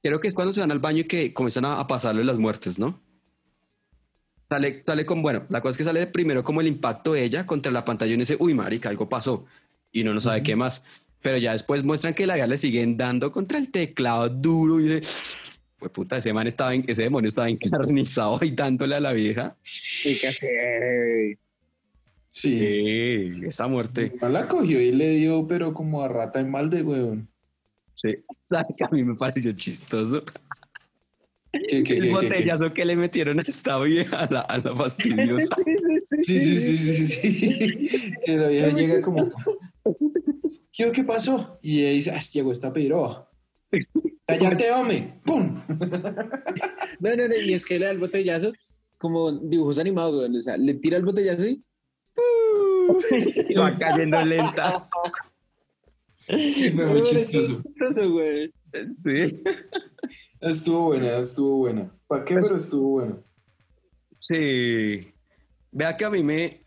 creo 0.02 0.20
que 0.20 0.28
es 0.28 0.34
cuando 0.34 0.52
se 0.52 0.60
van 0.60 0.72
al 0.72 0.78
baño 0.78 1.00
y 1.00 1.04
que 1.04 1.34
comienzan 1.34 1.66
a, 1.66 1.78
a 1.78 1.86
pasarle 1.86 2.24
las 2.24 2.38
muertes, 2.38 2.78
¿no? 2.78 3.00
Sale, 4.48 4.82
sale 4.82 5.04
con, 5.04 5.20
bueno, 5.20 5.44
la 5.50 5.60
cosa 5.60 5.72
es 5.72 5.76
que 5.76 5.84
sale 5.84 6.06
primero 6.06 6.42
como 6.42 6.60
el 6.60 6.66
impacto 6.66 7.12
de 7.12 7.22
ella 7.24 7.46
contra 7.46 7.70
la 7.70 7.84
pantalla 7.84 8.10
y 8.12 8.14
uno 8.14 8.22
dice, 8.22 8.36
uy, 8.38 8.54
marica, 8.54 8.88
algo 8.88 9.08
pasó. 9.08 9.44
Y 9.92 10.02
uno 10.02 10.14
no 10.14 10.20
sabe 10.20 10.42
qué 10.42 10.56
más. 10.56 10.82
Pero 11.20 11.36
ya 11.36 11.52
después 11.52 11.84
muestran 11.84 12.14
que 12.14 12.26
la 12.26 12.46
le 12.46 12.56
siguen 12.58 12.96
dando 12.96 13.30
contra 13.30 13.58
el 13.58 13.70
teclado 13.70 14.28
duro 14.28 14.80
y 14.80 14.84
dice, 14.84 15.12
pues 15.78 15.92
puta, 15.92 16.16
ese 16.16 16.32
man 16.32 16.46
estaba, 16.46 16.74
en- 16.74 16.84
ese 16.86 17.02
demonio 17.02 17.28
estaba 17.28 17.48
encarnizado 17.50 18.38
ahí 18.40 18.50
dándole 18.50 18.94
a 18.94 19.00
la 19.00 19.12
vieja. 19.12 19.54
¿Qué 20.02 20.16
que 20.18 20.26
hacer? 20.28 21.38
Sí. 22.30 22.58
Sí, 22.58 23.46
esa 23.46 23.66
muerte. 23.66 24.12
No 24.20 24.28
la 24.28 24.46
cogió 24.48 24.80
y 24.80 24.92
le 24.92 25.10
dio, 25.10 25.46
pero 25.46 25.74
como 25.74 26.02
a 26.02 26.08
rata 26.08 26.40
en 26.40 26.52
balde, 26.52 26.82
weón. 26.82 27.28
Sí. 27.94 28.16
¿Sabes 28.48 28.68
que 28.76 28.84
a 28.84 28.88
mí 28.88 29.02
me 29.02 29.14
pareció 29.14 29.52
chistoso? 29.52 30.22
¿Qué, 31.52 31.60
qué, 31.68 31.76
el 31.78 31.84
qué, 31.84 32.00
qué, 32.00 32.10
botellazo 32.10 32.74
que 32.74 32.84
le 32.84 32.96
metieron 32.96 33.38
a 33.38 33.42
esta 33.42 33.78
vieja, 33.80 34.20
a 34.20 34.30
la, 34.30 34.40
a 34.40 34.58
la 34.58 34.76
fastidiosa. 34.76 35.56
Sí, 36.20 36.38
sí, 36.38 36.60
sí, 36.60 36.78
sí, 36.78 36.94
sí, 36.94 37.06
sí. 37.06 38.12
Que 38.24 38.36
la 38.36 38.48
vieja 38.48 38.68
llega 38.70 39.00
como, 39.02 39.24
¿qué, 40.72 40.90
qué 40.90 41.04
pasó? 41.04 41.58
Y 41.62 41.80
ella 41.80 41.90
dice, 41.90 42.10
ah, 42.10 42.20
llegó 42.32 42.52
esta 42.52 42.72
piroa. 42.72 43.30
Cállate, 44.26 44.70
hombre. 44.70 45.20
¡Pum! 45.24 45.54
No, 47.00 47.14
no, 47.14 47.28
no, 47.28 47.36
y 47.36 47.54
es 47.54 47.64
que 47.64 47.78
le 47.78 47.84
da 47.84 47.92
el 47.92 47.98
botellazo 47.98 48.52
como 48.98 49.30
dibujos 49.30 49.78
animados, 49.78 50.16
güey. 50.16 50.36
O 50.36 50.40
sea, 50.40 50.56
le 50.56 50.74
tira 50.74 50.96
el 50.96 51.04
botellazo 51.04 51.46
y. 51.46 51.64
Se 53.48 53.60
va 53.60 53.78
cayendo 53.78 54.24
lenta. 54.24 54.88
Sí, 56.28 56.70
fue 56.72 56.86
muy 56.86 57.02
chistoso. 57.02 57.62
chistoso, 57.62 58.10
güey. 58.10 58.52
Sí. 58.72 59.42
Estuvo 60.40 60.84
buena, 60.86 61.18
estuvo 61.18 61.56
buena. 61.58 61.90
¿Para 62.06 62.24
qué? 62.24 62.34
Pero 62.34 62.56
estuvo 62.56 62.88
buena. 62.90 63.16
Sí. 64.18 65.12
Vea 65.72 65.96
que 65.96 66.04
a 66.04 66.10
mí 66.10 66.22
me, 66.22 66.60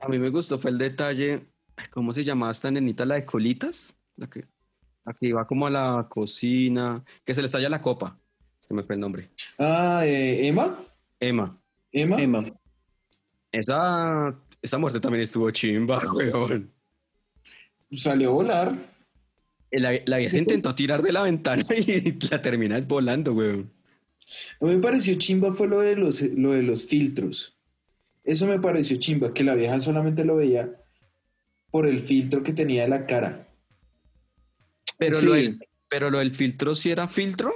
a 0.00 0.08
mí 0.08 0.18
me 0.18 0.30
gustó 0.30 0.58
fue 0.58 0.70
el 0.70 0.78
detalle, 0.78 1.46
¿cómo 1.90 2.12
se 2.12 2.24
llamaba 2.24 2.52
esta 2.52 2.70
nenita? 2.70 3.04
La 3.04 3.16
de 3.16 3.24
colitas, 3.24 3.96
la 4.16 4.28
que, 4.28 4.44
la 5.04 5.12
que 5.14 5.28
iba 5.28 5.46
como 5.46 5.66
a 5.66 5.70
la 5.70 6.06
cocina, 6.08 7.04
que 7.24 7.34
se 7.34 7.40
le 7.40 7.46
estalla 7.46 7.68
la 7.68 7.82
copa. 7.82 8.18
Se 8.58 8.74
me 8.74 8.82
fue 8.82 8.94
el 8.94 9.00
nombre. 9.00 9.30
Ah, 9.58 10.02
eh, 10.04 10.46
¿Emma? 10.46 10.78
Emma. 11.18 11.58
¿Emma? 11.90 12.16
Emma. 12.20 12.44
Esa, 13.50 14.34
esa 14.60 14.78
muerte 14.78 15.00
también 15.00 15.22
estuvo 15.22 15.50
chimba, 15.50 15.98
weón. 16.14 16.70
Salió 17.90 18.30
a 18.30 18.32
volar. 18.32 18.91
La, 19.72 19.92
la 20.04 20.18
vieja 20.18 20.32
se 20.32 20.38
intentó 20.38 20.74
tirar 20.74 21.02
de 21.02 21.12
la 21.12 21.22
ventana 21.22 21.62
y 21.76 22.18
la 22.30 22.42
terminas 22.42 22.86
volando, 22.86 23.32
weón. 23.32 23.70
A 24.60 24.64
mí 24.66 24.74
me 24.76 24.80
pareció 24.82 25.14
chimba 25.16 25.52
fue 25.52 25.66
lo 25.68 25.80
de 25.80 25.96
los, 25.96 26.20
lo 26.22 26.52
de 26.52 26.62
los 26.62 26.84
filtros. 26.86 27.56
Eso 28.24 28.46
me 28.46 28.60
pareció 28.60 28.96
chimba, 28.98 29.32
que 29.34 29.42
la 29.44 29.54
vieja 29.54 29.80
solamente 29.80 30.24
lo 30.24 30.36
veía 30.36 30.70
por 31.70 31.86
el 31.86 32.00
filtro 32.00 32.42
que 32.42 32.52
tenía 32.52 32.82
de 32.82 32.88
la 32.88 33.06
cara. 33.06 33.48
Pero, 34.98 35.18
Sí. 35.18 35.26
lo 35.26 35.32
del, 35.32 35.58
pero 35.88 36.10
lo 36.10 36.18
del 36.18 36.32
filtro, 36.32 36.74
¿sí 36.74 36.90
era 36.90 37.08
filtro? 37.08 37.52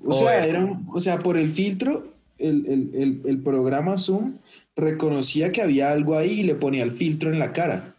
O 0.00 0.08
O 0.08 0.12
sea, 0.12 0.44
era- 0.46 0.80
o 0.92 1.00
sea, 1.00 1.18
por 1.20 1.36
el 1.36 1.50
filtro, 1.50 2.12
el, 2.38 2.66
el- 2.66 2.90
el- 2.94 3.20
el 3.24 3.38
programa 3.42 3.96
Zoom 3.98 4.38
reconocía 4.74 5.52
que 5.52 5.62
había 5.62 5.92
algo 5.92 6.16
ahí 6.16 6.40
y 6.40 6.42
le 6.42 6.54
ponía 6.54 6.82
el 6.82 6.90
filtro 6.90 7.30
en 7.32 7.38
la 7.38 7.52
cara. 7.52 7.94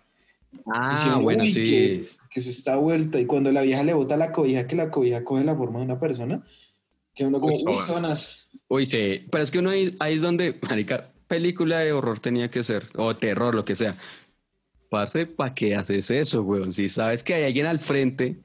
Ah, 0.66 1.20
bueno, 1.22 1.44
"Uy, 1.44 1.50
sí. 1.50 2.06
Que 2.34 2.42
se 2.42 2.50
está 2.50 2.78
vuelta. 2.78 3.20
Y 3.20 3.26
cuando 3.26 3.52
la 3.52 3.62
vieja 3.62 3.84
le 3.84 3.94
bota 3.94 4.18
la 4.18 4.32
cobija, 4.32 4.66
que 4.68 4.76
la 4.76 4.90
cobija 4.90 5.24
coge 5.24 5.44
la 5.44 5.56
forma 5.56 5.80
de 5.80 5.86
una 5.86 6.00
persona, 6.00 6.44
que 7.14 7.26
uno 7.26 7.40
como, 7.40 7.54
Uy, 7.54 7.64
uy, 7.68 7.78
zonas". 7.78 8.50
Uy, 8.68 8.86
sí. 8.86 9.26
Pero 9.32 9.44
es 9.44 9.52
que 9.52 9.60
uno 9.60 9.70
ahí, 9.70 9.96
ahí 10.00 10.16
es 10.16 10.22
donde, 10.22 10.58
marica, 10.68 11.12
película 11.28 11.80
de 11.80 11.92
horror 11.92 12.20
tenía 12.20 12.50
que 12.50 12.64
ser, 12.64 12.88
o 12.96 13.16
terror, 13.16 13.54
lo 13.56 13.66
que 13.66 13.76
sea. 13.76 13.98
Parce, 14.90 15.26
¿para 15.26 15.54
qué 15.54 15.76
haces 15.76 16.12
eso, 16.12 16.42
weón? 16.44 16.72
Si 16.72 16.90
sabes 16.90 17.24
que 17.24 17.34
hay 17.34 17.44
alguien 17.46 17.66
al 17.66 17.80
frente, 17.80 18.38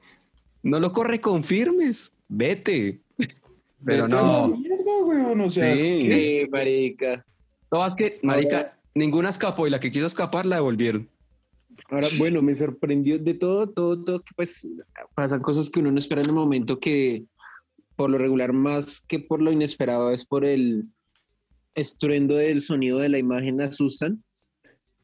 no 0.63 0.79
lo 0.79 0.91
corre 0.91 1.21
confirmes, 1.21 2.11
vete. 2.27 2.99
Pero 3.85 4.03
Vete 4.03 4.15
a 4.15 4.21
la 4.21 4.23
no. 4.23 4.47
mierda, 4.57 5.03
weón, 5.05 5.41
o 5.41 5.49
sea, 5.49 5.73
Sí. 5.75 6.47
marica. 6.51 7.25
No, 7.71 7.85
es 7.85 7.95
que, 7.95 8.19
marica, 8.23 8.77
ninguna 8.95 9.29
escapó 9.29 9.67
y 9.67 9.69
la 9.69 9.79
que 9.79 9.91
quiso 9.91 10.05
escapar 10.07 10.45
la 10.45 10.57
devolvieron. 10.57 11.07
Ahora, 11.91 12.07
bueno, 12.17 12.41
me 12.41 12.53
sorprendió 12.53 13.17
de 13.17 13.33
todo, 13.33 13.67
todo, 13.69 14.03
todo, 14.03 14.19
que 14.21 14.31
pues 14.35 14.67
pasan 15.15 15.41
cosas 15.41 15.69
que 15.69 15.79
uno 15.79 15.91
no 15.91 15.97
espera 15.97 16.21
en 16.21 16.27
el 16.27 16.33
momento 16.35 16.79
que 16.79 17.25
por 17.95 18.09
lo 18.09 18.17
regular 18.17 18.53
más 18.53 19.01
que 19.01 19.19
por 19.19 19.41
lo 19.41 19.51
inesperado 19.51 20.11
es 20.11 20.25
por 20.25 20.45
el 20.45 20.85
estruendo 21.75 22.35
del 22.35 22.61
sonido 22.61 22.99
de 22.99 23.09
la 23.09 23.17
imagen 23.17 23.59
asustan. 23.61 24.23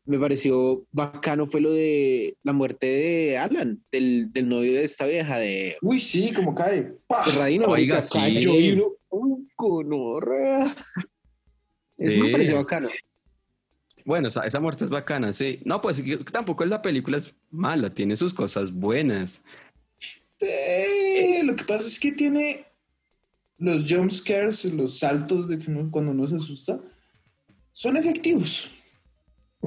Me 0.06 0.20
pareció 0.20 0.86
bacano 0.92 1.48
fue 1.48 1.62
lo 1.62 1.74
de 1.74 2.38
la 2.44 2.54
muerte 2.54 2.86
de 2.86 3.38
Alan, 3.40 3.82
del, 3.92 4.32
del 4.32 4.48
novio 4.48 4.74
de 4.74 4.84
esta 4.84 5.08
vieja, 5.08 5.40
de, 5.40 5.78
Uy, 5.82 6.00
sí, 6.00 6.32
como 6.32 6.54
cae. 6.54 6.94
¡Pah! 7.08 7.26
de 7.26 7.32
Radina. 7.32 7.66
Oiga, 7.68 8.04
sí. 8.04 8.20
cayó 8.20 8.54
y 8.60 8.74
uno, 8.74 8.92
¡uh, 9.10 9.44
gonorrea! 9.58 10.66
Eso 11.98 12.14
Sí. 12.14 12.22
me 12.22 12.32
pareció 12.32 12.56
bacano. 12.58 12.90
Bueno, 14.06 14.28
esa, 14.28 14.41
esa 14.45 14.60
muerte 14.60 14.86
es 14.86 14.91
bacana, 14.91 15.34
sí. 15.34 15.60
No, 15.66 15.82
pues 15.82 15.97
es 15.99 16.24
tampoco 16.26 16.64
la 16.64 16.82
película 16.82 17.18
es 17.18 17.34
mala, 17.51 17.89
tiene 17.89 18.16
sus 18.16 18.34
cosas 18.34 18.72
buenas. 18.72 19.43
Eh, 20.39 21.41
lo 21.43 21.56
que 21.56 21.64
pasa 21.64 21.88
es 21.88 21.99
que 21.99 22.12
tiene 22.12 22.66
los 23.58 23.86
jump 23.91 24.12
scares, 24.12 24.66
los 24.66 24.99
saltos 24.99 25.47
de 25.47 25.58
que 25.58 25.72
uno- 25.72 25.89
cuando 25.89 26.12
uno 26.12 26.28
se 26.28 26.36
asusta, 26.36 26.80
son 27.74 27.97
efectivos. 27.97 28.70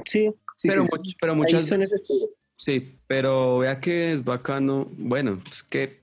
Sí, 0.05 0.29
sí, 0.55 0.67
pero, 0.69 0.83
sí. 0.85 0.89
much- 0.91 1.15
pero 1.19 1.35
muchas 1.35 1.67
son 1.67 1.81
efectivos. 1.83 2.29
Sí, 2.55 2.97
pero 3.07 3.59
vea 3.59 3.79
que 3.79 4.13
es 4.13 4.23
bacano. 4.23 4.89
Bueno, 4.97 5.41
es 5.51 5.63
que 5.63 5.97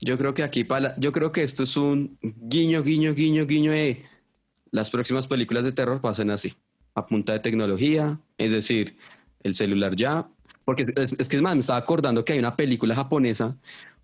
yo 0.00 0.18
creo 0.18 0.34
que 0.34 0.42
aquí 0.42 0.64
para 0.64 0.94
yo 0.98 1.10
creo 1.12 1.32
que 1.32 1.42
esto 1.42 1.62
es 1.62 1.76
un 1.76 2.18
guiño, 2.22 2.82
guiño, 2.82 3.14
guiño, 3.14 3.46
guiño 3.46 3.72
de 3.72 4.04
las 4.70 4.90
próximas 4.90 5.26
películas 5.26 5.64
de 5.64 5.72
terror 5.72 6.00
pasen 6.00 6.30
así, 6.30 6.54
a 6.94 7.06
punta 7.06 7.32
de 7.32 7.40
tecnología, 7.40 8.18
es 8.38 8.52
decir, 8.52 8.96
el 9.42 9.54
celular 9.54 9.96
ya, 9.96 10.28
porque 10.64 10.82
es, 10.82 10.92
es- 10.96 11.16
es 11.18 11.28
que 11.28 11.36
es 11.36 11.42
más, 11.42 11.54
me 11.54 11.60
estaba 11.60 11.78
acordando 11.78 12.24
que 12.24 12.32
hay 12.34 12.38
una 12.38 12.54
película 12.56 12.94
japonesa, 12.94 13.56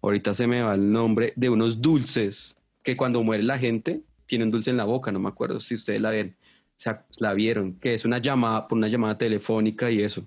ahorita 0.03 0.35
se 0.35 0.47
me 0.47 0.63
va 0.63 0.75
el 0.75 0.91
nombre, 0.93 1.33
de 1.37 1.49
unos 1.51 1.81
dulces 1.81 2.57
que 2.83 2.97
cuando 2.97 3.23
muere 3.23 3.43
la 3.43 3.59
gente 3.59 4.01
tienen 4.27 4.51
dulce 4.51 4.71
en 4.71 4.77
la 4.77 4.85
boca, 4.85 5.13
no 5.13 5.19
me 5.21 5.29
acuerdo 5.29 5.61
si 5.61 5.75
ustedes 5.75 6.01
la 6.01 6.11
ven, 6.11 6.35
o 6.41 6.81
sea, 6.81 7.05
la 7.21 7.35
vieron, 7.35 7.75
que 7.75 7.95
es 7.95 8.05
una 8.05 8.19
llamada 8.19 8.67
por 8.67 8.79
una 8.79 8.89
llamada 8.89 9.17
telefónica 9.19 9.91
y 9.91 10.01
eso. 10.03 10.27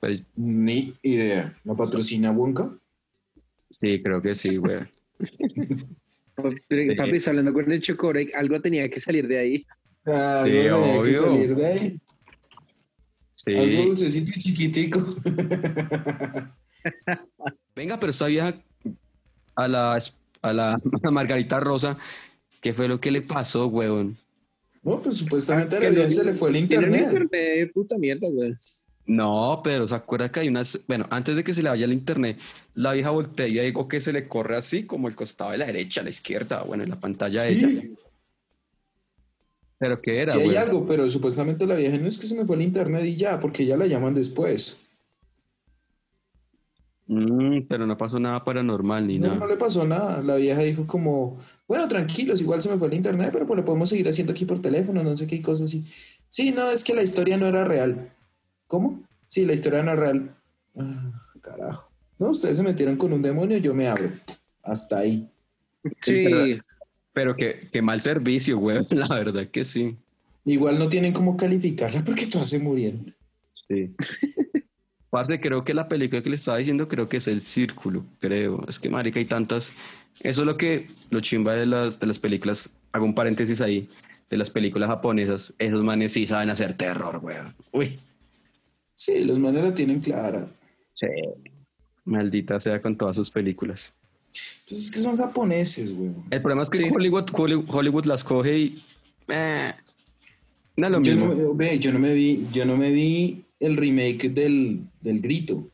Pues 0.00 0.22
Ni 0.36 0.94
idea. 1.02 1.56
¿La 1.64 1.74
patrocina 1.74 2.30
Wonka? 2.30 2.70
Sí, 3.70 4.00
creo 4.02 4.22
que 4.22 4.34
sí, 4.34 4.56
güey. 4.56 4.78
Papi, 6.36 7.16
está 7.16 7.30
hablando 7.30 7.52
con 7.52 7.70
el 7.72 7.80
Chocorec, 7.82 8.32
algo 8.36 8.60
tenía 8.60 8.88
que 8.88 9.00
salir 9.00 9.26
de 9.26 9.38
ahí. 9.38 9.66
Ah, 10.12 10.44
Sí, 10.46 10.58
algo 10.58 10.82
tenía 10.82 10.92
que 10.92 10.98
obvio. 10.98 11.14
salir 11.14 11.54
de 11.56 11.66
ahí. 11.66 12.00
Sí. 13.34 13.54
Algo 13.54 13.82
dulcecito 13.84 14.32
y 14.34 14.38
chiquitico. 14.38 15.16
Venga, 17.76 17.98
pero 18.00 18.10
esta 18.10 18.26
vieja 18.26 18.54
a 19.54 19.68
la, 19.68 19.98
a 20.42 20.52
la 20.52 20.74
a 21.02 21.10
Margarita 21.10 21.60
Rosa, 21.60 21.96
¿qué 22.60 22.72
fue 22.72 22.88
lo 22.88 23.00
que 23.00 23.10
le 23.10 23.22
pasó, 23.22 23.66
weón? 23.66 24.16
No, 24.82 25.00
pues 25.02 25.16
supuestamente 25.18 25.76
a 25.76 25.80
Que 25.80 25.90
la 25.90 26.10
se 26.10 26.24
le 26.24 26.34
fue 26.34 26.50
el 26.50 26.56
internet. 26.56 27.02
internet, 27.12 27.70
puta 27.72 27.98
mierda, 27.98 28.28
güey. 28.30 28.54
No, 29.06 29.60
pero 29.64 29.88
se 29.88 29.94
acuerda 29.94 30.30
que 30.30 30.40
hay 30.40 30.48
unas, 30.48 30.78
bueno, 30.86 31.06
antes 31.10 31.34
de 31.34 31.42
que 31.42 31.54
se 31.54 31.62
le 31.62 31.70
vaya 31.70 31.84
el 31.86 31.92
internet, 31.94 32.38
la 32.74 32.92
vieja 32.92 33.10
voltea 33.10 33.46
y 33.46 33.58
digo 33.58 33.88
que 33.88 34.00
se 34.02 34.12
le 34.12 34.28
corre 34.28 34.56
así 34.56 34.84
como 34.84 35.08
el 35.08 35.16
costado 35.16 35.52
de 35.52 35.58
la 35.58 35.66
derecha, 35.66 36.02
a 36.02 36.04
la 36.04 36.10
izquierda, 36.10 36.62
bueno, 36.62 36.84
en 36.84 36.90
la 36.90 37.00
pantalla 37.00 37.42
de 37.42 37.52
ella. 37.52 37.82
Pero 39.78 40.00
¿qué 40.02 40.18
es 40.18 40.24
era, 40.24 40.34
que 40.34 40.40
hay 40.40 40.44
güey? 40.46 40.56
algo, 40.56 40.86
pero 40.86 41.08
supuestamente 41.08 41.66
la 41.66 41.76
vieja 41.76 41.96
no 41.98 42.08
es 42.08 42.18
que 42.18 42.26
se 42.26 42.34
me 42.34 42.44
fue 42.44 42.56
el 42.56 42.62
internet 42.62 43.04
y 43.04 43.16
ya, 43.16 43.38
porque 43.38 43.64
ya 43.64 43.76
la 43.76 43.86
llaman 43.86 44.14
después. 44.14 44.78
Mm, 47.06 47.62
pero 47.68 47.86
no 47.86 47.96
pasó 47.96 48.18
nada 48.18 48.44
paranormal 48.44 49.06
ni 49.06 49.18
No, 49.18 49.28
nada. 49.28 49.38
no 49.40 49.46
le 49.46 49.56
pasó 49.56 49.86
nada. 49.86 50.20
La 50.22 50.34
vieja 50.36 50.60
dijo 50.62 50.86
como, 50.86 51.38
bueno, 51.66 51.88
tranquilos, 51.88 52.40
igual 52.40 52.60
se 52.60 52.70
me 52.70 52.76
fue 52.76 52.88
el 52.88 52.94
internet, 52.94 53.30
pero 53.32 53.46
pues 53.46 53.56
lo 53.56 53.64
podemos 53.64 53.88
seguir 53.88 54.08
haciendo 54.08 54.32
aquí 54.32 54.44
por 54.44 54.60
teléfono, 54.60 55.02
no 55.02 55.16
sé 55.16 55.26
qué 55.26 55.40
cosas 55.40 55.64
así. 55.66 55.84
Sí, 56.28 56.50
no, 56.50 56.70
es 56.70 56.84
que 56.84 56.94
la 56.94 57.02
historia 57.02 57.36
no 57.38 57.46
era 57.46 57.64
real. 57.64 58.10
¿Cómo? 58.66 59.02
Sí, 59.28 59.46
la 59.46 59.54
historia 59.54 59.82
no 59.82 59.92
era 59.92 60.00
real. 60.00 60.34
Ah, 60.76 61.10
carajo. 61.40 61.90
No, 62.18 62.30
ustedes 62.30 62.56
se 62.58 62.62
metieron 62.62 62.96
con 62.96 63.12
un 63.12 63.22
demonio, 63.22 63.56
yo 63.58 63.72
me 63.74 63.88
abro. 63.88 64.10
Hasta 64.62 64.98
ahí. 64.98 65.26
Sí, 66.02 66.58
pero- 67.22 67.36
qué, 67.36 67.68
qué 67.72 67.82
mal 67.82 68.00
servicio, 68.00 68.58
güey, 68.58 68.78
la 68.90 69.08
verdad 69.08 69.46
que 69.48 69.64
sí. 69.64 69.96
Igual 70.44 70.78
no 70.78 70.88
tienen 70.88 71.12
cómo 71.12 71.36
calificarla 71.36 72.02
porque 72.04 72.26
todas 72.26 72.48
se 72.48 72.58
murieron. 72.58 73.14
Sí. 73.68 73.90
Parce, 75.10 75.40
creo 75.40 75.64
que 75.64 75.72
la 75.72 75.88
película 75.88 76.22
que 76.22 76.28
le 76.28 76.36
estaba 76.36 76.58
diciendo, 76.58 76.86
creo 76.86 77.08
que 77.08 77.16
es 77.16 77.28
El 77.28 77.40
Círculo, 77.40 78.04
creo. 78.20 78.62
Es 78.68 78.78
que, 78.78 78.90
marica, 78.90 79.18
hay 79.18 79.24
tantas... 79.24 79.72
Eso 80.20 80.42
es 80.42 80.46
lo 80.46 80.56
que, 80.56 80.86
lo 81.10 81.20
chimba 81.20 81.54
de 81.54 81.64
las, 81.64 81.98
de 81.98 82.06
las 82.06 82.18
películas, 82.18 82.68
hago 82.92 83.04
un 83.06 83.14
paréntesis 83.14 83.60
ahí, 83.62 83.88
de 84.28 84.36
las 84.36 84.50
películas 84.50 84.88
japonesas, 84.88 85.54
esos 85.58 85.82
manes 85.82 86.12
sí 86.12 86.26
saben 86.26 86.50
hacer 86.50 86.74
terror, 86.74 87.20
güey. 87.20 87.36
Uy, 87.72 87.98
Sí, 88.94 89.24
los 89.24 89.38
manes 89.38 89.62
la 89.62 89.72
tienen 89.72 90.00
clara. 90.00 90.48
maldita 92.04 92.58
sea 92.58 92.80
con 92.80 92.96
todas 92.96 93.16
sus 93.16 93.30
películas. 93.30 93.92
Pues 94.68 94.80
es 94.84 94.90
que 94.90 95.00
son 95.00 95.16
japoneses, 95.16 95.92
güey. 95.94 96.10
El 96.30 96.40
problema 96.42 96.62
es 96.62 96.70
que 96.70 96.78
Sí. 96.78 96.90
Hollywood, 96.94 97.26
Hollywood, 97.32 97.64
Hollywood 97.68 98.04
las 98.04 98.22
coge 98.22 98.58
y... 98.58 98.82
eh, 99.28 99.72
no 100.76 100.86
es 100.86 100.92
lo 100.92 101.02
Yo 101.02 101.14
mismo. 101.16 101.34
no, 101.34 101.54
ve, 101.54 101.78
yo 101.78 101.92
no 101.92 101.98
me 101.98 102.12
vi, 102.14 102.46
yo 102.52 102.64
no 102.64 102.76
me 102.76 102.92
vi 102.92 103.42
el 103.60 103.76
remake 103.76 104.28
del, 104.28 104.80
del 105.00 105.20
grito. 105.20 105.66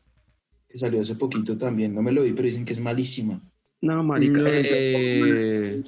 que 0.69 0.77
salió 0.77 1.01
hace 1.01 1.15
poquito 1.15 1.57
también. 1.57 1.93
No 1.93 2.01
me 2.01 2.11
lo 2.11 2.23
vi, 2.23 2.31
pero 2.31 2.45
dicen 2.47 2.65
que 2.65 2.73
es 2.73 2.79
malísima. 2.79 3.39
No, 3.81 4.03
marica. 4.03 4.39
No, 4.39 4.47
eh, 4.49 5.83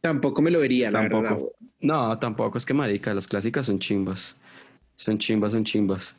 Tampoco 0.00 0.40
me 0.42 0.50
lo 0.50 0.60
vería, 0.60 0.90
la 0.90 1.00
Tampoco. 1.00 1.22
verdad. 1.22 1.38
no, 1.80 2.18
tampoco. 2.18 2.58
Es 2.58 2.66
que, 2.66 2.74
marica, 2.74 3.12
las 3.14 3.26
clásicas 3.26 3.66
son 3.66 3.78
chimbas. 3.78 4.34
Son 4.96 5.16
chimbas, 5.18 5.52
son 5.52 5.64
chimbas. 5.64 6.12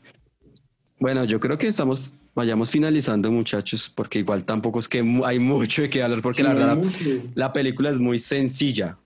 Bueno, 0.99 1.25
yo 1.25 1.39
creo 1.39 1.57
que 1.57 1.67
estamos, 1.67 2.13
vayamos 2.33 2.69
finalizando, 2.69 3.31
muchachos, 3.31 3.91
porque 3.93 4.19
igual 4.19 4.43
tampoco 4.45 4.79
es 4.79 4.87
que 4.87 4.99
hay 5.25 5.39
mucho 5.39 5.81
de 5.81 5.89
qué 5.89 6.03
hablar, 6.03 6.21
porque 6.21 6.43
la 6.43 6.51
Sí, 6.51 6.57
no 6.57 6.65
verdad, 6.65 7.31
la 7.35 7.53
película 7.53 7.91
es 7.91 7.97
muy 7.97 8.19
sencilla. 8.19 8.97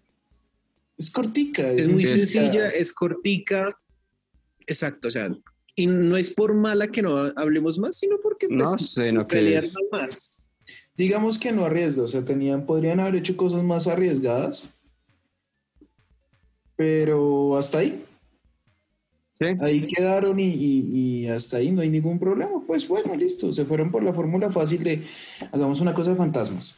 Es 0.98 1.10
cortica. 1.10 1.70
Es 1.72 1.90
muy 1.90 2.04
sencilla. 2.04 2.42
sencilla, 2.44 2.70
es 2.70 2.94
cortica. 2.94 3.78
Exacto, 4.68 5.10
o 5.10 5.12
sea, 5.12 5.30
y 5.76 5.88
no 5.88 6.16
es 6.18 6.30
por 6.30 6.54
mala 6.56 6.88
que 6.88 7.02
no 7.02 7.18
hablemos 7.36 7.78
más, 7.78 7.98
sino 7.98 8.18
porque 8.22 8.48
No 8.50 8.64
pues, 8.72 8.92
sé, 8.92 9.12
no 9.12 9.28
pelear 9.28 9.66
es. 9.66 9.74
no 9.74 9.80
más. 9.92 10.50
Digamos 10.98 11.38
que 11.38 11.52
no 11.52 11.66
arriesga, 11.66 12.04
o 12.04 12.08
sea, 12.08 12.24
tenían, 12.24 12.66
podrían 12.66 13.02
haber 13.02 13.16
hecho 13.18 13.36
cosas 13.36 13.62
más 13.64 13.88
arriesgadas. 13.88 14.70
Pero 16.78 17.58
hasta 17.58 17.80
ahí, 17.80 18.04
Sí, 19.38 19.46
ahí 19.60 19.86
quedaron 19.86 20.40
y, 20.40 20.46
y- 20.48 20.90
y 21.24 21.28
hasta 21.28 21.58
ahí 21.58 21.70
no 21.72 21.82
hay 21.82 21.90
ningún 21.90 22.18
problema. 22.20 22.62
Pues 22.66 22.88
bueno, 22.88 23.14
listo, 23.16 23.52
se 23.52 23.66
fueron 23.66 23.92
por 23.92 24.02
la 24.02 24.14
fórmula 24.14 24.50
fácil 24.50 24.82
de 24.84 25.04
hagamos 25.52 25.82
una 25.82 25.94
cosa 25.94 26.12
de 26.12 26.16
fantasmas 26.16 26.78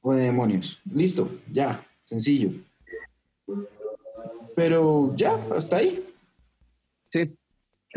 o 0.00 0.12
de 0.12 0.24
demonios. 0.24 0.80
Listo, 0.92 1.30
ya, 1.52 1.84
sencillo. 2.04 2.50
Pero 4.54 5.14
ya, 5.16 5.34
hasta 5.54 5.76
ahí. 5.78 6.02
sí. 7.12 7.36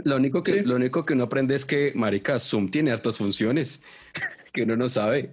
Lo 0.03 0.18
único 0.18 0.43
que, 0.43 0.59
Sí. 0.61 0.66
lo 0.68 0.76
único 0.76 1.05
que 1.05 1.13
uno 1.13 1.24
aprende 1.24 1.55
es 1.55 1.63
que, 1.63 1.93
marica, 1.95 2.38
Zoom 2.38 2.70
tiene 2.70 2.91
hartas 2.91 3.16
funciones 3.16 3.80
que 4.53 4.63
uno 4.63 4.76
no 4.76 4.89
sabe. 4.89 5.32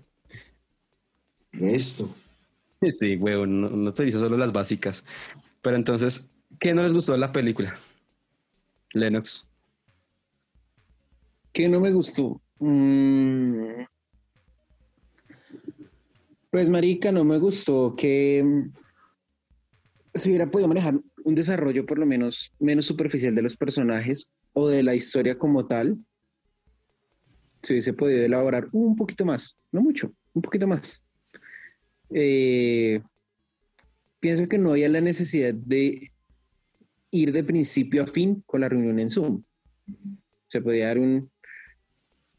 Esto. 1.61 2.09
Sí, 2.91 3.16
huevón, 3.16 3.61
no, 3.61 3.68
no 3.70 3.93
te 3.93 4.05
dice 4.05 4.18
solo 4.20 4.37
las 4.37 4.53
básicas. 4.53 5.03
Pero 5.62 5.74
entonces, 5.76 6.28
¿qué 6.61 6.74
no 6.74 6.83
les 6.85 6.93
gustó 6.93 7.11
de 7.12 7.18
la 7.18 7.33
película? 7.33 7.76
Lennox. 8.95 9.47
¿Qué 11.53 11.68
no 11.68 11.80
me 11.80 11.93
gustó? 11.93 12.40
Mm. 12.59 13.84
Pues, 16.51 16.68
Marica, 16.68 17.12
no 17.12 17.24
me 17.24 17.38
gustó 17.38 17.95
que 17.97 18.43
mm, 18.45 18.72
se 20.14 20.28
hubiera 20.28 20.51
podido 20.51 20.68
manejar 20.68 21.01
un 21.24 21.34
desarrollo 21.34 21.86
por 21.86 21.99
lo 21.99 22.07
menos 22.07 22.53
menos 22.59 22.86
superficial 22.86 23.34
de 23.34 23.43
los 23.43 23.57
personajes 23.57 24.30
o 24.53 24.68
de 24.68 24.82
la 24.82 24.95
historia 24.95 25.38
como 25.38 25.66
tal. 25.66 25.99
Se 27.62 27.74
hubiese 27.74 27.93
podido 27.93 28.24
elaborar 28.24 28.68
un 28.72 28.97
poquito 28.97 29.24
más, 29.24 29.57
no 29.70 29.82
mucho, 29.82 30.11
un 30.34 30.43
poquito 30.43 30.66
más. 30.66 31.03
Eh, 32.11 33.01
pienso 34.20 34.49
que 34.49 34.59
no 34.59 34.72
había 34.72 34.88
la 34.88 35.01
necesidad 35.01 35.55
de 35.55 36.01
ir 37.12 37.30
de 37.30 37.44
principio 37.44 38.02
a 38.02 38.06
fin 38.08 38.42
con 38.46 38.62
la 38.62 38.68
reunión 38.68 38.98
en 38.98 39.10
Zoom. 39.10 39.44
Se 40.48 40.60
podía 40.60 40.88
dar 40.88 40.98
un 40.98 41.30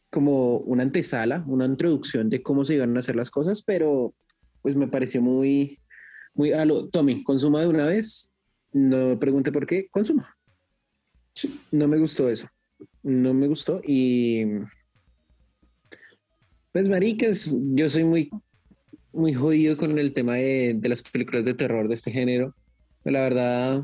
como 0.10 0.58
una 0.60 0.84
antesala, 0.84 1.44
una 1.48 1.66
introducción 1.66 2.30
de 2.30 2.44
cómo 2.44 2.66
se 2.66 2.76
iban 2.76 2.96
a 2.96 3.00
hacer 3.00 3.16
las 3.16 3.32
cosas, 3.32 3.64
pero 3.64 4.14
pues 4.62 4.76
me 4.76 4.88
pareció 4.88 5.24
muy, 5.24 5.80
muy, 6.36 6.52
a 6.52 6.66
lo, 6.66 6.88
Tommy, 6.90 7.24
consuma 7.24 7.62
de 7.62 7.68
una 7.68 7.88
vez, 7.88 8.32
no 8.74 9.18
pregunte 9.20 9.52
por 9.52 9.66
qué, 9.66 9.88
consuma. 9.90 10.38
No 11.72 11.88
me 11.88 11.98
gustó 11.98 12.30
eso, 12.30 12.48
no 13.02 13.34
me 13.34 13.48
gustó 13.48 13.82
y 13.84 14.46
pues 16.72 16.90
maricas, 16.90 17.50
yo 17.52 17.90
soy 17.90 18.04
muy, 18.04 18.30
muy 19.14 19.34
jodido 19.34 19.78
con 19.78 19.98
el 19.98 20.14
tema 20.14 20.36
de, 20.36 20.76
de 20.78 20.90
las 20.90 21.02
películas 21.02 21.44
de 21.44 21.56
terror 21.56 21.88
de 21.88 21.96
este 21.96 22.12
género, 22.12 22.54
la 23.04 23.22
verdad 23.22 23.84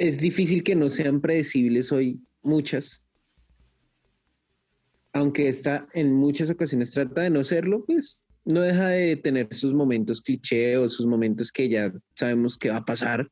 es 0.00 0.18
difícil 0.18 0.64
que 0.64 0.74
no 0.74 0.88
sean 0.88 1.20
predecibles 1.20 1.92
hoy 1.92 2.18
muchas. 2.42 3.06
Aunque 5.12 5.46
esta 5.46 5.86
en 5.92 6.14
muchas 6.14 6.48
ocasiones 6.48 6.92
trata 6.92 7.20
de 7.20 7.30
no 7.30 7.44
serlo, 7.44 7.84
pues 7.84 8.24
no 8.46 8.62
deja 8.62 8.88
de 8.88 9.16
tener 9.16 9.54
sus 9.54 9.74
momentos 9.74 10.22
cliché 10.22 10.78
o 10.78 10.88
sus 10.88 11.04
momentos 11.04 11.52
que 11.52 11.68
ya 11.68 11.92
sabemos 12.14 12.56
que 12.56 12.70
va 12.70 12.78
a 12.78 12.84
pasar. 12.84 13.30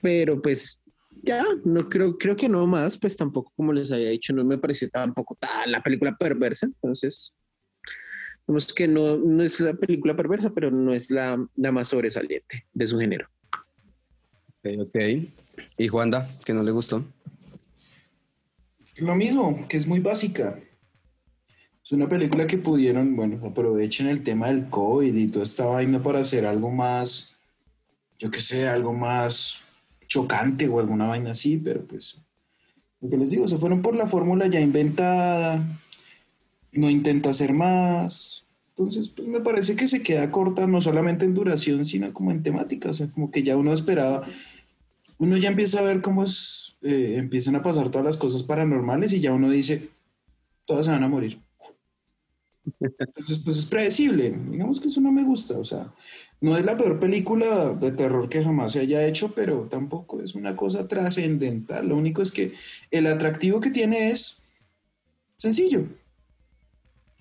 Pero 0.00 0.40
pues 0.40 0.80
ya, 1.24 1.42
no 1.64 1.88
creo, 1.88 2.16
creo 2.18 2.36
que 2.36 2.48
no 2.48 2.64
más, 2.68 2.96
pues 2.96 3.16
tampoco 3.16 3.52
como 3.56 3.72
les 3.72 3.90
había 3.90 4.10
dicho, 4.10 4.32
no 4.32 4.44
me 4.44 4.58
pareció 4.58 4.88
tampoco 4.88 5.34
tan 5.34 5.72
la 5.72 5.82
película 5.82 6.16
perversa. 6.16 6.66
Entonces, 6.66 7.34
vemos 8.52 8.72
que 8.74 8.86
no, 8.86 9.16
no 9.16 9.42
es 9.42 9.60
la 9.60 9.72
película 9.72 10.14
perversa, 10.14 10.50
pero 10.50 10.70
no 10.70 10.92
es 10.92 11.10
la, 11.10 11.42
la 11.56 11.72
más 11.72 11.88
sobresaliente 11.88 12.66
de 12.74 12.86
su 12.86 12.98
género. 12.98 13.26
Ok, 14.58 14.70
ok. 14.80 14.98
¿Y 15.78 15.88
Juanda, 15.88 16.28
que 16.44 16.52
no 16.52 16.62
le 16.62 16.70
gustó? 16.70 17.02
Lo 18.96 19.14
mismo, 19.14 19.66
que 19.68 19.78
es 19.78 19.86
muy 19.86 20.00
básica. 20.00 20.58
Es 21.82 21.92
una 21.92 22.08
película 22.08 22.46
que 22.46 22.58
pudieron, 22.58 23.16
bueno, 23.16 23.44
aprovechen 23.46 24.06
el 24.06 24.22
tema 24.22 24.48
del 24.48 24.66
COVID 24.66 25.14
y 25.14 25.28
toda 25.28 25.44
esta 25.44 25.64
vaina 25.64 26.02
para 26.02 26.20
hacer 26.20 26.44
algo 26.44 26.70
más, 26.70 27.34
yo 28.18 28.30
qué 28.30 28.40
sé, 28.40 28.68
algo 28.68 28.92
más 28.92 29.64
chocante 30.06 30.68
o 30.68 30.78
alguna 30.78 31.06
vaina 31.06 31.30
así, 31.30 31.56
pero 31.56 31.82
pues, 31.84 32.20
lo 33.00 33.08
que 33.08 33.16
les 33.16 33.30
digo, 33.30 33.48
se 33.48 33.56
fueron 33.56 33.80
por 33.80 33.96
la 33.96 34.06
fórmula 34.06 34.46
ya 34.46 34.60
inventada, 34.60 35.64
no 36.72 36.90
intenta 36.90 37.30
hacer 37.30 37.52
más. 37.52 38.44
Entonces, 38.70 39.10
pues 39.10 39.28
me 39.28 39.40
parece 39.40 39.76
que 39.76 39.86
se 39.86 40.02
queda 40.02 40.30
corta 40.30 40.66
no 40.66 40.80
solamente 40.80 41.24
en 41.24 41.34
duración, 41.34 41.84
sino 41.84 42.12
como 42.12 42.30
en 42.30 42.42
temática, 42.42 42.90
o 42.90 42.94
sea, 42.94 43.06
como 43.08 43.30
que 43.30 43.42
ya 43.42 43.56
uno 43.56 43.72
esperaba 43.72 44.26
uno 45.22 45.36
ya 45.36 45.50
empieza 45.50 45.78
a 45.78 45.82
ver 45.82 46.00
cómo 46.00 46.24
es, 46.24 46.76
eh, 46.82 47.14
empiezan 47.16 47.54
a 47.54 47.62
pasar 47.62 47.90
todas 47.90 48.04
las 48.04 48.16
cosas 48.16 48.42
paranormales 48.42 49.12
y 49.12 49.20
ya 49.20 49.32
uno 49.32 49.50
dice, 49.50 49.88
todas 50.64 50.86
se 50.86 50.90
van 50.90 51.04
a 51.04 51.08
morir. 51.08 51.38
Entonces, 52.80 53.38
pues 53.38 53.56
es 53.56 53.66
predecible. 53.66 54.36
Digamos 54.50 54.80
que 54.80 54.88
eso 54.88 55.00
no 55.00 55.12
me 55.12 55.22
gusta. 55.22 55.56
O 55.58 55.64
sea, 55.64 55.92
no 56.40 56.56
es 56.56 56.64
la 56.64 56.76
peor 56.76 56.98
película 56.98 57.72
de 57.72 57.92
terror 57.92 58.28
que 58.28 58.42
jamás 58.42 58.72
se 58.72 58.80
haya 58.80 59.06
hecho, 59.06 59.32
pero 59.32 59.68
tampoco 59.70 60.20
es 60.20 60.34
una 60.34 60.56
cosa 60.56 60.88
trascendental. 60.88 61.88
Lo 61.88 61.96
único 61.96 62.20
es 62.20 62.32
que 62.32 62.54
el 62.90 63.06
atractivo 63.06 63.60
que 63.60 63.70
tiene 63.70 64.10
es 64.10 64.42
sencillo. 65.36 65.84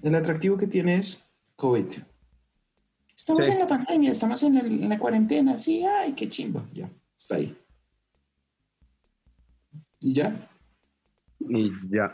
El 0.03 0.15
atractivo 0.15 0.57
que 0.57 0.67
tiene 0.67 0.95
es 0.95 1.23
COVID. 1.55 1.85
Estamos 3.15 3.45
Sí. 3.45 3.53
en 3.53 3.59
la 3.59 3.67
pandemia, 3.67 4.11
estamos 4.11 4.41
en, 4.43 4.57
el- 4.57 4.83
en 4.83 4.89
la 4.89 4.97
cuarentena. 4.97 5.57
Sí, 5.57 5.83
ay, 5.85 6.13
qué 6.13 6.27
chimba. 6.27 6.65
Ya, 6.73 6.89
está 7.17 7.35
ahí. 7.35 7.55
Y 9.99 10.13
ya. 10.13 10.49
Y 11.39 11.71
ya. 11.89 12.13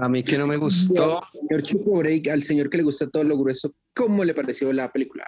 A 0.00 0.08
mí 0.08 0.22
que 0.22 0.38
no 0.38 0.46
me 0.46 0.56
gustó. 0.56 1.22
Señor 1.32 1.62
Chupo 1.62 1.98
Break, 1.98 2.28
al 2.28 2.42
señor 2.42 2.70
que 2.70 2.76
le 2.78 2.82
gusta 2.84 3.08
todo 3.08 3.24
lo 3.24 3.36
grueso, 3.36 3.74
¿cómo 3.94 4.22
le 4.24 4.32
pareció 4.34 4.72
la 4.72 4.92
película? 4.92 5.24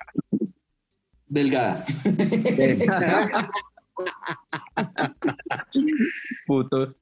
Delgada. 1.27 1.85
Puto. 6.47 6.95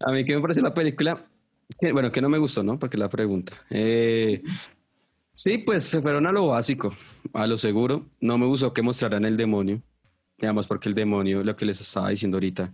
A 0.00 0.12
mí 0.12 0.24
que 0.24 0.34
me 0.34 0.40
pareció 0.42 0.62
la 0.62 0.74
película. 0.74 1.24
Bueno, 1.92 2.12
que 2.12 2.20
no 2.20 2.28
me 2.28 2.38
gustó, 2.38 2.62
¿no? 2.62 2.78
Porque 2.78 2.96
la 2.96 3.08
pregunta. 3.08 3.52
Eh, 3.70 4.42
sí, 5.34 5.58
pues 5.58 5.84
se 5.84 6.00
fueron 6.00 6.26
a 6.26 6.32
lo 6.32 6.48
básico, 6.48 6.94
a 7.32 7.46
lo 7.46 7.56
seguro. 7.56 8.06
No 8.20 8.38
me 8.38 8.46
gustó 8.46 8.72
que 8.72 8.82
mostraran 8.82 9.24
el 9.24 9.36
demonio. 9.36 9.82
Digamos, 10.38 10.66
porque 10.66 10.88
el 10.88 10.94
demonio, 10.94 11.42
lo 11.42 11.56
que 11.56 11.64
les 11.64 11.80
estaba 11.80 12.10
diciendo 12.10 12.36
ahorita, 12.36 12.70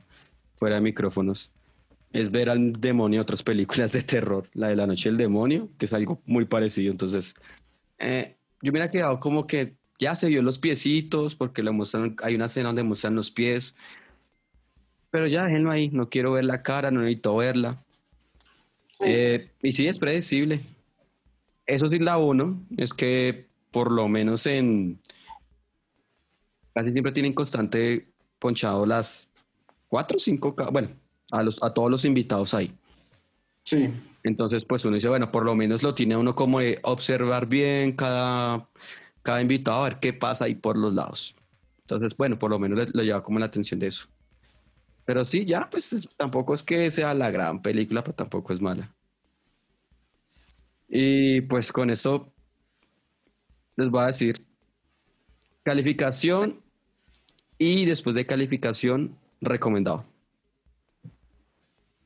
fuera 0.57 0.77
de 0.77 0.81
micrófonos, 0.81 1.53
es 2.13 2.31
ver 2.31 2.51
al 2.51 2.73
demonio 2.73 3.19
en 3.19 3.23
otras 3.23 3.43
películas 3.43 3.93
de 3.93 4.03
terror. 4.03 4.49
La 4.55 4.69
de 4.69 4.77
la 4.77 4.87
noche 4.87 5.09
del 5.09 5.19
demonio, 5.19 5.69
que 5.79 5.87
es 5.87 5.93
algo 5.93 6.21
muy 6.27 6.45
parecido. 6.45 6.91
Entonces, 6.91 7.35
eh, 7.99 8.37
yo 8.61 8.73
me 8.73 8.79
hubiera 8.79 8.91
quedado 8.91 9.21
como 9.21 9.47
que 9.47 9.77
ya 9.99 10.15
se 10.15 10.29
vio 10.29 10.43
los 10.43 10.59
piecitos, 10.59 11.37
porque 11.37 11.63
lo 11.63 11.73
muestran, 11.73 12.17
hay 12.23 12.35
una 12.35 12.47
escena 12.47 12.69
donde 12.69 12.83
muestran 12.83 13.15
los 13.15 13.31
pies. 13.31 13.75
Pero 15.11 15.27
ya 15.27 15.45
déjenlo 15.45 15.71
ahí, 15.71 15.89
no 15.91 16.09
quiero 16.09 16.33
ver 16.33 16.45
la 16.45 16.63
cara, 16.63 16.91
no 16.91 17.01
necesito 17.01 17.37
verla. 17.37 17.83
Eh, 19.05 19.51
y 19.63 19.73
sí, 19.73 19.87
es 19.87 19.99
predecible. 19.99 20.61
Eso 21.67 21.89
sí, 21.89 21.99
la 21.99 22.19
uno 22.19 22.61
es 22.77 22.93
que 22.93 23.49
por 23.71 23.91
lo 23.91 24.09
menos 24.09 24.47
en. 24.47 25.01
Casi 26.75 26.93
siempre 26.93 27.13
tienen 27.13 27.35
constante 27.35 28.09
ponchado 28.39 28.87
las 28.87 29.29
cuatro 29.89 30.17
o 30.17 30.21
cinco. 30.21 30.55
Bueno, 30.73 30.91
a, 31.31 31.43
los, 31.43 31.63
a 31.63 31.73
todos 31.73 31.91
los 31.91 32.05
invitados 32.05 32.55
ahí. 32.55 32.73
Sí. 33.63 33.91
Entonces, 34.25 34.65
pues 34.65 34.85
uno 34.85 34.95
dice, 34.95 35.09
bueno, 35.09 35.31
por 35.31 35.45
lo 35.45 35.55
menos 35.55 35.83
lo 35.83 35.95
tiene 35.95 36.17
uno 36.17 36.35
como 36.35 36.61
de 36.61 36.79
observar 36.83 37.47
bien 37.47 37.93
cada, 37.93 38.69
cada 39.23 39.43
invitado, 39.43 39.81
a 39.83 39.89
ver 39.89 39.99
qué 40.01 40.13
pasa 40.13 40.45
ahí 40.45 40.55
por 40.55 40.77
los 40.77 40.95
lados. 40.95 41.35
Entonces, 41.81 42.17
bueno, 42.17 42.39
por 42.39 42.51
lo 42.51 42.59
menos 42.59 42.79
le, 42.79 42.87
le 42.93 43.05
lleva 43.05 43.23
como 43.23 43.39
la 43.39 43.47
atención 43.47 43.81
de 43.81 43.89
eso. 43.89 44.07
Pero 45.05 45.25
sí, 45.25 45.45
ya, 45.45 45.69
pues 45.69 46.09
tampoco 46.17 46.55
es 46.55 46.63
que 46.63 46.91
sea 46.91 47.13
la 47.15 47.31
gran 47.31 47.61
película, 47.61 48.05
pero 48.05 48.15
tampoco 48.15 48.53
es 48.53 48.61
mala. 48.61 48.95
Y 50.89 51.41
pues 51.43 51.73
con 51.73 51.91
eso 51.91 52.33
les 53.77 53.91
voy 53.91 54.03
a 54.03 54.07
decir 54.07 54.45
calificación 55.63 56.61
y 57.59 57.87
después 57.87 58.15
de 58.15 58.27
calificación, 58.27 59.17
recomendado. 59.41 60.05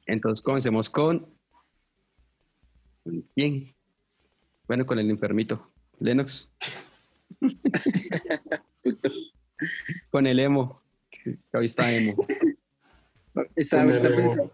Entonces 0.07 0.43
comencemos 0.43 0.89
con... 0.89 1.27
Bien. 3.35 3.73
Bueno, 4.67 4.87
con 4.87 4.99
el 4.99 5.11
enfermito. 5.11 5.71
Lennox. 5.99 6.49
con 10.11 10.27
el 10.27 10.39
emo. 10.39 10.81
Que 11.11 11.37
está 11.65 11.93
emo. 11.93 12.15
Estaba 13.55 13.93
pensando. 14.01 14.53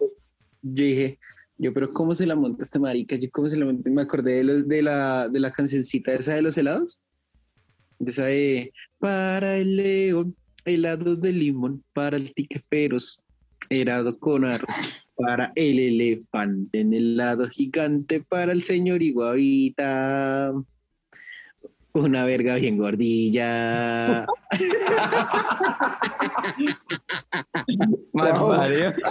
Yo 0.63 0.85
dije, 0.85 1.19
yo, 1.59 1.73
pero 1.73 1.93
¿cómo 1.93 2.15
se 2.15 2.27
la 2.27 2.37
monta 2.37 2.65
esta 2.65 2.79
marica? 2.79 3.17
Yo, 3.17 3.29
¿cómo 3.31 3.49
se 3.49 3.57
la 3.57 3.67
monta? 3.67 3.91
Me 3.91 4.03
acordé 4.03 4.37
de, 4.37 4.45
los, 4.45 4.69
de, 4.69 4.83
la, 4.83 5.29
de 5.29 5.41
la 5.41 5.51
cancioncita 5.51 6.15
esa 6.15 6.35
de 6.35 6.43
los 6.43 6.57
helados. 6.57 7.01
De 7.99 8.11
esa 8.11 8.27
de, 8.27 8.73
para 8.99 9.57
el 9.57 9.77
león, 9.77 10.37
helados 10.65 11.21
de 11.21 11.33
limón, 11.33 11.83
para 11.93 12.17
el 12.17 12.33
tiqueperos, 12.35 13.21
helado 13.69 14.19
con 14.19 14.45
arroz, 14.45 15.07
para 15.17 15.53
el 15.55 15.79
elefante 15.79 16.81
en 16.81 16.95
helado 16.95 17.49
gigante, 17.49 18.21
para 18.21 18.53
el 18.53 18.63
señor 18.63 19.03
Iguavita. 19.03 20.53
Una 21.95 22.25
verga 22.25 22.55
bien 22.55 22.79
gordilla. 22.79 24.27
Mal 28.13 28.33
Bravo. 28.33 28.57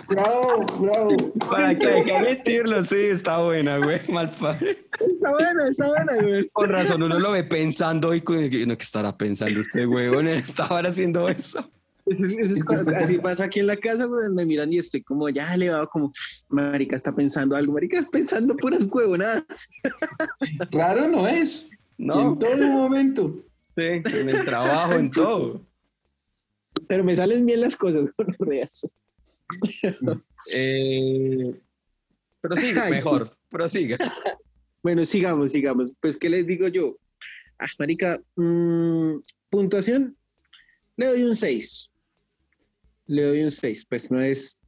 Bravo, 0.09 0.65
bravo. 0.79 1.17
Para 1.49 1.75
que 1.75 1.87
hay 1.87 2.03
que 2.05 2.15
admitirlo, 2.15 2.81
sí, 2.83 2.95
está 2.97 3.37
buena, 3.39 3.77
güey. 3.77 3.99
Mal 4.09 4.29
padre. 4.31 4.77
Está 4.99 5.31
buena, 5.31 5.67
está 5.69 5.87
buena, 5.87 6.15
güey. 6.21 6.45
Con 6.53 6.69
razón, 6.69 7.03
uno 7.03 7.19
lo 7.19 7.31
ve 7.31 7.43
pensando 7.43 8.13
y 8.13 8.21
con- 8.21 8.37
no, 8.67 8.77
¿qué 8.77 8.83
estará 8.83 9.15
pensando 9.17 9.59
este 9.61 9.85
huevón? 9.85 10.27
Él 10.27 10.39
estaba 10.45 10.79
haciendo 10.79 11.27
eso. 11.29 11.59
Eso 12.07 12.25
es- 12.25 12.37
eso 12.37 12.53
es 12.55 12.63
cuando- 12.65 12.91
así 12.95 13.17
pasa 13.19 13.45
aquí 13.45 13.59
en 13.59 13.67
la 13.67 13.75
casa, 13.77 14.05
güey, 14.05 14.27
me 14.29 14.45
miran 14.45 14.73
y 14.73 14.79
estoy 14.79 15.01
como 15.03 15.29
ya 15.29 15.53
elevado, 15.53 15.87
como, 15.87 16.11
marica 16.49 16.95
está 16.95 17.13
pensando 17.13 17.55
algo, 17.55 17.73
marica 17.73 17.99
está 17.99 18.09
pensando 18.11 18.55
puras 18.57 18.85
huevonadas. 18.89 19.43
Raro 20.71 21.07
no 21.07 21.27
es. 21.27 21.69
No, 22.01 22.33
En 22.33 22.39
todo 22.39 22.67
momento. 22.67 23.45
sí, 23.75 23.81
en 23.83 24.29
el 24.29 24.43
trabajo, 24.43 24.93
en 24.93 25.11
todo. 25.11 25.61
Pero 26.87 27.03
me 27.03 27.15
salen 27.15 27.45
bien 27.45 27.61
las 27.61 27.75
cosas, 27.75 28.09
gonorreas. 28.17 28.87
Eh, 30.53 31.53
pero 32.39 32.55
sigue, 32.55 32.79
Ay, 32.79 32.91
mejor, 32.91 33.37
prosiga. 33.49 33.97
Bueno, 34.83 35.05
sigamos, 35.05 35.51
sigamos. 35.51 35.93
Pues, 36.01 36.17
¿qué 36.17 36.27
les 36.27 36.47
digo 36.47 36.67
yo? 36.67 36.97
Ah, 37.59 37.67
marica, 37.77 38.19
mm, 38.35 39.17
puntuación, 39.51 40.17
le 40.97 41.05
doy 41.05 41.21
un 41.21 41.35
6. 41.35 41.91
Le 43.05 43.21
doy 43.21 43.43
un 43.43 43.51
6. 43.51 43.85
Pues 43.85 44.09
no 44.09 44.19
es, 44.19 44.59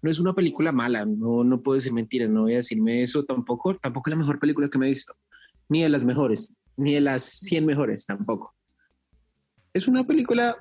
no 0.00 0.10
es 0.10 0.20
una 0.20 0.32
película 0.32 0.72
mala, 0.72 1.04
no, 1.04 1.44
no 1.44 1.60
puedo 1.60 1.74
decir 1.74 1.92
mentiras, 1.92 2.30
no 2.30 2.44
voy 2.44 2.54
a 2.54 2.58
decirme 2.58 3.02
eso 3.02 3.24
tampoco. 3.26 3.76
Tampoco 3.76 4.08
es 4.08 4.12
la 4.12 4.20
mejor 4.20 4.38
película 4.38 4.70
que 4.70 4.78
me 4.78 4.86
he 4.86 4.90
visto. 4.90 5.14
Ni 5.68 5.82
de 5.82 5.90
las 5.90 6.02
mejores, 6.02 6.54
ni 6.78 6.94
de 6.94 7.00
las 7.02 7.24
100 7.24 7.66
mejores 7.66 8.06
tampoco. 8.06 8.54
Es 9.74 9.86
una 9.88 10.04
película 10.04 10.56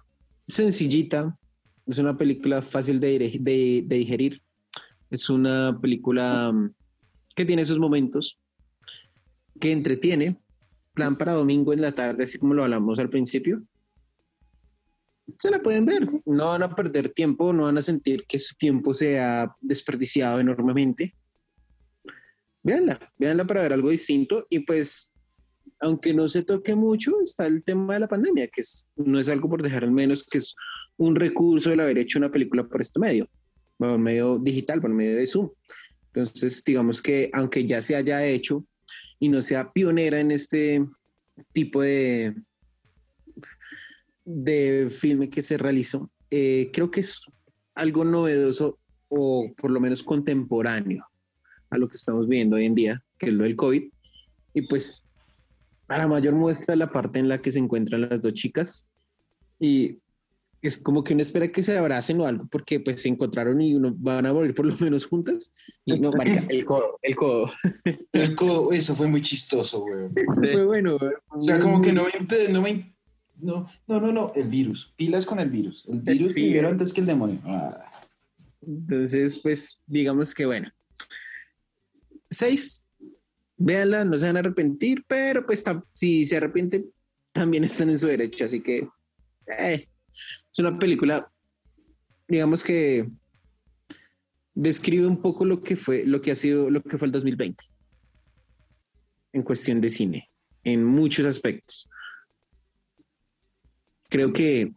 sencillita, 0.48 1.38
es 1.86 1.98
una 2.00 2.18
película 2.18 2.62
fácil 2.62 3.00
de, 3.00 3.18
de- 3.40 3.84
de 3.86 3.96
digerir, 3.96 4.42
es 5.10 5.30
una 5.30 5.78
película 5.82 6.52
mm, 6.52 6.74
que 7.36 7.46
tiene 7.46 7.64
sus 7.64 7.80
momentos, 7.80 8.44
que 9.60 9.72
entretiene, 9.72 10.38
plan 10.94 11.18
para 11.18 11.34
domingo 11.34 11.72
en 11.72 11.82
la 11.82 11.94
tarde, 11.94 12.24
así 12.26 12.38
como 12.40 12.54
lo 12.56 12.64
hablamos 12.64 13.00
al 13.00 13.10
principio. 13.10 13.62
Se 15.38 15.52
la 15.52 15.60
pueden 15.62 15.86
ver, 15.86 16.08
no 16.26 16.48
van 16.48 16.64
a 16.64 16.74
perder 16.76 17.10
tiempo, 17.10 17.54
no 17.54 17.64
van 17.64 17.78
a 17.78 17.82
sentir 17.82 18.26
que 18.28 18.40
su 18.40 18.56
tiempo 18.56 18.94
se 18.94 19.20
ha 19.20 19.54
desperdiciado 19.62 20.40
enormemente. 20.40 21.14
Véanla, 22.64 23.00
véanla 23.18 23.46
para 23.46 23.62
ver 23.62 23.74
algo 23.74 23.90
distinto 23.90 24.48
y 24.50 24.60
pues, 24.60 25.12
aunque 25.80 26.14
no 26.14 26.28
se 26.28 26.44
toque 26.44 26.76
mucho, 26.76 27.20
está 27.22 27.46
el 27.46 27.64
tema 27.64 27.96
de 27.96 28.02
la 28.02 28.08
pandemia, 28.08 28.48
que 28.48 28.62
es, 28.62 28.88
no 28.96 29.20
es 29.20 29.30
algo 29.30 29.50
por 29.50 29.62
dejar 29.62 29.84
al 29.84 29.92
menos, 29.92 30.24
que 30.24 30.40
es 30.40 30.56
un 30.98 31.16
recurso 31.16 31.72
el 31.72 31.80
haber 31.80 31.98
hecho 31.98 32.20
una 32.20 32.32
película 32.32 32.68
por 32.68 32.82
este 32.82 33.00
medio, 33.00 33.30
por 33.78 33.98
medio 34.00 34.40
digital, 34.40 34.82
por 34.82 34.92
medio 34.92 35.18
de 35.18 35.28
Zoom. 35.28 35.50
Entonces, 36.14 36.64
digamos 36.64 37.02
que 37.02 37.30
aunque 37.34 37.66
ya 37.66 37.82
se 37.82 37.96
haya 37.96 38.26
hecho 38.26 38.66
y 39.20 39.30
no 39.30 39.42
sea 39.42 39.72
pionera 39.72 40.20
en 40.20 40.32
este 40.32 40.84
tipo 41.54 41.82
de, 41.82 42.36
de 44.26 44.90
filme 44.90 45.30
que 45.30 45.44
se 45.44 45.58
realizó, 45.58 46.10
eh, 46.32 46.72
creo 46.74 46.90
que 46.90 47.02
es 47.02 47.22
algo 47.76 48.04
novedoso 48.04 48.80
o 49.10 49.52
por 49.56 49.72
lo 49.72 49.80
menos 49.80 50.04
contemporáneo 50.04 51.06
a 51.70 51.78
lo 51.78 51.88
que 51.88 51.96
estamos 51.96 52.28
viendo 52.28 52.56
hoy 52.56 52.66
en 52.66 52.76
día, 52.76 53.04
que 53.20 53.28
es 53.28 53.34
lo 53.34 53.44
del 53.44 53.56
COVID. 53.56 53.84
Y 54.54 54.62
pues, 54.64 55.04
para 55.88 56.08
mayor 56.08 56.36
muestra 56.36 56.76
la 56.76 56.92
parte 56.92 57.20
en 57.20 57.30
la 57.30 57.42
que 57.42 57.52
se 57.52 57.60
encuentran 57.60 58.10
las 58.10 58.22
dos 58.22 58.34
chicas 58.34 58.88
y 59.60 59.98
es 60.62 60.78
como 60.78 61.04
que 61.04 61.14
uno 61.14 61.22
espera 61.22 61.48
que 61.48 61.64
se 61.64 61.78
abracen 61.78 62.20
o 62.20 62.26
algo, 62.26 62.48
porque 62.52 62.80
pues 62.80 63.02
se 63.02 63.10
encontraron 63.10 63.62
y 63.62 63.76
uno 63.76 63.94
van 63.98 64.26
a 64.26 64.34
morir 64.34 64.54
por 64.54 64.66
lo 64.66 64.76
menos 64.80 65.06
juntas. 65.06 65.52
Y 65.86 66.00
no, 66.00 66.12
marica, 66.12 66.44
el 66.50 66.66
codo, 66.66 67.00
el 67.02 67.16
codo. 67.16 67.52
El 68.12 68.36
codo, 68.36 68.72
eso 68.72 68.96
fue 68.96 69.08
muy 69.08 69.22
chistoso, 69.22 69.82
güey. 69.82 70.10
Fue 70.36 70.66
bueno. 70.66 70.98
O 71.30 71.42
sea, 71.42 71.60
como 71.60 71.82
que 71.82 71.94
no 71.94 72.06
me... 72.06 72.50
No, 72.50 72.62
me, 72.62 72.96
no, 73.40 73.70
no, 73.88 74.02
no, 74.02 74.12
no, 74.12 74.34
el 74.36 74.50
virus. 74.50 74.94
Pilas 74.96 75.26
con 75.26 75.40
el 75.40 75.50
virus. 75.50 75.86
El 75.88 76.02
virus 76.02 76.34
Sí. 76.34 76.42
primero 76.46 76.70
antes 76.70 76.92
que 76.92 77.02
el 77.02 77.08
demonio. 77.08 77.40
Ah. 77.46 77.92
Entonces, 78.66 79.38
pues, 79.38 79.78
digamos 79.86 80.34
que 80.34 80.48
bueno. 80.48 80.72
Seis. 82.30 82.84
Véanla, 83.58 84.06
no 84.06 84.18
se 84.18 84.28
van 84.28 84.38
a 84.38 84.40
arrepentir, 84.40 85.04
pero 85.08 85.46
pues 85.46 85.64
si 85.92 86.26
se 86.26 86.38
arrepienten, 86.38 86.86
también 87.32 87.64
están 87.64 87.90
en 87.90 88.00
su 88.00 88.08
derecho. 88.08 88.46
Así 88.46 88.62
que 88.62 88.88
eh, 89.58 89.88
es 90.52 90.60
una 90.60 90.78
película, 90.78 91.32
digamos 92.28 92.64
que 92.64 93.10
describe 94.54 95.06
un 95.06 95.22
poco 95.22 95.46
lo 95.46 95.62
que 95.62 95.76
fue, 95.76 96.06
lo 96.06 96.22
que 96.22 96.32
ha 96.32 96.36
sido, 96.36 96.70
lo 96.70 96.82
que 96.82 96.98
fue 96.98 97.08
el 97.08 97.12
2020 97.12 97.64
en 99.34 99.44
cuestión 99.44 99.82
de 99.82 99.90
cine, 99.90 100.28
en 100.64 100.84
muchos 100.84 101.26
aspectos. 101.26 101.88
Creo 104.10 104.34
que, 104.34 104.72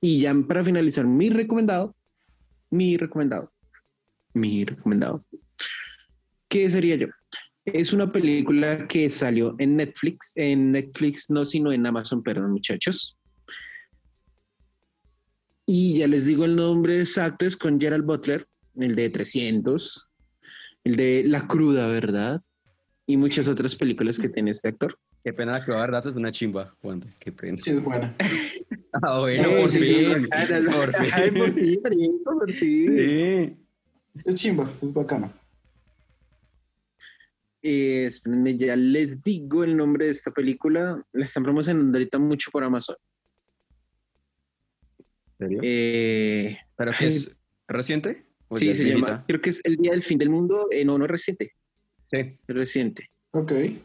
y 0.00 0.20
ya 0.20 0.34
para 0.46 0.62
finalizar, 0.62 1.06
mi 1.06 1.30
recomendado, 1.30 1.96
mi 2.70 2.96
recomendado, 2.96 3.52
mi 4.34 4.64
recomendado, 4.64 5.24
¿qué 6.48 6.70
sería 6.70 6.96
yo? 6.96 7.08
Es 7.74 7.92
una 7.92 8.10
película 8.10 8.86
que 8.88 9.10
salió 9.10 9.54
en 9.58 9.76
Netflix, 9.76 10.32
en 10.36 10.72
Netflix 10.72 11.30
no, 11.30 11.44
sino 11.44 11.72
en 11.72 11.86
Amazon, 11.86 12.22
perdón, 12.22 12.52
muchachos. 12.52 13.16
Y 15.66 15.98
ya 15.98 16.06
les 16.06 16.26
digo 16.26 16.44
el 16.44 16.56
nombre 16.56 16.98
exacto, 16.98 17.44
es 17.44 17.56
con 17.56 17.78
Gerald 17.80 18.04
Butler, 18.04 18.46
el 18.76 18.94
de 18.96 19.10
300, 19.10 20.08
el 20.84 20.96
de 20.96 21.24
La 21.26 21.46
Cruda, 21.46 21.88
¿verdad? 21.88 22.40
Y 23.06 23.16
muchas 23.16 23.48
otras 23.48 23.76
películas 23.76 24.18
que 24.18 24.28
tiene 24.28 24.50
este 24.50 24.68
actor. 24.68 24.98
Qué 25.24 25.32
pena 25.32 25.62
que 25.62 25.72
va 25.72 25.78
a 25.78 25.80
dar 25.80 25.92
datos, 25.92 26.16
una 26.16 26.32
chimba, 26.32 26.74
Juan. 26.80 27.02
Qué 27.18 27.32
pena. 27.32 27.58
Sí, 27.62 27.70
es 27.70 27.82
buena. 27.82 28.14
Ah, 29.02 29.20
bueno, 29.20 29.44
Sí, 29.44 29.54
por 29.60 29.68
sí, 29.70 29.78
sí, 29.86 29.94
fin. 29.96 30.12
Por 30.12 30.92
bacanas. 30.92 30.96
fin. 30.96 31.10
Ay, 31.12 31.30
por 31.30 31.52
fin, 31.52 32.22
por 32.24 32.52
fin. 32.54 32.96
Sí. 32.96 33.56
Es 34.24 34.34
chimba, 34.34 34.68
es 34.82 34.92
bacana. 34.94 35.30
Eh, 37.62 38.06
espérenme, 38.06 38.56
ya 38.56 38.76
les 38.76 39.22
digo 39.22 39.64
el 39.64 39.76
nombre 39.76 40.06
de 40.06 40.12
esta 40.12 40.30
película. 40.30 41.02
La 41.12 41.24
están 41.24 41.42
promocionando 41.42 41.96
ahorita 41.98 42.18
mucho 42.18 42.50
por 42.52 42.62
Amazon. 42.64 42.96
¿En 45.40 45.46
serio? 45.48 45.60
Eh, 45.62 46.56
¿Pero 46.76 46.92
qué 46.98 47.08
es 47.08 47.30
reciente? 47.66 48.24
¿O 48.48 48.56
ya 48.56 48.60
sí, 48.60 48.74
se 48.74 48.84
llama, 48.90 49.06
viejita? 49.06 49.24
creo 49.26 49.40
que 49.42 49.50
es 49.50 49.64
El 49.64 49.76
Día 49.76 49.90
del 49.92 50.02
Fin 50.02 50.18
del 50.18 50.30
Mundo. 50.30 50.68
Eh, 50.70 50.84
no, 50.84 50.96
no 50.98 51.04
es 51.04 51.10
reciente, 51.10 51.52
Sí, 52.10 52.16
es 52.18 52.38
reciente. 52.56 53.08
Ok. 53.32 53.52
sí, 53.52 53.82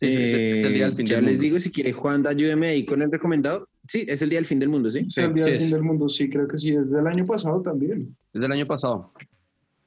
sí, 0.00 0.06
sí, 0.08 0.22
es 0.22 0.62
el 0.64 0.72
día 0.74 0.84
del 0.86 0.92
Eh, 0.92 0.96
fin 0.96 1.06
ya 1.06 1.16
del 1.16 1.24
les 1.26 1.34
mundo. 1.34 1.42
digo, 1.44 1.60
si 1.60 1.70
quiere 1.70 1.92
Juan, 1.92 2.26
ayúdeme 2.26 2.68
ahí 2.68 2.86
con 2.86 3.02
el 3.02 3.10
recomendado. 3.12 3.68
Sí, 3.86 4.04
es 4.08 4.22
el 4.22 4.30
Día 4.30 4.38
del 4.38 4.46
Fin 4.46 4.58
del 4.58 4.68
Mundo, 4.70 4.90
¿sí? 4.90 5.00
Es 5.06 5.18
el 5.18 5.34
día 5.34 5.44
del 5.44 5.54
es. 5.54 5.62
fin 5.62 5.70
del 5.70 5.82
mundo, 5.82 6.08
sí, 6.08 6.28
creo 6.30 6.48
que 6.48 6.56
sí. 6.56 6.74
Es 6.74 6.90
del 6.90 7.06
año 7.06 7.26
pasado 7.26 7.60
también. 7.62 8.16
Es 8.32 8.40
del 8.40 8.50
año 8.52 8.66
pasado. 8.66 9.12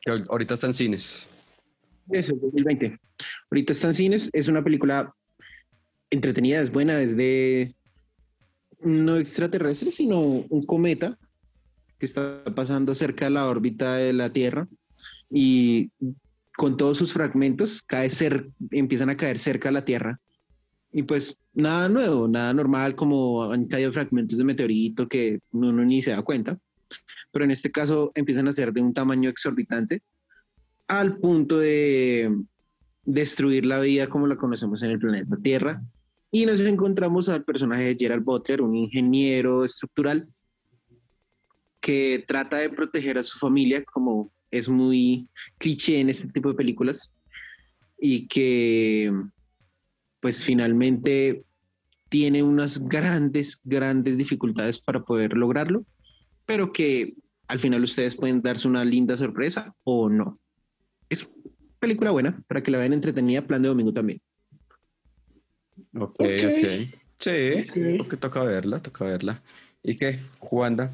Que 0.02 0.12
ahor- 0.12 0.26
ahorita 0.30 0.54
está 0.54 0.68
en 0.68 0.74
cines. 0.74 1.28
Eso, 2.12 2.36
2020. 2.36 3.00
Ahorita 3.52 3.74
está 3.74 3.88
en 3.88 3.94
cines, 3.94 4.30
es 4.34 4.48
una 4.48 4.64
película 4.64 5.14
entretenida, 6.10 6.62
es 6.62 6.72
buena, 6.72 7.02
es 7.02 7.16
de 7.16 7.74
no 8.82 9.18
extraterrestre, 9.18 9.92
sino 9.92 10.20
un 10.22 10.64
cometa 10.66 11.18
que 11.98 12.06
está 12.06 12.44
pasando 12.56 12.96
cerca 12.96 13.26
de 13.26 13.32
la 13.32 13.48
órbita 13.48 13.96
de 13.96 14.14
la 14.14 14.32
Tierra 14.32 14.68
y 15.30 15.92
con 16.56 16.78
todos 16.78 16.98
sus 16.98 17.14
fragmentos 17.14 17.82
cae 17.82 18.10
empiezan 18.72 19.10
a 19.10 19.18
caer 19.18 19.38
cerca 19.38 19.70
de 19.70 19.74
la 19.74 19.86
Tierra. 19.86 20.20
Y 20.92 21.04
pues 21.04 21.38
nada 21.54 21.88
nuevo, 21.90 22.28
nada 22.28 22.54
normal 22.54 22.96
como 22.96 23.52
han 23.52 23.68
caído 23.68 23.92
fragmentos 23.92 24.38
de 24.38 24.44
meteorito 24.44 25.08
que 25.08 25.40
uno 25.52 25.86
ni 25.86 26.02
se 26.02 26.12
da 26.12 26.22
cuenta. 26.24 26.58
Pero 27.32 27.46
en 27.46 27.52
este 27.52 27.72
caso 27.72 28.12
empiezan 28.16 28.48
a 28.48 28.52
ser 28.52 28.74
de 28.74 28.82
un 28.82 28.94
tamaño 28.94 29.30
exorbitante 29.30 30.02
al 30.88 31.18
punto 31.18 31.60
de 31.60 32.36
destruir 33.06 33.66
la 33.66 33.80
vida 33.80 34.08
como 34.08 34.28
la 34.28 34.38
conocemos 34.38 34.82
en 34.84 34.92
el 34.92 35.00
planeta 35.00 35.38
Tierra. 35.42 35.82
Y 36.32 36.46
nos 36.46 36.60
encontramos 36.62 37.30
al 37.30 37.44
personaje 37.44 37.84
de 37.84 37.98
Gerald 38.00 38.24
Butler, 38.24 38.62
un 38.62 38.76
ingeniero 38.76 39.66
estructural 39.66 40.28
que 41.80 42.24
trata 42.28 42.58
de 42.58 42.70
proteger 42.70 43.18
a 43.18 43.24
su 43.24 43.40
familia, 43.40 43.84
como 43.84 44.32
es 44.52 44.68
muy 44.70 45.28
cliché 45.58 46.00
en 46.00 46.10
este 46.10 46.28
tipo 46.28 46.50
de 46.50 46.56
películas, 46.56 47.12
y 48.00 48.28
que 48.28 49.12
pues 50.20 50.42
finalmente 50.42 51.42
tiene 52.10 52.44
unas 52.44 52.88
grandes, 52.88 53.60
grandes 53.64 54.18
dificultades 54.18 54.80
para 54.80 55.04
poder 55.04 55.34
lograrlo, 55.34 55.86
pero 56.50 56.74
que 56.74 57.14
al 57.48 57.60
final 57.60 57.84
ustedes 57.84 58.16
pueden 58.16 58.42
darse 58.42 58.68
una 58.68 58.84
linda 58.84 59.16
sorpresa 59.16 59.76
o 59.84 60.10
no. 60.10 60.40
Es 61.08 61.30
película 61.78 62.10
buena 62.10 62.44
para 62.48 62.64
que 62.64 62.72
la 62.72 62.80
vean 62.80 62.94
entretenida, 62.94 63.46
plan 63.46 63.62
de 63.62 63.68
domingo 63.68 63.94
también. 63.94 64.20
Ok, 65.94 66.20
ok. 66.20 66.90
Sí, 67.20 67.98
porque 68.00 68.18
toca 68.18 68.44
verla, 68.44 68.82
toca 68.82 69.06
verla. 69.06 69.44
¿Y 69.84 69.96
qué, 69.96 70.22
Juanda? 70.40 70.92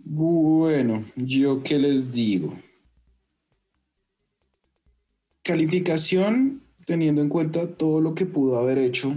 Bueno, 0.00 1.04
yo 1.14 1.62
qué 1.62 1.78
les 1.78 2.12
digo. 2.12 2.58
Calificación 5.44 6.60
teniendo 6.86 7.22
en 7.22 7.28
cuenta 7.28 7.68
todo 7.68 8.00
lo 8.00 8.16
que 8.16 8.26
pudo 8.26 8.58
haber 8.58 8.78
hecho, 8.78 9.16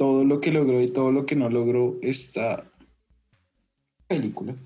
todo 0.00 0.24
lo 0.24 0.40
que 0.40 0.50
logró 0.50 0.80
y 0.80 0.88
todo 0.88 1.12
lo 1.12 1.26
que 1.26 1.36
no 1.36 1.50
logró 1.50 1.94
esta 2.00 2.64
película. 4.08 4.56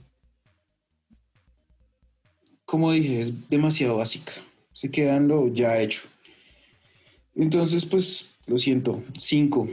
Como 2.65 2.93
dije, 2.93 3.21
es 3.21 3.51
demasiado 3.51 3.97
básica. 3.97 4.31
Se 4.73 4.93
quedan 4.93 5.27
lo 5.27 5.49
ya 5.49 5.81
hecho. 5.81 6.03
Entonces, 7.35 7.85
pues, 7.85 8.37
lo 8.47 8.59
siento, 8.59 9.03
cinco. 9.19 9.69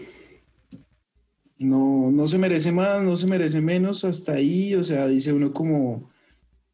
No, 1.60 2.10
no 2.10 2.28
se 2.28 2.40
merece 2.40 2.72
más, 2.72 3.04
no 3.04 3.16
se 3.16 3.28
merece 3.28 3.62
menos, 3.62 4.04
hasta 4.04 4.32
ahí, 4.32 4.74
o 4.74 4.84
sea, 4.84 5.06
dice 5.06 5.32
uno 5.32 5.54
como, 5.54 6.10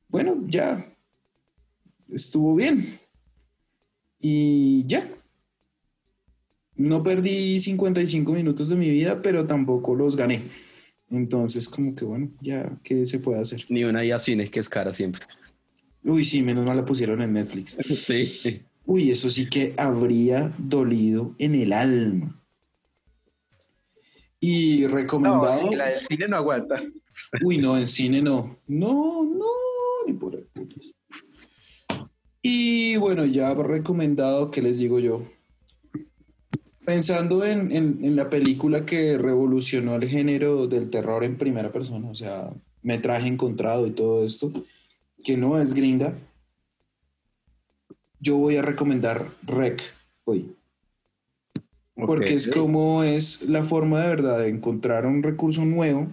bueno, 0.08 0.46
ya, 0.48 0.90
estuvo 2.08 2.56
bien. 2.56 2.88
Y 4.18 4.88
ya. 4.88 5.17
No 6.78 7.04
perdí 7.04 7.60
55 7.60 8.32
minutos 8.32 8.70
de 8.70 8.76
mi 8.76 8.90
vida, 8.90 9.22
pero 9.22 9.46
tampoco 9.46 9.96
los 9.96 10.16
gané. 10.16 10.44
Entonces, 11.10 11.68
como 11.68 11.96
que 11.96 12.06
bueno, 12.06 12.28
ya, 12.42 12.72
¿qué 12.84 13.06
se 13.06 13.20
puede 13.20 13.40
hacer? 13.40 13.66
Ni 13.70 13.84
una 13.84 14.06
IA 14.06 14.20
cine 14.20 14.50
que 14.50 14.60
es 14.60 14.70
cara 14.70 14.94
siempre. 14.94 15.24
Uy, 16.04 16.24
sí, 16.24 16.42
menos 16.42 16.66
mal 16.66 16.78
la 16.78 16.86
pusieron 16.86 17.22
en 17.22 17.34
Netflix. 17.34 17.78
Sí. 17.84 18.62
Uy, 18.86 19.12
eso 19.12 19.30
sí 19.30 19.50
que 19.50 19.74
habría 19.76 20.54
dolido 20.58 21.36
en 21.40 21.56
el 21.56 21.74
alma. 21.74 22.42
Y 24.40 24.88
recomendado. 24.88 25.46
No, 25.46 25.52
sí, 25.52 25.76
la 25.76 25.90
del 25.90 26.02
cine 26.02 26.28
no 26.30 26.38
aguanta. 26.38 26.82
Uy, 27.44 27.58
no, 27.58 27.78
en 27.78 27.86
cine 27.86 28.22
no. 28.22 28.58
No, 28.68 29.26
no, 29.26 29.46
ni 30.06 30.14
por 30.14 30.36
el 30.36 30.48
y 32.50 32.96
bueno, 32.96 33.26
ya 33.26 33.54
recomendado, 33.54 34.52
¿qué 34.52 34.62
les 34.62 34.80
digo 34.80 35.00
yo? 35.00 35.22
Pensando 36.88 37.44
en, 37.44 38.16
la 38.16 38.30
película 38.30 38.86
que 38.86 39.18
revolucionó 39.18 39.98
el 39.98 40.08
género 40.08 40.68
del 40.68 40.90
terror 40.90 41.26
en 41.26 41.38
primera 41.38 41.70
persona, 41.70 42.10
o 42.10 42.16
sea, 42.16 42.50
metraje 42.82 43.28
encontrado 43.28 43.88
y 43.88 43.92
todo 43.92 44.24
esto, 44.24 44.54
que 45.22 45.36
no 45.36 45.60
es 45.60 45.74
gringa, 45.74 46.14
yo 48.22 48.38
voy 48.38 48.56
a 48.56 48.62
recomendar 48.62 49.34
Rec 49.44 49.84
hoy. 50.24 50.56
Porque 51.94 52.36
es 52.36 52.48
como 52.48 53.04
es 53.04 53.42
la 53.42 53.66
forma 53.66 54.04
de 54.04 54.08
verdad 54.08 54.40
de 54.40 54.48
encontrar 54.48 55.06
un 55.06 55.24
recurso 55.24 55.66
nuevo, 55.66 56.08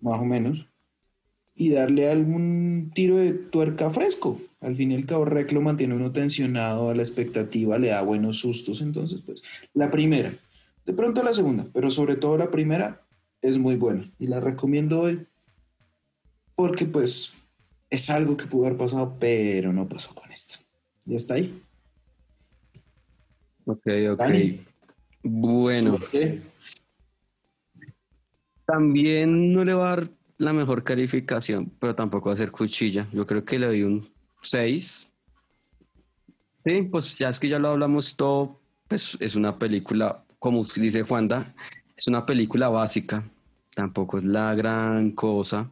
más 0.00 0.20
o 0.20 0.24
menos, 0.24 0.66
y 1.56 1.70
darle 1.70 2.08
algún 2.08 2.92
tiro 2.94 3.16
de 3.16 3.32
tuerca 3.32 3.90
fresco 3.90 4.40
al 4.60 4.76
fin 4.76 4.92
y 4.92 4.94
al 4.94 5.06
cabo 5.06 5.24
Rec 5.24 5.52
lo 5.52 5.62
mantiene 5.62 5.94
uno 5.94 6.12
tensionado 6.12 6.90
a 6.90 6.94
la 6.94 7.02
expectativa, 7.02 7.78
le 7.78 7.88
da 7.88 8.02
buenos 8.02 8.38
sustos. 8.38 8.80
Entonces, 8.80 9.22
pues, 9.24 9.42
la 9.74 9.90
primera, 9.90 10.34
de 10.84 10.92
pronto 10.92 11.22
la 11.22 11.32
segunda, 11.32 11.66
pero 11.72 11.90
sobre 11.90 12.16
todo 12.16 12.36
la 12.36 12.50
primera 12.50 13.02
es 13.42 13.58
muy 13.58 13.76
buena 13.76 14.10
y 14.18 14.26
la 14.26 14.40
recomiendo 14.40 15.00
hoy 15.00 15.26
porque 16.54 16.84
pues 16.84 17.34
es 17.88 18.10
algo 18.10 18.36
que 18.36 18.44
pudo 18.44 18.66
haber 18.66 18.78
pasado, 18.78 19.16
pero 19.18 19.72
no 19.72 19.88
pasó 19.88 20.14
con 20.14 20.30
esta. 20.30 20.56
Ya 21.06 21.16
está 21.16 21.34
ahí. 21.34 21.58
Ok, 23.64 23.86
ok. 24.12 24.22
Bueno. 25.22 25.98
También 28.66 29.52
no 29.52 29.64
le 29.64 29.74
va 29.74 29.92
a 29.92 29.96
dar 29.96 30.10
la 30.36 30.52
mejor 30.52 30.84
calificación, 30.84 31.72
pero 31.80 31.94
tampoco 31.94 32.28
va 32.28 32.34
a 32.34 32.36
ser 32.36 32.50
cuchilla. 32.50 33.08
Yo 33.12 33.26
creo 33.26 33.44
que 33.44 33.58
le 33.58 33.66
doy 33.66 33.82
un 33.82 34.08
6. 34.42 35.08
Sí, 36.64 36.82
pues 36.90 37.16
ya 37.18 37.28
es 37.28 37.40
que 37.40 37.48
ya 37.48 37.58
lo 37.58 37.68
hablamos 37.68 38.16
todo, 38.16 38.60
pues 38.86 39.16
es 39.20 39.34
una 39.34 39.58
película, 39.58 40.24
como 40.38 40.64
dice 40.64 41.02
Juanda, 41.02 41.54
es 41.96 42.06
una 42.06 42.26
película 42.26 42.68
básica, 42.68 43.24
tampoco 43.74 44.18
es 44.18 44.24
la 44.24 44.54
gran 44.54 45.12
cosa. 45.12 45.70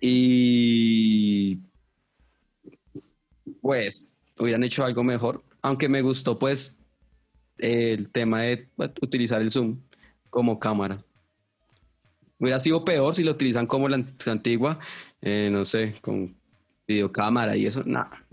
Y 0.00 1.58
pues 3.60 4.12
hubieran 4.38 4.64
hecho 4.64 4.84
algo 4.84 5.04
mejor, 5.04 5.42
aunque 5.62 5.88
me 5.88 6.02
gustó 6.02 6.38
pues 6.38 6.76
el 7.58 8.10
tema 8.10 8.42
de 8.42 8.68
utilizar 9.00 9.40
el 9.40 9.50
zoom 9.50 9.78
como 10.30 10.58
cámara. 10.58 10.98
Hubiera 12.38 12.60
sido 12.60 12.84
peor 12.84 13.14
si 13.14 13.22
lo 13.22 13.30
utilizan 13.32 13.66
como 13.66 13.88
la 13.88 14.04
antigua, 14.26 14.78
eh, 15.22 15.48
no 15.50 15.64
sé, 15.64 15.94
con 16.02 16.36
videocámara 16.86 17.56
y 17.56 17.66
eso, 17.66 17.82
nada. 17.84 18.24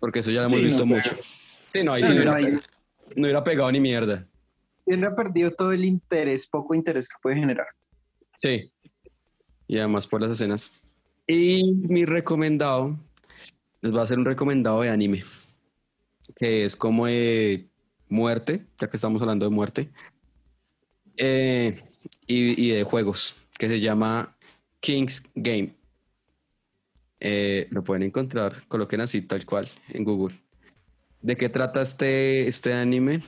Porque 0.00 0.20
eso 0.20 0.30
ya 0.30 0.42
lo 0.42 0.48
hemos 0.48 0.62
visto 0.62 0.86
mucho. 0.86 1.16
Sí, 1.64 1.82
no, 1.82 1.92
ahí 1.92 1.98
sí, 1.98 2.14
no, 2.14 2.36
hubiera, 3.16 3.42
pegado 3.42 3.72
ni 3.72 3.80
mierda. 3.80 4.26
Hubiera 4.84 5.14
perdido 5.16 5.50
todo 5.50 5.72
el 5.72 5.84
interés, 5.84 6.46
poco 6.46 6.74
interés 6.74 7.08
que 7.08 7.16
puede 7.20 7.36
generar. 7.36 7.66
Sí. 8.36 8.70
Y 9.66 9.78
además 9.78 10.06
por 10.06 10.20
las 10.20 10.30
escenas. 10.30 10.72
Y 11.26 11.72
mi 11.72 12.04
recomendado, 12.04 12.96
les 13.80 13.94
va 13.94 14.00
a 14.00 14.02
hacer 14.04 14.18
un 14.18 14.24
recomendado 14.24 14.82
de 14.82 14.90
anime, 14.90 15.24
que 16.36 16.64
es 16.64 16.76
como 16.76 17.06
de 17.06 17.66
muerte, 18.08 18.64
ya 18.80 18.88
que 18.88 18.96
estamos 18.96 19.20
hablando 19.22 19.44
de 19.44 19.50
muerte, 19.50 19.90
eh, 21.16 21.82
y, 22.28 22.68
y 22.68 22.70
de 22.70 22.84
juegos, 22.84 23.34
que 23.58 23.68
se 23.68 23.80
llama 23.80 24.36
King's 24.80 25.24
Game. 25.34 25.75
Eh, 27.20 27.66
lo 27.70 27.82
pueden 27.82 28.02
encontrar, 28.02 28.62
coloquen 28.68 29.00
así 29.00 29.22
tal 29.22 29.44
cual 29.46 29.68
en 29.88 30.04
Google. 30.04 30.36
¿De 31.22 31.36
qué 31.36 31.48
trata 31.48 31.80
este, 31.80 32.46
este 32.46 32.72
anime? 32.72 33.22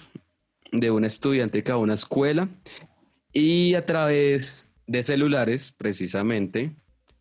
De 0.70 0.90
un 0.90 1.04
estudiante 1.04 1.62
que 1.62 1.72
va 1.72 1.78
a 1.78 1.80
una 1.80 1.94
escuela 1.94 2.48
y 3.32 3.74
a 3.74 3.86
través 3.86 4.70
de 4.86 5.02
celulares, 5.02 5.70
precisamente, 5.70 6.72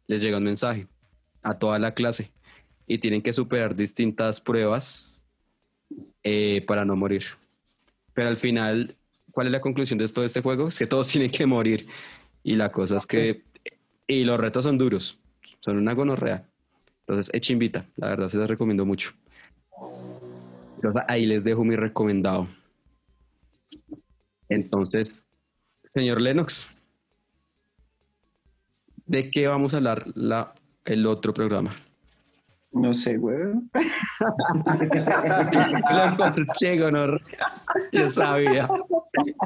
les 0.08 0.22
llega 0.22 0.38
un 0.38 0.44
mensaje 0.44 0.88
a 1.44 1.58
toda 1.58 1.80
la 1.80 1.94
clase 1.94 2.32
y 2.88 2.98
tienen 2.98 3.22
que 3.22 3.34
superar 3.34 3.76
distintas 3.76 4.42
pruebas 4.42 5.24
eh, 6.24 6.64
para 6.66 6.86
no 6.86 6.96
morir. 6.96 7.24
Pero 8.14 8.30
al 8.30 8.38
final, 8.38 8.96
¿cuál 9.32 9.48
es 9.48 9.52
la 9.52 9.62
conclusión 9.62 10.00
de 10.00 10.08
todo 10.08 10.26
este 10.26 10.42
juego? 10.42 10.70
Es 10.70 10.80
que 10.80 10.88
todos 10.88 11.08
tienen 11.12 11.30
que 11.30 11.46
morir. 11.46 11.88
Y 12.44 12.56
la 12.56 12.72
cosa 12.72 12.98
es 12.98 13.06
que... 13.06 13.44
Y 14.08 14.24
los 14.24 14.40
retos 14.40 14.64
son 14.64 14.78
duros, 14.78 15.20
son 15.60 15.78
una 15.78 15.94
gonorrea. 15.94 16.48
Entonces, 17.08 17.34
eche 17.34 17.54
invita, 17.54 17.86
la 17.96 18.10
verdad 18.10 18.28
se 18.28 18.38
las 18.38 18.50
recomiendo 18.50 18.86
mucho. 18.86 19.12
Entonces, 20.76 21.04
ahí 21.08 21.26
les 21.26 21.42
dejo 21.42 21.64
mi 21.64 21.78
recomendado. 21.78 22.50
Entonces, 24.50 25.24
señor 25.86 26.20
Lennox, 26.20 26.68
¿de 29.06 29.32
qué 29.32 29.48
vamos 29.48 29.74
a 29.74 29.78
hablar 29.78 30.06
la, 30.16 30.54
el 30.84 31.08
otro 31.08 31.34
programa? 31.34 31.76
No 32.72 32.94
sé, 32.94 33.18
güey. 33.18 33.38
Lo 36.78 36.92
no. 36.92 37.18
Yo 37.92 38.10
sabía. 38.10 38.70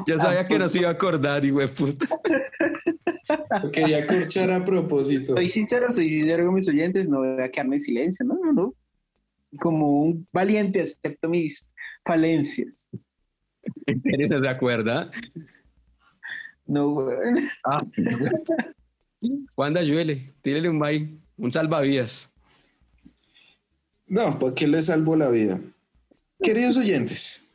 Yo 0.06 0.18
sabía 0.18 0.46
que 0.46 0.58
no 0.58 0.68
se 0.68 0.80
iba 0.80 0.88
a 0.88 0.92
acordar, 0.92 1.44
y 1.44 1.50
güey, 1.50 1.68
puta. 1.68 2.06
quería 3.72 4.06
corchar 4.06 4.50
a 4.50 4.64
propósito. 4.64 5.36
Soy 5.36 5.48
sincero, 5.48 5.92
soy 5.92 6.10
sincero 6.10 6.46
con 6.46 6.54
mis 6.54 6.68
oyentes, 6.68 7.08
no 7.08 7.18
voy 7.18 7.40
a 7.40 7.50
quedarme 7.50 7.76
en 7.76 7.82
silencio, 7.82 8.26
no, 8.26 8.38
no, 8.42 8.52
no. 8.52 8.74
Como 9.60 10.02
un 10.02 10.26
valiente 10.32 10.80
acepto 10.80 11.28
mis 11.28 11.72
falencias. 12.04 12.88
¿En 13.86 14.02
serio 14.02 14.28
se 14.28 14.48
acuerda? 14.48 15.10
No, 16.66 16.90
güey. 16.90 17.16
Ah. 17.64 17.84
Wanda, 19.56 19.80
ayúdele, 19.80 20.32
tírele 20.42 20.68
un 20.68 20.80
bye, 20.80 21.16
un 21.36 21.52
salvavidas. 21.52 22.31
No, 24.12 24.38
¿por 24.38 24.52
qué 24.52 24.68
le 24.68 24.82
salvo 24.82 25.16
la 25.16 25.30
vida? 25.30 25.58
Queridos 26.42 26.76
oyentes, 26.76 27.48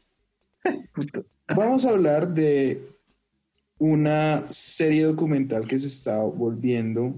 vamos 1.56 1.86
a 1.86 1.92
hablar 1.92 2.34
de 2.34 2.84
una 3.78 4.44
serie 4.50 5.04
documental 5.04 5.68
que 5.68 5.78
se 5.78 5.86
está 5.86 6.18
volviendo 6.24 7.14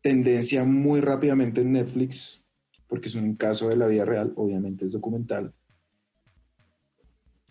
tendencia 0.00 0.64
muy 0.64 1.00
rápidamente 1.00 1.60
en 1.60 1.70
Netflix, 1.70 2.42
porque 2.88 3.06
es 3.06 3.14
un 3.14 3.36
caso 3.36 3.68
de 3.68 3.76
la 3.76 3.86
vida 3.86 4.04
real, 4.04 4.32
obviamente 4.34 4.86
es 4.86 4.90
documental, 4.90 5.54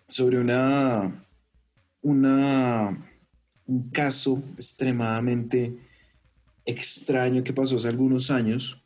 sobre 0.09 0.41
una, 0.41 1.25
una, 2.01 3.01
un 3.65 3.89
caso 3.91 4.43
extremadamente 4.55 5.73
extraño 6.65 7.45
que 7.45 7.53
pasó 7.53 7.77
hace 7.77 7.87
algunos 7.87 8.29
años. 8.29 8.80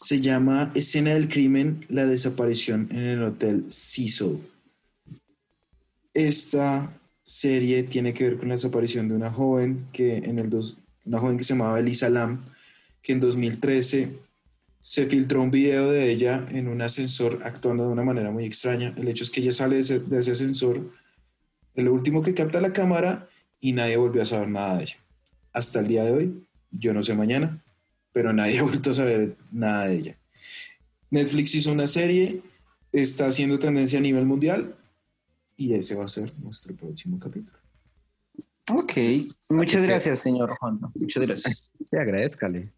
Se 0.00 0.18
llama 0.18 0.72
Escena 0.74 1.12
del 1.12 1.28
Crimen, 1.28 1.84
la 1.90 2.06
desaparición 2.06 2.88
en 2.90 3.00
el 3.00 3.22
Hotel 3.22 3.66
Cecil. 3.68 4.38
Esta 6.14 6.98
serie 7.22 7.82
tiene 7.82 8.14
que 8.14 8.24
ver 8.24 8.38
con 8.38 8.48
la 8.48 8.54
desaparición 8.54 9.08
de 9.08 9.14
una 9.14 9.30
joven 9.30 9.88
que 9.92 10.16
en 10.16 10.38
el 10.38 10.48
dos, 10.48 10.78
una 11.04 11.18
joven 11.18 11.36
que 11.36 11.44
se 11.44 11.52
llamaba 11.52 11.78
Elisa 11.78 12.08
Lam, 12.08 12.42
que 13.02 13.12
en 13.12 13.20
2013 13.20 14.08
se 14.80 15.04
filtró 15.04 15.42
un 15.42 15.50
video 15.50 15.90
de 15.90 16.10
ella 16.10 16.48
en 16.50 16.68
un 16.68 16.80
ascensor 16.80 17.42
actuando 17.44 17.84
de 17.84 17.92
una 17.92 18.02
manera 18.02 18.30
muy 18.30 18.46
extraña. 18.46 18.94
El 18.96 19.06
hecho 19.06 19.24
es 19.24 19.30
que 19.30 19.42
ella 19.42 19.52
sale 19.52 19.74
de 19.74 19.82
ese, 19.82 20.00
de 20.00 20.18
ese 20.18 20.30
ascensor, 20.30 20.80
el 21.74 21.88
último 21.88 22.22
que 22.22 22.32
capta 22.32 22.62
la 22.62 22.72
cámara 22.72 23.28
y 23.60 23.74
nadie 23.74 23.98
volvió 23.98 24.22
a 24.22 24.26
saber 24.26 24.48
nada 24.48 24.78
de 24.78 24.84
ella. 24.84 24.96
Hasta 25.52 25.80
el 25.80 25.88
día 25.88 26.04
de 26.04 26.12
hoy, 26.12 26.46
yo 26.70 26.94
no 26.94 27.02
sé 27.02 27.14
mañana, 27.14 27.62
pero 28.12 28.32
nadie 28.32 28.58
ha 28.58 28.62
vuelto 28.62 28.90
a 28.90 28.94
saber 28.94 29.36
nada 29.50 29.86
de 29.86 29.96
ella. 29.96 30.16
Netflix 31.10 31.54
hizo 31.54 31.72
una 31.72 31.86
serie, 31.86 32.42
está 32.92 33.26
haciendo 33.26 33.58
tendencia 33.58 33.98
a 33.98 34.02
nivel 34.02 34.24
mundial 34.24 34.74
y 35.56 35.74
ese 35.74 35.94
va 35.94 36.04
a 36.04 36.08
ser 36.08 36.32
nuestro 36.38 36.74
próximo 36.74 37.18
capítulo. 37.18 37.58
Ok, 38.72 38.92
muchas 39.50 39.82
gracias, 39.82 40.20
señor 40.20 40.56
Juan. 40.58 40.78
Muchas 40.94 41.26
gracias. 41.26 41.70
Sí, 41.84 41.96
agradezcale. 41.96 42.72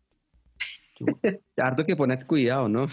Harto 1.56 1.84
que 1.84 1.96
poner 1.96 2.26
cuidado, 2.26 2.68
¿no? 2.68 2.86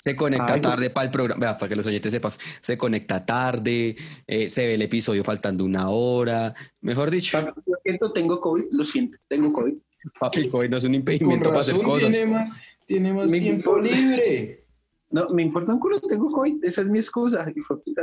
Se 0.00 0.14
conecta 0.14 0.54
Ay, 0.54 0.60
tarde 0.60 0.90
para 0.90 1.06
el 1.06 1.10
programa, 1.10 1.40
vea, 1.40 1.56
para 1.56 1.68
que 1.68 1.76
los 1.76 1.86
oyentes 1.86 2.12
sepas, 2.12 2.38
se 2.60 2.76
conecta 2.76 3.24
tarde, 3.24 3.96
eh, 4.26 4.50
se 4.50 4.66
ve 4.66 4.74
el 4.74 4.82
episodio 4.82 5.24
faltando 5.24 5.64
una 5.64 5.88
hora, 5.88 6.54
mejor 6.82 7.10
dicho, 7.10 7.40
Lo 7.40 7.76
siento, 7.82 8.12
tengo 8.12 8.38
COVID, 8.38 8.64
lo 8.72 8.84
siento, 8.84 9.16
tengo 9.28 9.52
COVID. 9.52 9.74
Papi, 10.18 10.48
hoy 10.52 10.68
no 10.68 10.76
es 10.76 10.84
un 10.84 10.94
impedimento 10.94 11.48
para 11.50 11.60
hacer 11.60 11.80
cosas. 11.82 12.10
tiene 12.10 12.26
más, 12.26 12.48
tiene 12.86 13.12
más 13.12 13.30
Me 13.30 13.40
tiempo 13.40 13.78
libre. 13.78 14.64
No, 15.10 15.28
me 15.30 15.42
importa 15.42 15.72
un 15.72 15.80
culo, 15.80 16.00
tengo 16.00 16.30
COVID, 16.30 16.64
esa 16.64 16.82
es 16.82 16.88
mi 16.88 16.98
excusa. 16.98 17.46
hijo. 17.56 17.82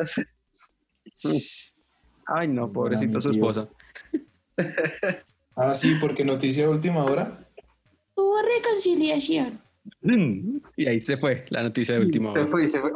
Ay, 2.27 2.47
no, 2.47 2.71
pobrecito 2.71 3.19
su 3.21 3.29
esposa. 3.29 3.67
Ah, 5.53 5.73
sí, 5.75 5.95
porque 5.99 6.23
noticia 6.23 6.63
de 6.63 6.69
última 6.69 7.03
hora. 7.03 7.45
Hubo 8.15 8.37
reconciliación. 8.41 9.59
Y 10.77 10.87
ahí 10.87 11.01
se 11.01 11.17
fue 11.17 11.45
la 11.49 11.63
noticia 11.63 11.95
de 11.95 12.01
última 12.01 12.33
Se 12.33 12.39
hora. 12.39 12.49
fue, 12.49 12.67
se 12.67 12.79
fue, 12.79 12.91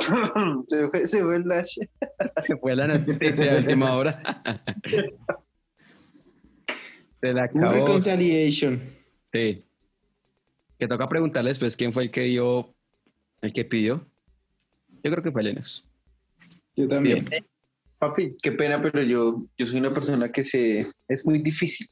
se 0.67 0.87
fue, 0.87 1.07
se 1.07 1.21
fue 1.21 1.35
el. 1.35 1.63
Se 1.63 2.57
fue 2.57 2.75
la 2.75 2.87
noticia 2.87 3.53
de 3.53 3.59
última 3.59 3.93
hora. 3.95 4.41
Se 7.25 7.33
la 7.33 7.49
Un 7.53 7.63
acabó. 7.63 7.73
reconciliation. 7.85 8.79
Sí. 9.33 9.63
Que 10.77 10.87
toca 10.87 11.07
preguntarle 11.09 11.49
después 11.49 11.75
quién 11.75 11.91
fue 11.93 12.03
el 12.03 12.11
que 12.11 12.21
dio, 12.21 12.73
el 13.41 13.53
que 13.53 13.65
pidió. 13.65 14.05
Yo 15.03 15.11
creo 15.11 15.23
que 15.23 15.31
fue 15.31 15.43
Lennox. 15.43 15.83
Yo 16.75 16.87
también. 16.87 17.27
Papi, 17.97 18.35
qué 18.41 18.51
pena, 18.51 18.81
pero 18.81 19.01
yo, 19.01 19.37
yo 19.57 19.65
soy 19.65 19.79
una 19.79 19.93
persona 19.93 20.29
que 20.29 20.43
se... 20.43 20.85
Es 21.07 21.25
muy 21.25 21.39
difícil. 21.39 21.87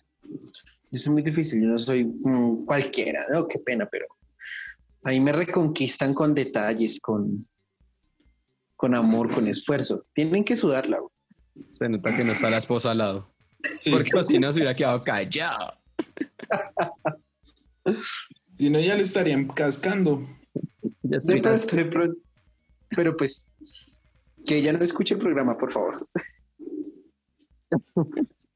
Yo 0.91 0.99
soy 0.99 1.13
muy 1.13 1.21
difícil, 1.23 1.61
yo 1.61 1.69
no 1.69 1.79
soy 1.79 2.03
mm, 2.03 2.65
cualquiera, 2.65 3.25
no, 3.31 3.47
qué 3.47 3.57
pena, 3.57 3.87
pero 3.91 4.05
ahí 5.03 5.19
me 5.19 5.31
reconquistan 5.31 6.13
con 6.13 6.35
detalles, 6.35 6.99
con, 6.99 7.47
con 8.75 8.93
amor, 8.93 9.33
con 9.33 9.47
esfuerzo. 9.47 10.05
Tienen 10.13 10.43
que 10.43 10.55
sudarla. 10.55 10.99
güey. 10.99 11.11
Se 11.69 11.89
nota 11.89 12.15
que 12.15 12.23
no 12.23 12.33
está 12.33 12.49
la 12.51 12.57
esposa 12.59 12.91
al 12.91 12.99
lado. 12.99 13.32
Porque 13.89 14.11
así 14.19 14.39
no 14.39 14.51
se 14.51 14.59
hubiera 14.59 14.75
quedado 14.75 15.03
callado. 15.03 15.73
Si 18.55 18.69
no, 18.69 18.79
ya 18.79 18.95
le 18.95 19.01
estarían 19.01 19.47
cascando. 19.47 20.25
Ya 21.01 21.17
De 21.19 21.39
estuviera- 21.39 21.49
pronto, 21.57 21.75
de 21.75 21.85
pronto. 21.85 22.17
Pero 22.95 23.17
pues, 23.17 23.51
que 24.45 24.57
ella 24.57 24.71
no 24.73 24.83
escuche 24.83 25.15
el 25.15 25.19
programa, 25.19 25.57
por 25.57 25.71
favor. 25.71 25.95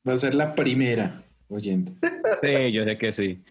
Va 0.07 0.13
a 0.13 0.17
ser 0.17 0.35
la 0.35 0.53
primera 0.55 1.23
oyente. 1.49 1.93
Sí, 2.41 2.71
yo 2.71 2.83
sé 2.85 2.97
que 2.97 3.11
sí. 3.11 3.43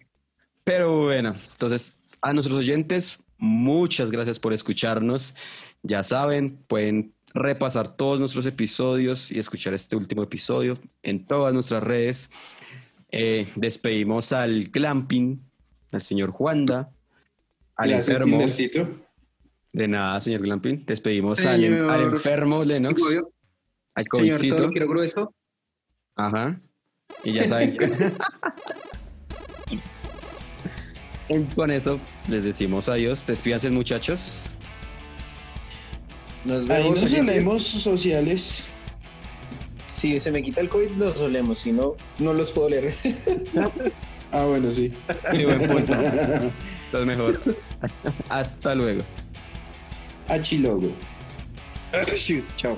Pero 0.63 1.03
bueno, 1.03 1.35
entonces 1.51 1.93
a 2.21 2.33
nuestros 2.33 2.57
oyentes, 2.59 3.19
muchas 3.37 4.09
gracias 4.09 4.39
por 4.39 4.53
escucharnos. 4.53 5.35
Ya 5.83 6.01
saben, 6.01 6.57
pueden 6.67 7.13
repasar 7.37 7.95
todos 7.95 8.19
nuestros 8.19 8.45
episodios 8.45 9.31
y 9.31 9.39
escuchar 9.39 9.73
este 9.73 9.95
último 9.95 10.23
episodio 10.23 10.77
en 11.03 11.25
todas 11.25 11.53
nuestras 11.53 11.83
redes. 11.83 12.29
Eh, 13.09 13.47
despedimos 13.55 14.33
al 14.33 14.65
glamping, 14.69 15.39
al 15.91 16.01
señor 16.01 16.31
Juanda, 16.31 16.91
al 17.75 17.89
Gracias, 17.89 18.09
enfermo. 18.09 18.37
Tindercito. 18.37 18.89
De 19.71 19.87
nada, 19.87 20.19
señor 20.19 20.41
glamping. 20.41 20.85
Despedimos 20.85 21.45
al, 21.45 21.63
enfermo 21.63 22.63
Lennox, 22.63 23.03
al 23.93 24.05
Señor, 24.11 24.39
todo 24.49 24.59
lo 24.59 24.69
quiero 24.71 24.87
grueso. 24.87 25.33
Ajá. 26.15 26.59
Y 27.23 27.33
ya 27.33 27.47
saben. 27.47 27.77
Y 29.69 29.79
Con 31.55 31.71
eso 31.71 31.99
les 32.27 32.43
decimos 32.43 32.89
adiós. 32.89 33.25
Despídense, 33.25 33.69
muchachos. 33.69 34.49
Nos 36.47 36.69
Ahí 36.69 36.83
vemos. 36.83 37.01
nos 37.01 37.11
solemos 37.11 37.63
sociales. 37.63 38.65
Si 39.87 40.19
se 40.19 40.31
me 40.31 40.41
quita 40.41 40.61
el 40.61 40.69
COVID, 40.69 40.91
nos 40.91 41.19
solemos. 41.19 41.59
Si 41.59 41.71
no, 41.71 41.95
no 42.19 42.33
los 42.33 42.51
puedo 42.51 42.69
leer. 42.69 42.93
Ah, 44.29 44.43
bueno, 44.43 44.69
sí. 44.73 44.91
Qué 45.31 45.45
buen 45.45 45.67
punto. 45.67 45.93
Estás 46.85 47.05
mejor. 47.05 47.41
Hasta 48.29 48.75
luego. 48.75 49.01
Achilogo. 50.27 50.91
Chao. 52.57 52.77